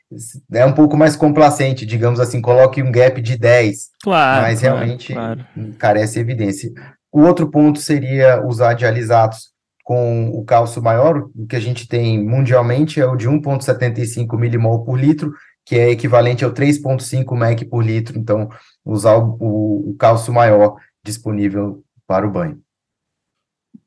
é 0.53 0.67
um 0.67 0.73
pouco 0.73 0.97
mais 0.97 1.17
complacente, 1.17 1.87
digamos 1.87 2.21
assim, 2.21 2.43
coloque 2.43 2.83
um 2.83 2.93
gap 2.93 3.21
de 3.23 3.39
10. 3.39 3.89
Claro. 4.03 4.43
Mas 4.43 4.61
claro, 4.61 4.77
realmente 4.77 5.15
claro. 5.15 5.47
carece 5.79 6.21
evidência. 6.21 6.71
O 7.11 7.23
outro 7.23 7.51
ponto 7.51 7.79
seria 7.79 8.45
usar 8.45 8.75
dialisatos 8.75 9.49
com 9.83 10.29
o 10.29 10.45
cálcio 10.45 10.83
maior, 10.83 11.31
o 11.35 11.47
que 11.47 11.57
a 11.57 11.61
gente 11.61 11.89
tem 11.89 12.23
mundialmente 12.23 13.01
é 13.01 13.07
o 13.07 13.17
de 13.17 13.27
1,75 13.27 14.39
milimol 14.39 14.85
por 14.85 15.01
litro, 15.01 15.33
que 15.65 15.77
é 15.77 15.91
equivalente 15.91 16.45
ao 16.45 16.53
3,5 16.53 17.35
mEq 17.35 17.65
por 17.65 17.83
litro, 17.83 18.19
então 18.19 18.51
usar 18.85 19.17
o, 19.17 19.39
o, 19.41 19.91
o 19.91 19.97
cálcio 19.99 20.31
maior 20.31 20.77
disponível 21.03 21.83
para 22.09 22.27
o 22.27 22.31
banho. 22.31 22.59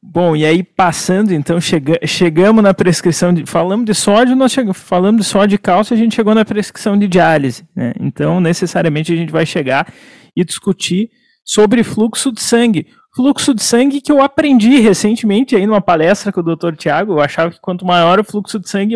Bom, 0.03 0.35
e 0.35 0.45
aí 0.45 0.63
passando, 0.63 1.31
então, 1.31 1.59
chega, 1.59 1.99
chegamos 2.05 2.63
na 2.63 2.73
prescrição 2.73 3.33
de. 3.33 3.45
Falamos 3.45 3.85
de 3.85 3.93
sódio, 3.93 4.35
nós 4.35 4.51
chegamos, 4.51 4.77
falamos 4.77 5.21
de 5.21 5.27
sódio 5.27 5.55
e 5.55 5.59
cálcio, 5.59 5.93
a 5.93 5.97
gente 5.97 6.15
chegou 6.15 6.33
na 6.33 6.45
prescrição 6.45 6.97
de 6.97 7.07
diálise. 7.07 7.67
Né? 7.75 7.93
Então, 7.99 8.39
necessariamente, 8.39 9.13
a 9.13 9.15
gente 9.15 9.31
vai 9.31 9.45
chegar 9.45 9.91
e 10.35 10.43
discutir 10.43 11.09
sobre 11.43 11.83
fluxo 11.83 12.31
de 12.31 12.41
sangue. 12.41 12.87
Fluxo 13.15 13.53
de 13.53 13.61
sangue 13.61 14.01
que 14.01 14.11
eu 14.11 14.21
aprendi 14.21 14.79
recentemente 14.79 15.55
aí 15.55 15.67
numa 15.67 15.81
palestra 15.81 16.31
com 16.31 16.39
o 16.39 16.55
Dr. 16.55 16.75
Tiago. 16.75 17.13
Eu 17.13 17.21
achava 17.21 17.51
que 17.51 17.59
quanto 17.59 17.85
maior 17.85 18.19
o 18.19 18.23
fluxo 18.23 18.59
de 18.59 18.69
sangue, 18.69 18.95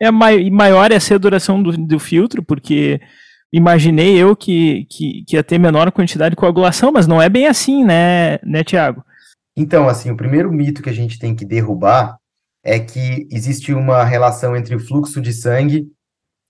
é 0.00 0.10
maior 0.10 0.90
é 0.90 0.96
a 0.96 1.18
duração 1.18 1.62
do, 1.62 1.72
do 1.72 1.98
filtro, 1.98 2.42
porque 2.42 3.00
imaginei 3.52 4.16
eu 4.16 4.36
que, 4.36 4.86
que, 4.88 5.24
que, 5.26 5.36
ia 5.36 5.44
ter 5.44 5.58
menor 5.58 5.90
quantidade 5.90 6.30
de 6.30 6.36
coagulação, 6.36 6.92
mas 6.92 7.06
não 7.06 7.20
é 7.20 7.28
bem 7.28 7.46
assim, 7.46 7.84
né, 7.84 8.38
né, 8.44 8.62
Tiago? 8.62 9.04
Então, 9.56 9.88
assim, 9.88 10.10
o 10.10 10.16
primeiro 10.16 10.52
mito 10.52 10.82
que 10.82 10.90
a 10.90 10.94
gente 10.94 11.18
tem 11.18 11.34
que 11.34 11.44
derrubar 11.44 12.16
é 12.64 12.78
que 12.78 13.26
existe 13.30 13.72
uma 13.72 14.04
relação 14.04 14.56
entre 14.56 14.74
o 14.74 14.80
fluxo 14.80 15.20
de 15.20 15.32
sangue 15.32 15.88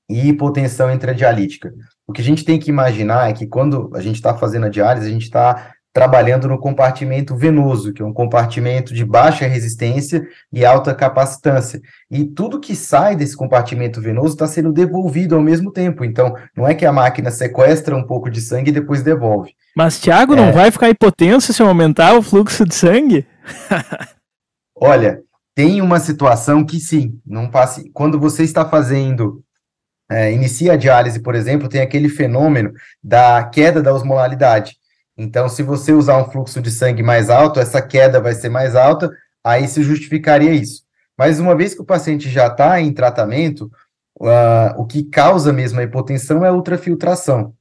e 0.09 0.29
hipotensão 0.29 0.93
intradialítica. 0.93 1.73
O 2.07 2.13
que 2.13 2.21
a 2.21 2.25
gente 2.25 2.45
tem 2.45 2.59
que 2.59 2.69
imaginar 2.69 3.31
é 3.31 3.33
que 3.33 3.47
quando 3.47 3.91
a 3.95 4.01
gente 4.01 4.17
está 4.17 4.37
fazendo 4.37 4.67
a 4.67 4.71
diálise, 4.71 5.07
a 5.07 5.11
gente 5.11 5.23
está 5.23 5.73
trabalhando 5.93 6.47
no 6.47 6.59
compartimento 6.59 7.37
venoso, 7.37 7.93
que 7.93 8.01
é 8.01 8.05
um 8.05 8.13
compartimento 8.13 8.95
de 8.95 9.05
baixa 9.05 9.47
resistência 9.47 10.23
e 10.53 10.65
alta 10.65 10.95
capacitância. 10.95 11.81
E 12.11 12.25
tudo 12.25 12.61
que 12.61 12.77
sai 12.77 13.17
desse 13.17 13.37
compartimento 13.37 14.01
venoso 14.01 14.35
está 14.35 14.47
sendo 14.47 14.73
devolvido 14.73 15.35
ao 15.35 15.43
mesmo 15.43 15.73
tempo. 15.73 16.05
Então, 16.05 16.35
não 16.57 16.67
é 16.67 16.75
que 16.75 16.87
a 16.87 16.93
máquina 16.93 17.31
sequestra 17.31 17.97
um 17.97 18.07
pouco 18.07 18.31
de 18.31 18.41
sangue 18.41 18.71
e 18.71 18.75
depois 18.75 19.03
devolve. 19.03 19.53
Mas, 19.77 19.99
Thiago, 19.99 20.35
é... 20.35 20.37
não 20.37 20.53
vai 20.53 20.71
ficar 20.71 20.89
hipotenso 20.89 21.53
se 21.53 21.61
eu 21.61 21.69
aumentar 21.69 22.15
o 22.15 22.23
fluxo 22.23 22.65
de 22.65 22.75
sangue? 22.75 23.27
Olha, 24.77 25.21
tem 25.55 25.83
uma 25.83 25.99
situação 25.99 26.65
que 26.65 26.79
sim, 26.79 27.19
não 27.27 27.51
passe. 27.51 27.91
Quando 27.93 28.19
você 28.19 28.45
está 28.45 28.65
fazendo 28.65 29.43
é, 30.11 30.33
inicia 30.33 30.73
a 30.73 30.77
diálise, 30.77 31.21
por 31.21 31.37
exemplo, 31.37 31.69
tem 31.69 31.81
aquele 31.81 32.09
fenômeno 32.09 32.73
da 33.03 33.45
queda 33.45 33.81
da 33.81 33.95
osmolaridade. 33.95 34.80
Então, 35.23 35.51
se 35.51 35.63
você 35.63 35.93
usar 35.93 36.17
um 36.17 36.31
fluxo 36.31 36.63
de 36.63 36.71
sangue 36.71 37.03
mais 37.03 37.29
alto, 37.29 37.61
essa 37.61 37.83
queda 37.83 38.19
vai 38.23 38.33
ser 38.33 38.49
mais 38.49 38.75
alta, 38.75 39.11
aí 39.45 39.69
se 39.69 39.83
justificaria 39.83 40.51
isso. 40.51 40.83
Mas 41.17 41.39
uma 41.39 41.55
vez 41.55 41.75
que 41.75 41.83
o 41.83 41.85
paciente 41.85 42.31
já 42.31 42.47
está 42.47 42.81
em 42.81 42.91
tratamento, 42.91 43.71
uh, 44.19 44.81
o 44.81 44.87
que 44.87 45.03
causa 45.03 45.53
mesmo 45.53 45.79
a 45.79 45.83
hipotensão 45.83 46.43
é 46.43 46.49
a 46.49 46.53
ultrafiltração. 46.55 47.53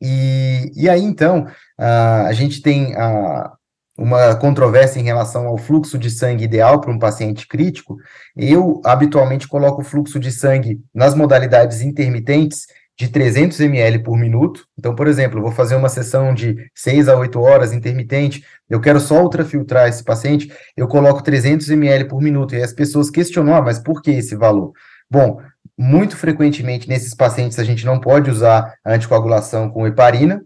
E, 0.00 0.70
e 0.76 0.88
aí, 0.88 1.02
então, 1.02 1.40
uh, 1.80 2.26
a 2.28 2.32
gente 2.32 2.62
tem 2.62 2.94
uh, 2.94 3.50
uma 3.98 4.36
controvérsia 4.36 5.00
em 5.00 5.04
relação 5.04 5.48
ao 5.48 5.58
fluxo 5.58 5.98
de 5.98 6.08
sangue 6.08 6.44
ideal 6.44 6.80
para 6.80 6.92
um 6.92 6.98
paciente 6.98 7.48
crítico, 7.48 7.96
eu 8.36 8.80
habitualmente 8.84 9.48
coloco 9.48 9.82
o 9.82 9.84
fluxo 9.84 10.20
de 10.20 10.30
sangue 10.30 10.80
nas 10.94 11.12
modalidades 11.12 11.80
intermitentes 11.80 12.66
de 12.98 13.08
300 13.08 13.60
ml 13.60 13.98
por 14.00 14.16
minuto. 14.16 14.66
Então, 14.78 14.94
por 14.94 15.06
exemplo, 15.06 15.42
vou 15.42 15.50
fazer 15.50 15.74
uma 15.74 15.88
sessão 15.88 16.32
de 16.32 16.56
6 16.74 17.08
a 17.08 17.16
8 17.16 17.40
horas 17.40 17.72
intermitente, 17.72 18.44
eu 18.68 18.80
quero 18.80 19.00
só 19.00 19.22
ultrafiltrar 19.22 19.88
esse 19.88 20.02
paciente, 20.02 20.52
eu 20.76 20.86
coloco 20.86 21.22
300 21.22 21.68
ml 21.70 22.04
por 22.06 22.22
minuto. 22.22 22.54
E 22.54 22.62
as 22.62 22.72
pessoas 22.72 23.10
questionam, 23.10 23.54
ah, 23.54 23.62
mas 23.62 23.78
por 23.78 24.00
que 24.00 24.10
esse 24.10 24.36
valor? 24.36 24.72
Bom, 25.10 25.40
muito 25.76 26.16
frequentemente 26.16 26.88
nesses 26.88 27.14
pacientes 27.14 27.58
a 27.58 27.64
gente 27.64 27.84
não 27.84 28.00
pode 28.00 28.30
usar 28.30 28.74
anticoagulação 28.84 29.70
com 29.70 29.86
heparina, 29.86 30.44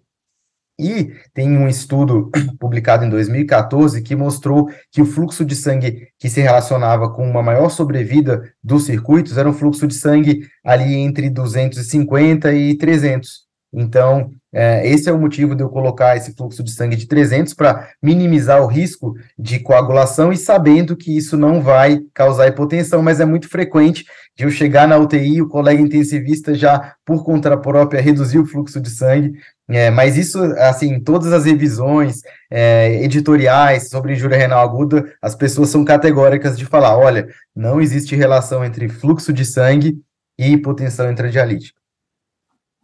e 0.79 1.13
tem 1.35 1.57
um 1.59 1.69
estudo 1.69 2.31
publicado 2.61 3.05
em 3.05 3.11
2014 3.11 4.01
que 4.03 4.15
mostrou 4.15 4.71
que 4.93 5.03
o 5.03 5.07
fluxo 5.07 5.45
de 5.45 5.57
sangue 5.57 6.09
que 6.19 6.29
se 6.29 6.41
relacionava 6.41 7.11
com 7.13 7.29
uma 7.29 7.43
maior 7.43 7.69
sobrevida 7.69 8.43
dos 8.63 8.85
circuitos 8.85 9.37
era 9.37 9.49
um 9.49 9.53
fluxo 9.53 9.87
de 9.87 9.95
sangue 9.95 10.47
ali 10.65 10.95
entre 10.95 11.29
250 11.29 12.53
e 12.53 12.77
300. 12.77 13.48
Então, 13.73 14.31
é, 14.51 14.89
esse 14.89 15.11
é 15.11 15.13
o 15.13 15.19
motivo 15.19 15.55
de 15.55 15.63
eu 15.63 15.69
colocar 15.69 16.17
esse 16.17 16.35
fluxo 16.35 16.63
de 16.63 16.71
sangue 16.71 16.97
de 16.97 17.07
300 17.07 17.53
para 17.53 17.91
minimizar 18.03 18.63
o 18.63 18.67
risco 18.67 19.15
de 19.39 19.59
coagulação 19.59 20.33
e 20.33 20.39
sabendo 20.39 20.97
que 20.97 21.15
isso 21.15 21.37
não 21.37 21.61
vai 21.61 22.01
causar 22.15 22.49
hipotensão, 22.49 23.03
mas 23.03 23.21
é 23.21 23.27
muito 23.27 23.49
frequente 23.49 24.07
de 24.35 24.45
eu 24.45 24.51
chegar 24.51 24.89
na 24.89 24.97
UTI 24.97 25.43
o 25.43 25.49
colega 25.49 25.83
intensivista 25.83 26.55
já, 26.55 26.95
por 27.05 27.25
conta 27.25 27.57
própria, 27.59 28.01
reduzir 28.01 28.39
o 28.39 28.47
fluxo 28.47 28.81
de 28.81 28.89
sangue. 28.89 29.35
É, 29.69 29.91
mas 29.91 30.17
isso, 30.17 30.41
assim, 30.57 30.99
todas 30.99 31.31
as 31.31 31.45
revisões 31.45 32.23
é, 32.51 33.03
editoriais 33.05 33.91
sobre 33.91 34.15
injúria 34.15 34.39
renal 34.39 34.61
aguda, 34.67 35.13
as 35.21 35.35
pessoas 35.35 35.69
são 35.69 35.85
categóricas 35.85 36.57
de 36.57 36.65
falar: 36.65 36.97
olha, 36.97 37.29
não 37.55 37.81
existe 37.81 38.17
relação 38.17 38.65
entre 38.65 38.89
fluxo 38.89 39.31
de 39.31 39.45
sangue 39.45 40.01
e 40.39 40.53
hipotensão 40.53 41.11
intradialítica. 41.11 41.78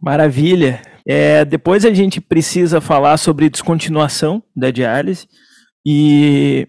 Maravilha. 0.05 0.83
É, 1.07 1.47
depois 1.47 1.83
a 1.87 1.95
gente 1.95 2.21
precisa 2.21 2.79
falar 2.79 3.17
sobre 3.17 3.49
descontinuação 3.49 4.43
da 4.55 4.71
diálise 4.71 5.27
e 5.85 6.69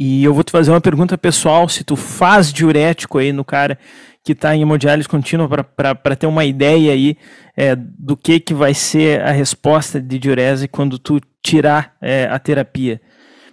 e 0.00 0.24
eu 0.24 0.32
vou 0.32 0.44
te 0.44 0.52
fazer 0.52 0.70
uma 0.70 0.80
pergunta 0.80 1.18
pessoal, 1.18 1.68
se 1.68 1.82
tu 1.82 1.96
faz 1.96 2.52
diurético 2.52 3.18
aí 3.18 3.32
no 3.32 3.44
cara 3.44 3.76
que 4.24 4.30
está 4.30 4.54
em 4.54 4.62
hemodiálise 4.62 5.08
contínua 5.08 5.48
para 5.48 6.16
ter 6.16 6.26
uma 6.26 6.44
ideia 6.44 6.92
aí 6.92 7.16
é, 7.56 7.74
do 7.76 8.16
que, 8.16 8.38
que 8.38 8.54
vai 8.54 8.72
ser 8.72 9.20
a 9.20 9.32
resposta 9.32 10.00
de 10.00 10.18
diurese 10.18 10.68
quando 10.68 11.00
tu 11.00 11.20
tirar 11.44 11.96
é, 12.00 12.26
a 12.26 12.38
terapia. 12.38 13.00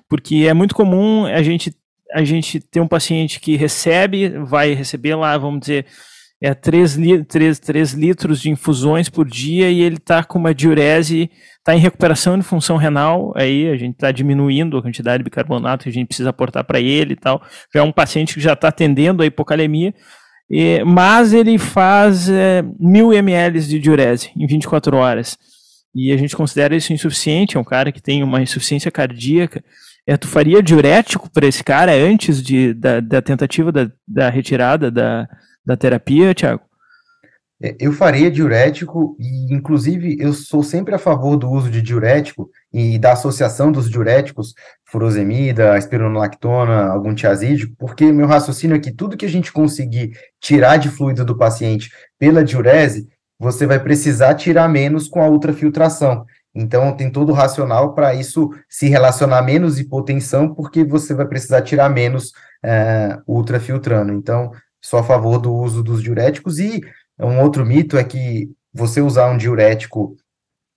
Porque 0.08 0.45
é 0.47 0.53
muito 0.53 0.76
comum 0.76 1.26
a 1.26 1.41
gente, 1.41 1.76
a 2.14 2.24
gente 2.24 2.60
ter 2.60 2.80
um 2.80 2.88
paciente 2.88 3.39
que 3.39 3.58
recebe, 3.58 4.30
vai 4.30 4.74
receber 4.74 5.16
lá, 5.16 5.36
vamos 5.38 5.62
dizer, 5.62 5.88
é 6.45 6.53
3, 6.53 6.95
li 6.95 7.23
3, 7.23 7.57
3 7.57 7.93
litros 7.93 8.39
de 8.39 8.51
infusões 8.51 9.09
por 9.09 9.27
dia 9.27 9.71
e 9.71 9.81
ele 9.81 9.97
está 9.97 10.23
com 10.23 10.37
uma 10.37 10.53
diurese, 10.53 11.31
está 11.57 11.75
em 11.75 11.79
recuperação 11.79 12.37
de 12.37 12.45
função 12.45 12.77
renal, 12.77 13.33
aí 13.35 13.67
a 13.67 13.75
gente 13.75 13.95
está 13.95 14.11
diminuindo 14.11 14.77
a 14.77 14.81
quantidade 14.83 15.23
de 15.23 15.23
bicarbonato 15.23 15.85
que 15.85 15.89
a 15.89 15.91
gente 15.91 16.07
precisa 16.07 16.29
aportar 16.29 16.63
para 16.63 16.79
ele 16.79 17.13
e 17.13 17.15
tal. 17.15 17.41
Já 17.73 17.79
é 17.79 17.83
um 17.83 17.91
paciente 17.91 18.35
que 18.35 18.39
já 18.39 18.53
está 18.53 18.67
atendendo 18.67 19.23
a 19.23 19.25
hipocalemia, 19.25 19.91
e, 20.47 20.83
mas 20.83 21.33
ele 21.33 21.57
faz 21.57 22.29
é, 22.29 22.63
mil 22.79 23.11
ml 23.11 23.59
de 23.61 23.79
diurese 23.79 24.29
em 24.37 24.45
24 24.45 24.95
horas. 24.95 25.39
E 25.95 26.11
a 26.11 26.17
gente 26.17 26.35
considera 26.35 26.75
isso 26.75 26.93
insuficiente, 26.93 27.57
é 27.57 27.59
um 27.59 27.63
cara 27.63 27.91
que 27.91 28.01
tem 28.01 28.21
uma 28.21 28.39
insuficiência 28.39 28.91
cardíaca. 28.91 29.63
É, 30.05 30.15
tu 30.15 30.27
faria 30.27 30.61
diurético 30.61 31.27
para 31.27 31.47
esse 31.47 31.63
cara 31.63 31.91
antes 31.91 32.43
de, 32.43 32.71
da, 32.75 32.99
da 32.99 33.19
tentativa 33.19 33.71
da, 33.71 33.89
da 34.07 34.29
retirada 34.29 34.91
da, 34.91 35.27
da 35.66 35.76
terapia, 35.76 36.34
Tiago? 36.34 36.61
É, 37.61 37.76
eu 37.80 37.93
faria 37.93 38.30
diurético 38.30 39.16
e, 39.18 39.53
inclusive, 39.53 40.18
eu 40.20 40.34
sou 40.34 40.61
sempre 40.61 40.93
a 40.93 40.99
favor 40.99 41.38
do 41.38 41.49
uso 41.49 41.70
de 41.70 41.82
diurético 41.82 42.49
e 42.74 42.99
da 42.99 43.13
associação 43.13 43.72
dos 43.72 43.89
diuréticos, 43.89 44.53
furosemida, 44.84 45.78
espironolactona, 45.78 46.88
algum 46.88 47.16
tiazídico, 47.16 47.74
porque 47.78 48.11
meu 48.11 48.28
raciocínio 48.28 48.76
é 48.76 48.80
que 48.80 48.91
tudo 48.91 49.16
que 49.18 49.26
a 49.26 49.30
gente 49.30 49.53
conseguir 49.53 50.11
tirar 50.39 50.78
de 50.78 50.89
fluido 50.89 51.24
do 51.24 51.38
paciente 51.38 51.89
pela 52.20 52.43
diurese, 52.43 53.07
você 53.39 53.66
vai 53.66 53.80
precisar 53.80 54.36
tirar 54.36 54.68
menos 54.68 55.07
com 55.07 55.22
a 55.22 55.30
ultrafiltração. 55.30 56.26
Então, 56.53 56.95
tem 56.95 57.11
todo 57.11 57.32
o 57.32 57.34
racional 57.34 57.93
para 57.93 58.16
isso 58.16 58.49
se 58.70 58.88
relacionar 58.88 59.41
menos 59.41 59.78
hipotensão, 59.78 60.53
porque 60.53 60.86
você 60.86 61.13
vai 61.13 61.28
precisar 61.28 61.61
tirar 61.61 61.89
menos 61.89 62.32
é, 62.63 63.18
ultrafiltrando. 63.28 64.13
Então, 64.13 64.51
sou 64.86 64.99
a 64.99 65.03
favor 65.03 65.39
do 65.39 65.51
uso 65.51 65.81
dos 65.81 66.03
diuréticos 66.03 66.59
e 66.59 66.79
um 67.19 67.41
outro 67.41 67.65
mito 67.65 67.97
é 67.97 68.03
que 68.03 68.51
você 68.71 69.01
usar 69.01 69.31
um 69.31 69.38
diurético 69.38 70.15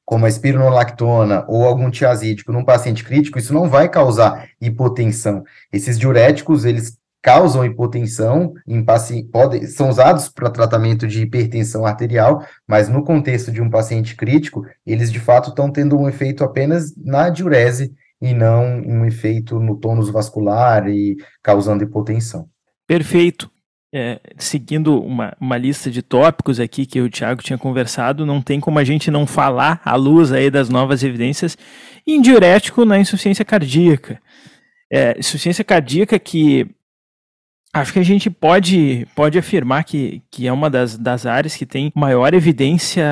como 0.02 0.24
a 0.24 0.28
espironolactona 0.30 1.44
ou 1.46 1.66
algum 1.66 1.90
tiazídico 1.90 2.50
num 2.50 2.64
paciente 2.64 3.04
crítico, 3.04 3.38
isso 3.38 3.52
não 3.52 3.68
vai 3.68 3.86
causar 3.86 4.48
hipotensão. 4.58 5.44
Esses 5.70 5.98
diuréticos, 5.98 6.64
eles 6.64 6.96
causam 7.20 7.66
hipotensão, 7.66 8.54
em 8.66 8.82
paci... 8.82 9.24
podem, 9.24 9.66
são 9.66 9.90
usados 9.90 10.30
para 10.30 10.48
tratamento 10.48 11.06
de 11.06 11.20
hipertensão 11.20 11.84
arterial, 11.84 12.42
mas 12.66 12.88
no 12.88 13.04
contexto 13.04 13.52
de 13.52 13.60
um 13.60 13.68
paciente 13.68 14.16
crítico, 14.16 14.64
eles 14.86 15.12
de 15.12 15.20
fato 15.20 15.50
estão 15.50 15.70
tendo 15.70 15.98
um 15.98 16.08
efeito 16.08 16.42
apenas 16.42 16.96
na 16.96 17.28
diurese 17.28 17.92
e 18.22 18.32
não 18.32 18.64
um 18.80 19.04
efeito 19.04 19.60
no 19.60 19.76
tônus 19.76 20.08
vascular 20.08 20.88
e 20.88 21.16
causando 21.42 21.84
hipotensão. 21.84 22.48
Perfeito 22.86 23.50
é, 23.92 24.20
seguindo 24.36 25.00
uma, 25.00 25.34
uma 25.40 25.56
lista 25.56 25.90
de 25.90 26.02
tópicos 26.02 26.60
aqui 26.60 26.84
que 26.84 27.00
o 27.00 27.10
Thiago 27.10 27.42
tinha 27.42 27.58
conversado, 27.58 28.26
não 28.26 28.42
tem 28.42 28.60
como 28.60 28.78
a 28.78 28.84
gente 28.84 29.10
não 29.10 29.26
falar 29.26 29.80
à 29.84 29.94
luz 29.94 30.32
aí 30.32 30.50
das 30.50 30.68
novas 30.68 31.02
evidências 31.02 31.56
em 32.06 32.20
diurético 32.20 32.84
na 32.84 32.98
insuficiência 32.98 33.44
cardíaca. 33.44 34.20
É, 34.90 35.18
insuficiência 35.18 35.64
cardíaca 35.64 36.18
que 36.18 36.66
acho 37.72 37.92
que 37.92 37.98
a 37.98 38.04
gente 38.04 38.30
pode, 38.30 39.06
pode 39.14 39.38
afirmar 39.38 39.84
que, 39.84 40.22
que 40.30 40.46
é 40.46 40.52
uma 40.52 40.70
das, 40.70 40.96
das 40.96 41.26
áreas 41.26 41.56
que 41.56 41.66
tem 41.66 41.92
maior 41.94 42.34
evidência 42.34 43.04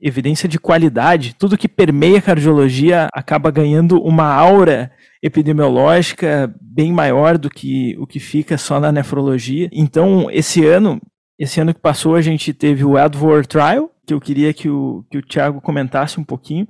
evidência 0.00 0.48
de 0.48 0.58
qualidade. 0.58 1.34
Tudo 1.34 1.58
que 1.58 1.68
permeia 1.68 2.18
a 2.18 2.22
cardiologia 2.22 3.08
acaba 3.12 3.50
ganhando 3.50 4.00
uma 4.02 4.26
aura 4.26 4.90
epidemiológica 5.22 6.52
bem 6.60 6.92
maior 6.92 7.38
do 7.38 7.48
que 7.48 7.96
o 7.98 8.06
que 8.06 8.20
fica 8.20 8.58
só 8.58 8.78
na 8.78 8.92
nefrologia. 8.92 9.68
Então, 9.72 10.30
esse 10.30 10.64
ano, 10.64 11.00
esse 11.38 11.60
ano 11.60 11.74
que 11.74 11.80
passou, 11.80 12.14
a 12.14 12.20
gente 12.20 12.52
teve 12.52 12.84
o 12.84 12.96
Advor 12.96 13.46
Trial, 13.46 13.90
que 14.06 14.14
eu 14.14 14.20
queria 14.20 14.52
que 14.52 14.68
o, 14.68 15.04
que 15.10 15.18
o 15.18 15.22
Tiago 15.22 15.60
comentasse 15.60 16.20
um 16.20 16.24
pouquinho, 16.24 16.66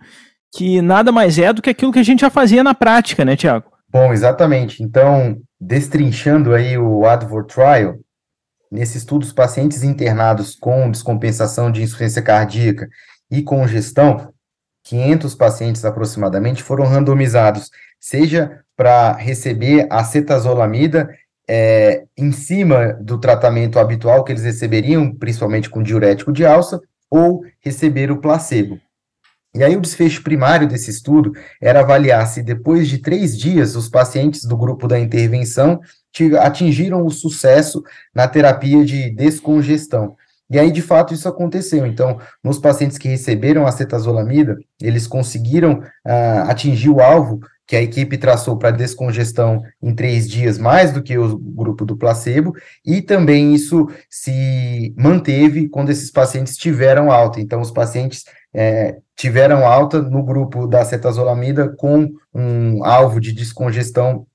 que 0.54 0.80
nada 0.80 1.12
mais 1.12 1.38
é 1.38 1.52
do 1.52 1.60
que 1.60 1.70
aquilo 1.70 1.92
que 1.92 1.98
a 1.98 2.04
gente 2.04 2.20
já 2.20 2.30
fazia 2.30 2.64
na 2.64 2.74
prática, 2.74 3.24
né, 3.24 3.36
Tiago? 3.36 3.70
Bom, 3.90 4.12
exatamente. 4.12 4.82
Então, 4.82 5.36
destrinchando 5.60 6.54
aí 6.54 6.78
o 6.78 7.04
Advor 7.04 7.44
Trial, 7.44 7.96
nesse 8.70 8.98
estudo, 8.98 9.22
os 9.22 9.32
pacientes 9.32 9.82
internados 9.82 10.54
com 10.54 10.90
descompensação 10.90 11.70
de 11.70 11.82
insuficiência 11.82 12.22
cardíaca 12.22 12.88
e 13.30 13.42
congestão, 13.42 14.32
500 14.84 15.34
pacientes 15.34 15.84
aproximadamente 15.84 16.62
foram 16.62 16.84
randomizados 16.84 17.70
seja 17.98 18.60
para 18.76 19.12
receber 19.12 19.86
acetazolamida 19.90 21.08
é, 21.48 22.04
em 22.16 22.32
cima 22.32 22.92
do 23.00 23.18
tratamento 23.18 23.78
habitual 23.78 24.22
que 24.24 24.32
eles 24.32 24.44
receberiam, 24.44 25.12
principalmente 25.14 25.70
com 25.70 25.82
diurético 25.82 26.32
de 26.32 26.44
alça, 26.44 26.80
ou 27.10 27.42
receber 27.60 28.10
o 28.10 28.20
placebo. 28.20 28.80
E 29.54 29.64
aí 29.64 29.74
o 29.74 29.80
desfecho 29.80 30.22
primário 30.22 30.68
desse 30.68 30.90
estudo 30.90 31.32
era 31.62 31.80
avaliar 31.80 32.26
se 32.26 32.42
depois 32.42 32.88
de 32.88 32.98
três 32.98 33.38
dias 33.38 33.74
os 33.74 33.88
pacientes 33.88 34.44
do 34.44 34.56
grupo 34.56 34.86
da 34.86 34.98
intervenção 34.98 35.80
atingiram 36.40 37.04
o 37.04 37.10
sucesso 37.10 37.82
na 38.14 38.28
terapia 38.28 38.84
de 38.84 39.10
descongestão. 39.10 40.16
E 40.51 40.59
aí, 40.59 40.70
de 40.70 40.82
fato, 40.82 41.12
isso 41.12 41.28
aconteceu. 41.28 41.86
Então, 41.86 42.18
nos 42.42 42.59
pacientes 42.59 42.99
que 42.99 43.09
receberam 43.09 43.66
acetazolamida, 43.66 44.57
eles 44.80 45.07
conseguiram 45.07 45.80
uh, 45.80 46.49
atingir 46.49 46.88
o 46.88 47.01
alvo 47.01 47.40
que 47.66 47.74
a 47.74 47.82
equipe 47.82 48.16
traçou 48.16 48.57
para 48.57 48.70
descongestão 48.70 49.61
em 49.82 49.92
três 49.92 50.28
dias, 50.28 50.57
mais 50.57 50.92
do 50.92 51.03
que 51.03 51.18
o 51.18 51.36
grupo 51.36 51.84
do 51.84 51.97
placebo, 51.97 52.55
e 52.84 53.03
também 53.03 53.55
isso 53.55 53.88
se 54.09 54.94
manteve 54.97 55.68
quando 55.68 55.90
esses 55.90 56.11
pacientes 56.11 56.57
tiveram 56.57 57.11
alta. 57.11 57.40
Então, 57.40 57.61
os 57.61 57.72
pacientes 57.72 58.24
é, 58.55 58.97
tiveram 59.16 59.66
alta 59.66 60.01
no 60.01 60.22
grupo 60.22 60.66
da 60.68 60.84
cetazolamida 60.84 61.68
com 61.76 62.09
um 62.32 62.84
alvo 62.84 63.20
de 63.20 63.32
descongestão, 63.32 64.26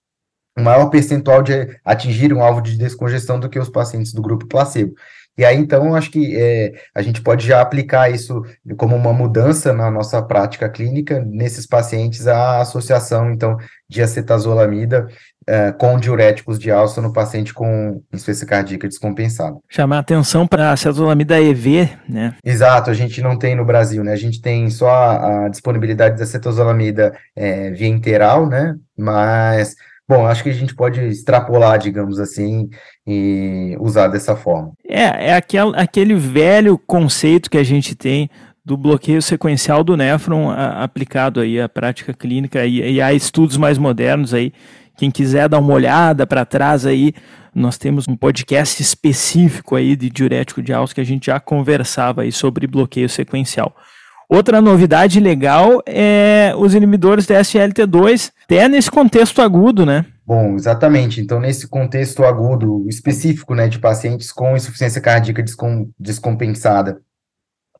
um 0.57 0.63
maior 0.63 0.89
percentual 0.89 1.41
de 1.41 1.79
atingir 1.85 2.33
um 2.33 2.43
alvo 2.43 2.61
de 2.61 2.77
descongestão 2.77 3.39
do 3.39 3.49
que 3.49 3.57
os 3.57 3.69
pacientes 3.69 4.13
do 4.13 4.21
grupo 4.21 4.45
placebo. 4.45 4.93
E 5.37 5.45
aí, 5.45 5.57
então, 5.57 5.95
acho 5.95 6.11
que 6.11 6.35
é, 6.35 6.73
a 6.93 7.01
gente 7.01 7.21
pode 7.21 7.47
já 7.47 7.61
aplicar 7.61 8.11
isso 8.11 8.43
como 8.77 8.95
uma 8.95 9.13
mudança 9.13 9.73
na 9.73 9.89
nossa 9.89 10.21
prática 10.21 10.69
clínica 10.69 11.23
nesses 11.25 11.65
pacientes, 11.65 12.27
a 12.27 12.61
associação, 12.61 13.31
então, 13.31 13.57
de 13.89 14.01
acetazolamida 14.01 15.07
é, 15.47 15.71
com 15.71 15.97
diuréticos 15.97 16.59
de 16.59 16.69
alça 16.69 17.01
no 17.01 17.11
paciente 17.11 17.53
com 17.53 18.01
insuficiência 18.13 18.45
cardíaca 18.45 18.87
descompensada. 18.87 19.57
Chamar 19.69 19.99
atenção 19.99 20.45
para 20.45 20.69
a 20.69 20.73
acetazolamida 20.73 21.41
EV, 21.41 21.89
né? 22.07 22.35
Exato, 22.43 22.89
a 22.89 22.93
gente 22.93 23.21
não 23.21 23.37
tem 23.37 23.55
no 23.55 23.65
Brasil, 23.65 24.03
né? 24.03 24.11
A 24.11 24.17
gente 24.17 24.41
tem 24.41 24.69
só 24.69 24.89
a, 24.89 25.45
a 25.45 25.49
disponibilidade 25.49 26.17
da 26.17 26.23
acetazolamida 26.23 27.13
é, 27.35 27.71
via 27.71 27.87
interal, 27.87 28.47
né? 28.47 28.75
Mas 28.97 29.75
Bom, 30.11 30.27
acho 30.27 30.43
que 30.43 30.49
a 30.49 30.53
gente 30.53 30.75
pode 30.75 30.99
extrapolar, 30.99 31.79
digamos 31.79 32.19
assim, 32.19 32.69
e 33.07 33.77
usar 33.79 34.09
dessa 34.09 34.35
forma. 34.35 34.73
É, 34.85 35.29
é 35.29 35.33
aquel, 35.33 35.71
aquele 35.73 36.15
velho 36.15 36.77
conceito 36.77 37.49
que 37.49 37.57
a 37.57 37.63
gente 37.63 37.95
tem 37.95 38.29
do 38.65 38.75
bloqueio 38.75 39.21
sequencial 39.21 39.85
do 39.85 39.95
néfron 39.95 40.49
a, 40.49 40.83
aplicado 40.83 41.39
aí 41.39 41.61
à 41.61 41.69
prática 41.69 42.13
clínica 42.13 42.65
e, 42.65 42.81
e 42.81 43.15
estudos 43.15 43.55
mais 43.55 43.77
modernos 43.77 44.33
aí. 44.33 44.51
Quem 44.97 45.09
quiser 45.09 45.47
dar 45.47 45.59
uma 45.59 45.73
olhada 45.73 46.27
para 46.27 46.43
trás 46.43 46.85
aí, 46.85 47.13
nós 47.55 47.77
temos 47.77 48.05
um 48.05 48.17
podcast 48.17 48.81
específico 48.81 49.77
aí 49.77 49.95
de 49.95 50.09
diurético 50.09 50.61
de 50.61 50.73
alça 50.73 50.93
que 50.93 50.99
a 50.99 51.05
gente 51.05 51.27
já 51.27 51.39
conversava 51.39 52.23
aí 52.23 52.33
sobre 52.33 52.67
bloqueio 52.67 53.07
sequencial. 53.07 53.73
Outra 54.33 54.61
novidade 54.61 55.19
legal 55.19 55.83
é 55.85 56.53
os 56.57 56.73
inibidores 56.73 57.25
da 57.25 57.41
SLT2, 57.41 58.31
até 58.45 58.65
nesse 58.69 58.89
contexto 58.89 59.41
agudo, 59.41 59.85
né? 59.85 60.05
Bom, 60.25 60.55
exatamente. 60.55 61.19
Então, 61.19 61.37
nesse 61.37 61.67
contexto 61.67 62.23
agudo 62.23 62.85
específico, 62.87 63.53
né, 63.53 63.67
de 63.67 63.77
pacientes 63.77 64.31
com 64.31 64.55
insuficiência 64.55 65.01
cardíaca 65.01 65.43
descom 65.43 65.89
descompensada 65.99 67.01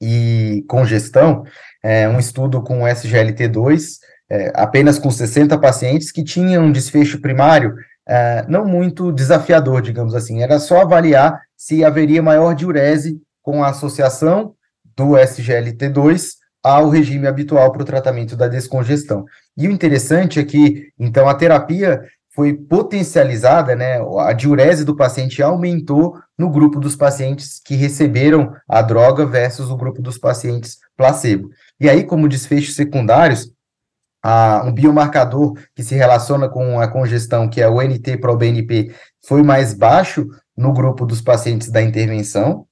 e 0.01 0.65
congestão, 0.67 1.45
é, 1.81 2.09
um 2.09 2.19
estudo 2.19 2.61
com 2.61 2.81
SGLT2, 2.81 3.99
é, 4.29 4.51
apenas 4.53 4.99
com 4.99 5.09
60 5.09 5.57
pacientes 5.57 6.11
que 6.11 6.21
tinham 6.21 6.65
um 6.65 6.71
desfecho 6.73 7.21
primário 7.21 7.75
é, 8.05 8.43
não 8.49 8.65
muito 8.65 9.13
desafiador, 9.13 9.81
digamos 9.81 10.13
assim, 10.13 10.43
era 10.43 10.59
só 10.59 10.81
avaliar 10.81 11.39
se 11.55 11.85
haveria 11.85 12.21
maior 12.21 12.53
diurese 12.53 13.21
com 13.41 13.63
a 13.63 13.69
associação 13.69 14.53
do 14.97 15.11
SGLT2 15.11 16.40
ao 16.63 16.89
regime 16.89 17.27
habitual 17.27 17.71
para 17.71 17.81
o 17.81 17.85
tratamento 17.85 18.35
da 18.35 18.47
descongestão. 18.47 19.25
E 19.57 19.67
o 19.67 19.71
interessante 19.71 20.39
é 20.39 20.43
que, 20.43 20.89
então, 20.99 21.27
a 21.27 21.33
terapia 21.33 22.01
foi 22.33 22.53
potencializada, 22.53 23.75
né? 23.75 23.99
A 24.19 24.31
diurese 24.31 24.85
do 24.85 24.95
paciente 24.95 25.43
aumentou 25.43 26.17
no 26.37 26.49
grupo 26.49 26.79
dos 26.79 26.95
pacientes 26.95 27.59
que 27.63 27.75
receberam 27.75 28.53
a 28.67 28.81
droga 28.81 29.25
versus 29.25 29.69
o 29.69 29.75
grupo 29.75 30.01
dos 30.01 30.17
pacientes 30.17 30.77
placebo. 30.95 31.49
E 31.79 31.89
aí, 31.89 32.03
como 32.03 32.29
desfechos 32.29 32.75
secundários, 32.75 33.51
a, 34.23 34.63
um 34.65 34.71
biomarcador 34.71 35.57
que 35.75 35.83
se 35.83 35.95
relaciona 35.95 36.47
com 36.47 36.79
a 36.79 36.87
congestão, 36.87 37.49
que 37.49 37.61
é 37.61 37.67
o 37.67 37.81
NT-proBNP, 37.81 38.93
foi 39.25 39.43
mais 39.43 39.73
baixo 39.73 40.27
no 40.55 40.71
grupo 40.73 41.05
dos 41.05 41.21
pacientes 41.21 41.69
da 41.69 41.81
intervenção, 41.81 42.65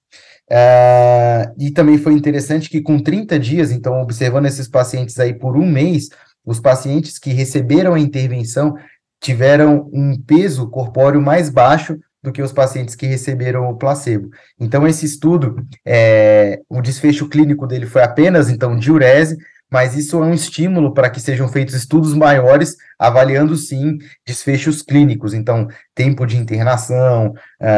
Uh, 0.51 1.53
e 1.59 1.69
também 1.69 1.97
foi 1.97 2.13
interessante 2.13 2.69
que 2.69 2.81
com 2.81 2.99
30 2.99 3.37
dias, 3.37 3.71
então, 3.71 4.01
observando 4.01 4.47
esses 4.47 4.67
pacientes 4.67 5.19
aí 5.19 5.33
por 5.33 5.55
um 5.55 5.65
mês, 5.65 6.09
os 6.43 6.59
pacientes 6.59 7.19
que 7.19 7.31
receberam 7.31 7.93
a 7.93 7.99
intervenção 7.99 8.75
tiveram 9.21 9.89
um 9.93 10.19
peso 10.19 10.67
corpóreo 10.69 11.21
mais 11.21 11.49
baixo 11.49 11.99
do 12.21 12.31
que 12.31 12.41
os 12.41 12.51
pacientes 12.51 12.95
que 12.95 13.05
receberam 13.05 13.69
o 13.69 13.77
placebo. 13.77 14.29
Então, 14.59 14.87
esse 14.87 15.05
estudo, 15.05 15.63
é, 15.85 16.59
o 16.67 16.81
desfecho 16.81 17.29
clínico 17.29 17.67
dele 17.67 17.85
foi 17.85 18.01
apenas, 18.01 18.49
então, 18.49 18.75
diurese, 18.75 19.37
mas 19.71 19.95
isso 19.95 20.17
é 20.17 20.25
um 20.25 20.33
estímulo 20.33 20.93
para 20.93 21.09
que 21.09 21.19
sejam 21.19 21.47
feitos 21.47 21.75
estudos 21.75 22.13
maiores, 22.13 22.75
avaliando 22.97 23.55
sim 23.55 23.97
desfechos 24.25 24.81
clínicos, 24.81 25.33
então 25.33 25.67
tempo 25.93 26.25
de 26.25 26.37
internação, 26.37 27.33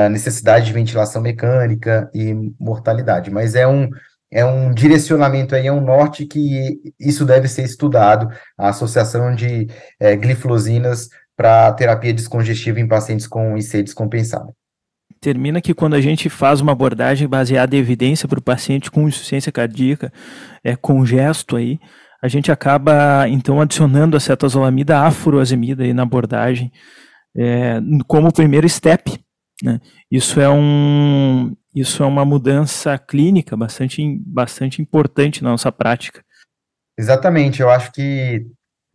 necessidade 0.10 0.66
de 0.66 0.74
ventilação 0.74 1.22
mecânica 1.22 2.10
e 2.14 2.34
mortalidade. 2.60 3.30
Mas 3.30 3.56
é 3.56 3.68
um, 3.68 3.89
é 4.32 4.46
um 4.46 4.74
direcionamento 4.74 5.54
aí, 5.56 5.68
é 5.68 5.72
um 5.72 5.82
norte 5.82 6.26
que 6.26 6.80
isso 7.00 7.26
deve 7.26 7.48
ser 7.48 7.64
estudado, 7.64 8.30
a 8.58 8.70
associação 8.70 9.36
de 9.36 9.68
é, 10.00 10.16
para 11.36 11.72
terapia 11.74 12.14
descongestiva 12.14 12.80
em 12.80 12.88
pacientes 12.88 13.28
com 13.28 13.58
IC 13.58 13.84
descompensado 13.84 14.54
termina 15.22 15.62
que 15.62 15.74
quando 15.74 15.94
a 15.94 16.02
gente 16.02 16.30
faz 16.30 16.60
uma 16.60 16.72
abordagem 16.72 17.28
baseada 17.28 17.76
em 17.76 17.80
evidência 17.80 18.28
para 18.28 18.40
o 18.40 18.44
paciente 18.44 18.90
com 18.90 19.08
insuficiência 19.08 19.52
cardíaca, 19.52 20.12
é, 20.64 20.76
com 20.76 21.06
gesto 21.06 21.56
aí, 21.56 21.80
a 22.22 22.28
gente 22.28 22.52
acaba 22.52 23.28
então 23.30 23.62
adicionando 23.62 24.18
a 24.18 24.20
cetazolamida 24.20 25.00
à 25.00 25.12
furosemida 25.12 25.84
aí 25.84 25.94
na 25.94 26.04
abordagem 26.04 26.72
é, 27.38 27.80
como 28.08 28.34
primeiro 28.34 28.68
step. 28.68 29.24
Né? 29.64 29.80
Isso 30.10 30.42
é 30.42 30.50
um 30.50 31.56
isso 31.74 32.04
é 32.04 32.06
uma 32.06 32.26
mudança 32.26 32.98
clínica 32.98 33.56
bastante, 33.56 34.20
bastante 34.26 34.82
importante 34.82 35.42
na 35.42 35.52
nossa 35.52 35.72
prática. 35.72 36.22
Exatamente, 37.00 37.62
eu 37.62 37.70
acho 37.70 37.94
que 37.94 38.46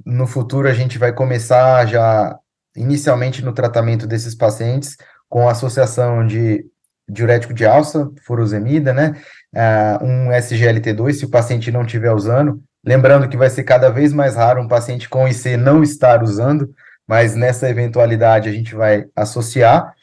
no 0.05 0.27
futuro 0.27 0.69
a 0.69 0.75
gente 0.75 0.99
vai 0.99 1.11
começar 1.11 1.87
já 1.87 2.39
inicialmente 2.77 3.43
no 3.43 3.55
tratamento 3.55 4.07
desses 4.07 4.35
pacientes 4.35 4.97
com 5.29 5.49
associação 5.49 6.27
de 6.27 6.65
diurético 7.09 7.55
de 7.55 7.65
alça, 7.65 8.11
furosemida, 8.25 8.93
né? 8.93 9.17
Uh, 9.55 10.05
um 10.05 10.29
SGLT2, 10.31 11.15
se 11.15 11.25
o 11.25 11.31
paciente 11.31 11.71
não 11.71 11.83
estiver 11.83 12.13
usando. 12.13 12.61
Lembrando 12.85 13.29
que 13.29 13.37
vai 13.37 13.49
ser 13.49 13.65
cada 13.65 13.89
vez 13.89 14.13
mais 14.13 14.37
raro 14.37 14.61
um 14.61 14.69
paciente 14.69 15.09
com 15.09 15.27
IC 15.27 15.57
não 15.57 15.83
estar 15.83 16.23
usando, 16.23 16.73
mas 17.07 17.35
nessa 17.35 17.69
eventualidade 17.69 18.49
a 18.49 18.53
gente 18.53 18.75
vai 18.75 19.07
associar. 19.15 19.95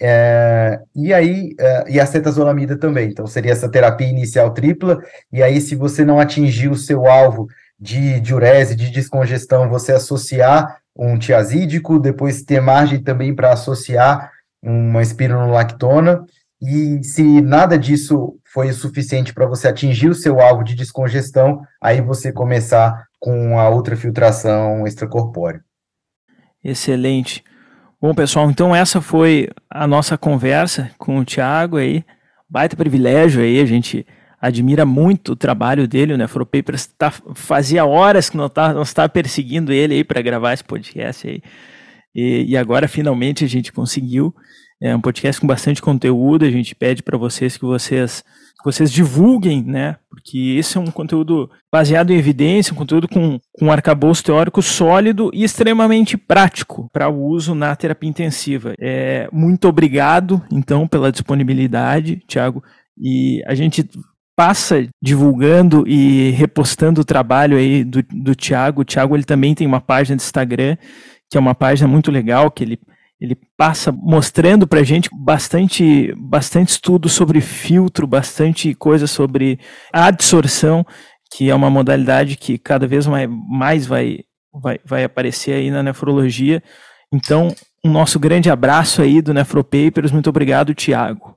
É, 0.00 0.80
e 0.94 1.14
aí, 1.14 1.54
é, 1.58 1.84
e 1.88 2.00
a 2.00 2.06
cetazolamida 2.06 2.76
também. 2.76 3.08
Então, 3.08 3.26
seria 3.26 3.52
essa 3.52 3.68
terapia 3.68 4.08
inicial 4.08 4.52
tripla. 4.52 5.00
E 5.32 5.42
aí, 5.42 5.60
se 5.60 5.74
você 5.74 6.04
não 6.04 6.20
atingir 6.20 6.68
o 6.68 6.76
seu 6.76 7.06
alvo 7.06 7.46
de 7.78 8.20
diurese, 8.20 8.74
de 8.74 8.90
descongestão, 8.90 9.68
você 9.68 9.92
associar 9.92 10.78
um 10.96 11.18
tiazídico, 11.18 11.98
depois 11.98 12.42
ter 12.42 12.60
margem 12.60 13.02
também 13.02 13.34
para 13.34 13.52
associar 13.52 14.30
uma 14.64 15.02
espironolactona, 15.02 16.24
e 16.62 17.02
se 17.04 17.22
nada 17.42 17.78
disso 17.78 18.38
foi 18.52 18.72
suficiente 18.72 19.34
para 19.34 19.46
você 19.46 19.68
atingir 19.68 20.08
o 20.08 20.14
seu 20.14 20.40
alvo 20.40 20.64
de 20.64 20.74
descongestão, 20.74 21.60
aí 21.82 22.00
você 22.00 22.32
começar 22.32 23.04
com 23.20 23.58
a 23.58 23.68
outra 23.68 23.96
filtração 23.96 24.86
extracorpórea. 24.86 25.60
Excelente. 26.62 27.44
Bom, 28.00 28.14
pessoal, 28.14 28.50
então 28.50 28.74
essa 28.74 29.00
foi 29.00 29.50
a 29.68 29.86
nossa 29.86 30.16
conversa 30.16 30.90
com 30.98 31.18
o 31.18 31.24
Thiago 31.24 31.76
aí. 31.76 32.04
Baita 32.48 32.76
privilégio 32.76 33.42
aí, 33.42 33.60
a 33.60 33.66
gente 33.66 34.06
admira 34.40 34.84
muito 34.84 35.32
o 35.32 35.36
trabalho 35.36 35.88
dele, 35.88 36.12
o 36.12 36.18
Nefropapers 36.18 36.86
tá, 36.86 37.10
fazia 37.34 37.86
horas 37.86 38.28
que 38.28 38.36
nós 38.36 38.48
estávamos 38.50 38.92
tá, 38.92 39.08
perseguindo 39.08 39.72
ele 39.72 39.94
aí 39.94 40.04
para 40.04 40.20
gravar 40.20 40.52
esse 40.52 40.62
podcast 40.62 41.26
aí. 41.26 41.42
E, 42.14 42.44
e 42.48 42.56
agora 42.56 42.88
finalmente 42.88 43.44
a 43.44 43.48
gente 43.48 43.72
conseguiu. 43.72 44.34
É 44.80 44.94
um 44.94 45.00
podcast 45.00 45.40
com 45.40 45.46
bastante 45.46 45.80
conteúdo. 45.80 46.44
A 46.44 46.50
gente 46.50 46.74
pede 46.74 47.02
para 47.02 47.16
vocês 47.16 47.56
que 47.56 47.64
vocês 47.64 48.22
que 48.64 48.64
vocês 48.64 48.90
divulguem, 48.90 49.62
né? 49.62 49.96
Porque 50.08 50.56
esse 50.58 50.78
é 50.78 50.80
um 50.80 50.86
conteúdo 50.86 51.50
baseado 51.70 52.10
em 52.10 52.16
evidência, 52.16 52.72
um 52.72 52.76
conteúdo 52.76 53.06
com, 53.06 53.38
com 53.52 53.66
um 53.66 53.70
arcabouço 53.70 54.24
teórico 54.24 54.62
sólido 54.62 55.30
e 55.34 55.44
extremamente 55.44 56.16
prático 56.16 56.88
para 56.90 57.08
o 57.10 57.26
uso 57.26 57.54
na 57.54 57.76
terapia 57.76 58.08
intensiva. 58.08 58.74
É, 58.80 59.28
muito 59.30 59.68
obrigado, 59.68 60.42
então, 60.50 60.88
pela 60.88 61.12
disponibilidade, 61.12 62.22
Tiago. 62.26 62.64
E 62.98 63.42
a 63.46 63.54
gente 63.54 63.86
passa 64.36 64.88
divulgando 65.02 65.84
e 65.86 66.30
repostando 66.30 67.02
o 67.02 67.04
trabalho 67.04 67.56
aí 67.58 67.84
do, 67.84 68.02
do 68.02 68.34
Tiago. 68.34 68.80
O 68.80 68.84
Tiago 68.84 69.14
ele 69.14 69.24
também 69.24 69.54
tem 69.54 69.66
uma 69.66 69.80
página 69.80 70.16
de 70.16 70.22
Instagram 70.22 70.76
que 71.30 71.36
é 71.36 71.40
uma 71.40 71.54
página 71.54 71.88
muito 71.88 72.10
legal, 72.10 72.50
que 72.50 72.64
ele, 72.64 72.80
ele 73.20 73.36
passa 73.56 73.90
mostrando 73.92 74.66
para 74.66 74.80
a 74.80 74.84
gente 74.84 75.08
bastante, 75.12 76.14
bastante 76.16 76.70
estudo 76.70 77.08
sobre 77.08 77.40
filtro, 77.40 78.06
bastante 78.06 78.74
coisa 78.74 79.06
sobre 79.06 79.58
adsorção, 79.92 80.84
que 81.32 81.50
é 81.50 81.54
uma 81.54 81.70
modalidade 81.70 82.36
que 82.36 82.58
cada 82.58 82.86
vez 82.86 83.06
mais, 83.06 83.86
vai, 83.86 84.20
vai, 84.52 84.78
vai 84.84 85.04
aparecer 85.04 85.52
aí 85.54 85.70
na 85.70 85.82
nefrologia. 85.82 86.62
Então, 87.12 87.54
um 87.84 87.90
nosso 87.90 88.18
grande 88.18 88.50
abraço 88.50 89.02
aí 89.02 89.20
do 89.20 89.34
Nefropapers. 89.34 90.10
Muito 90.10 90.30
obrigado, 90.30 90.74
Tiago. 90.74 91.36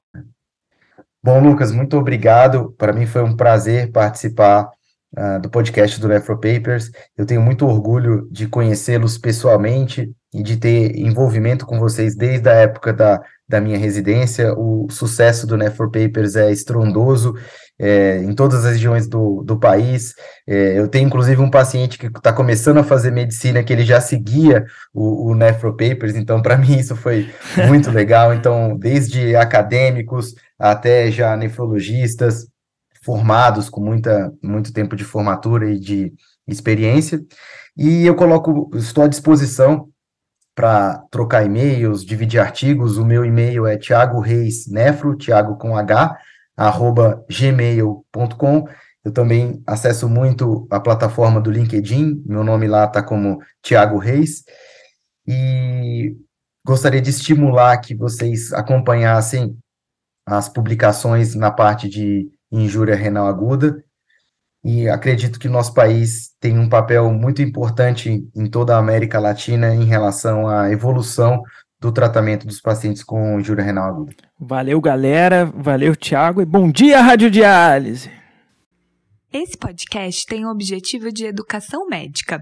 Bom, 1.24 1.42
Lucas, 1.42 1.72
muito 1.72 1.98
obrigado. 1.98 2.74
Para 2.78 2.94
mim 2.94 3.06
foi 3.06 3.22
um 3.22 3.36
prazer 3.36 3.92
participar 3.92 4.72
uh, 5.16 5.39
do 5.39 5.49
podcast 5.49 5.99
do 5.99 6.08
Nefropapers. 6.08 6.91
Eu 7.18 7.26
tenho 7.26 7.41
muito 7.41 7.66
orgulho 7.66 8.28
de 8.32 8.47
conhecê-los 8.47 9.18
pessoalmente 9.18 10.12
e 10.34 10.43
de 10.43 10.58
ter 10.58 10.97
envolvimento 10.97 11.66
com 11.66 11.80
vocês 11.80 12.16
desde 12.16 12.49
a 12.49 12.53
época 12.53 12.91
da, 12.91 13.22
da 13.47 13.62
minha 13.62 13.78
residência. 13.78 14.53
O 14.53 14.88
sucesso 14.89 15.47
do 15.47 15.58
Nefropapers 15.58 16.36
é 16.36 16.51
estrondoso 16.51 17.34
é, 17.80 18.18
em 18.24 18.34
todas 18.34 18.66
as 18.66 18.74
regiões 18.74 19.08
do, 19.08 19.43
do 19.43 19.58
país. 19.60 20.14
É, 20.47 20.80
eu 20.80 20.88
tenho, 20.88 21.08
inclusive, 21.08 21.41
um 21.41 21.49
paciente 21.49 21.97
que 21.97 22.08
está 22.08 22.34
começando 22.34 22.78
a 22.78 22.84
fazer 22.84 23.12
medicina, 23.12 23.64
que 23.64 23.72
ele 23.72 23.86
já 23.86 24.01
seguia 24.01 24.66
o, 24.93 25.32
o 25.32 25.38
Papers, 25.74 26.16
então, 26.16 26.41
para 26.41 26.58
mim, 26.58 26.78
isso 26.78 26.95
foi 26.95 27.30
muito 27.68 27.91
legal. 27.91 28.34
Então, 28.34 28.76
desde 28.78 29.36
acadêmicos 29.36 30.36
até 30.60 31.12
já 31.12 31.38
nefrologistas, 31.38 32.47
formados 33.08 33.70
com 33.70 33.80
muita, 33.80 34.34
muito 34.43 34.74
tempo 34.74 34.93
de 34.93 35.05
formatura 35.05 35.72
e 35.72 35.80
de 35.80 36.14
experiência. 36.45 37.26
E 37.78 38.05
eu 38.05 38.14
coloco, 38.14 38.70
estou 38.76 39.05
à 39.05 39.08
disposição 39.08 39.88
para 40.53 41.01
trocar 41.10 41.45
e-mails, 41.45 42.03
dividir 42.03 42.41
artigos. 42.41 42.97
O 42.97 43.05
meu 43.05 43.24
e-mail 43.24 43.66
é 43.66 43.78
Thiago 43.78 44.20
Reis 44.20 44.68
Nefro, 44.68 45.16
Thiago 45.16 45.58
com 45.58 45.78
H, 45.78 46.18
arroba 46.58 47.24
gmail.com. 47.30 48.66
Eu 49.05 49.14
também 49.14 49.64
acesso 49.66 50.10
muito 50.10 50.68
a 50.70 50.78
plataforma 50.78 51.39
do 51.39 51.49
LinkedIn, 51.49 52.24
meu 52.26 52.43
nome 52.43 52.68
lá 52.68 52.84
está 52.84 53.01
como 53.01 53.39
Tiago 53.62 53.97
Reis, 53.97 54.43
e 55.26 56.14
gostaria 56.66 56.99
de 56.99 57.12
estimular 57.12 57.78
que 57.78 57.95
vocês 57.95 58.51
acompanhassem 58.51 59.58
as 60.26 60.49
publicações 60.49 61.36
na 61.36 61.49
parte 61.49 61.88
de 61.88 62.30
injúria 62.52 62.95
renal 62.95 63.28
aguda, 63.28 63.84
e 64.64 64.89
acredito 64.89 65.39
que 65.39 65.48
nosso 65.48 65.74
país 65.74 66.32
tem 66.39 66.58
um 66.58 66.68
papel 66.68 67.12
muito 67.12 67.41
importante 67.41 68.28
em 68.36 68.50
toda 68.50 68.76
a 68.76 68.80
América 68.80 69.20
Latina 69.20 69.74
em 69.74 69.86
relação 69.86 70.48
à 70.48 70.72
evolução 70.72 71.41
do 71.80 71.91
tratamento 71.91 72.45
dos 72.45 72.60
pacientes 72.60 73.04
com 73.04 73.39
injúria 73.39 73.64
renal 73.64 73.88
aguda. 73.88 74.14
Valeu, 74.39 74.82
galera. 74.82 75.45
Valeu, 75.45 75.95
Thiago. 75.95 76.41
E 76.41 76.45
bom 76.45 76.72
dia, 76.72 77.02
Radiodiálise. 77.02 78.12
Esse 79.32 79.58
podcast 79.58 80.26
tem 80.26 80.45
o 80.45 80.50
objetivo 80.50 81.12
de 81.12 81.26
educação 81.26 81.88
médica. 81.88 82.41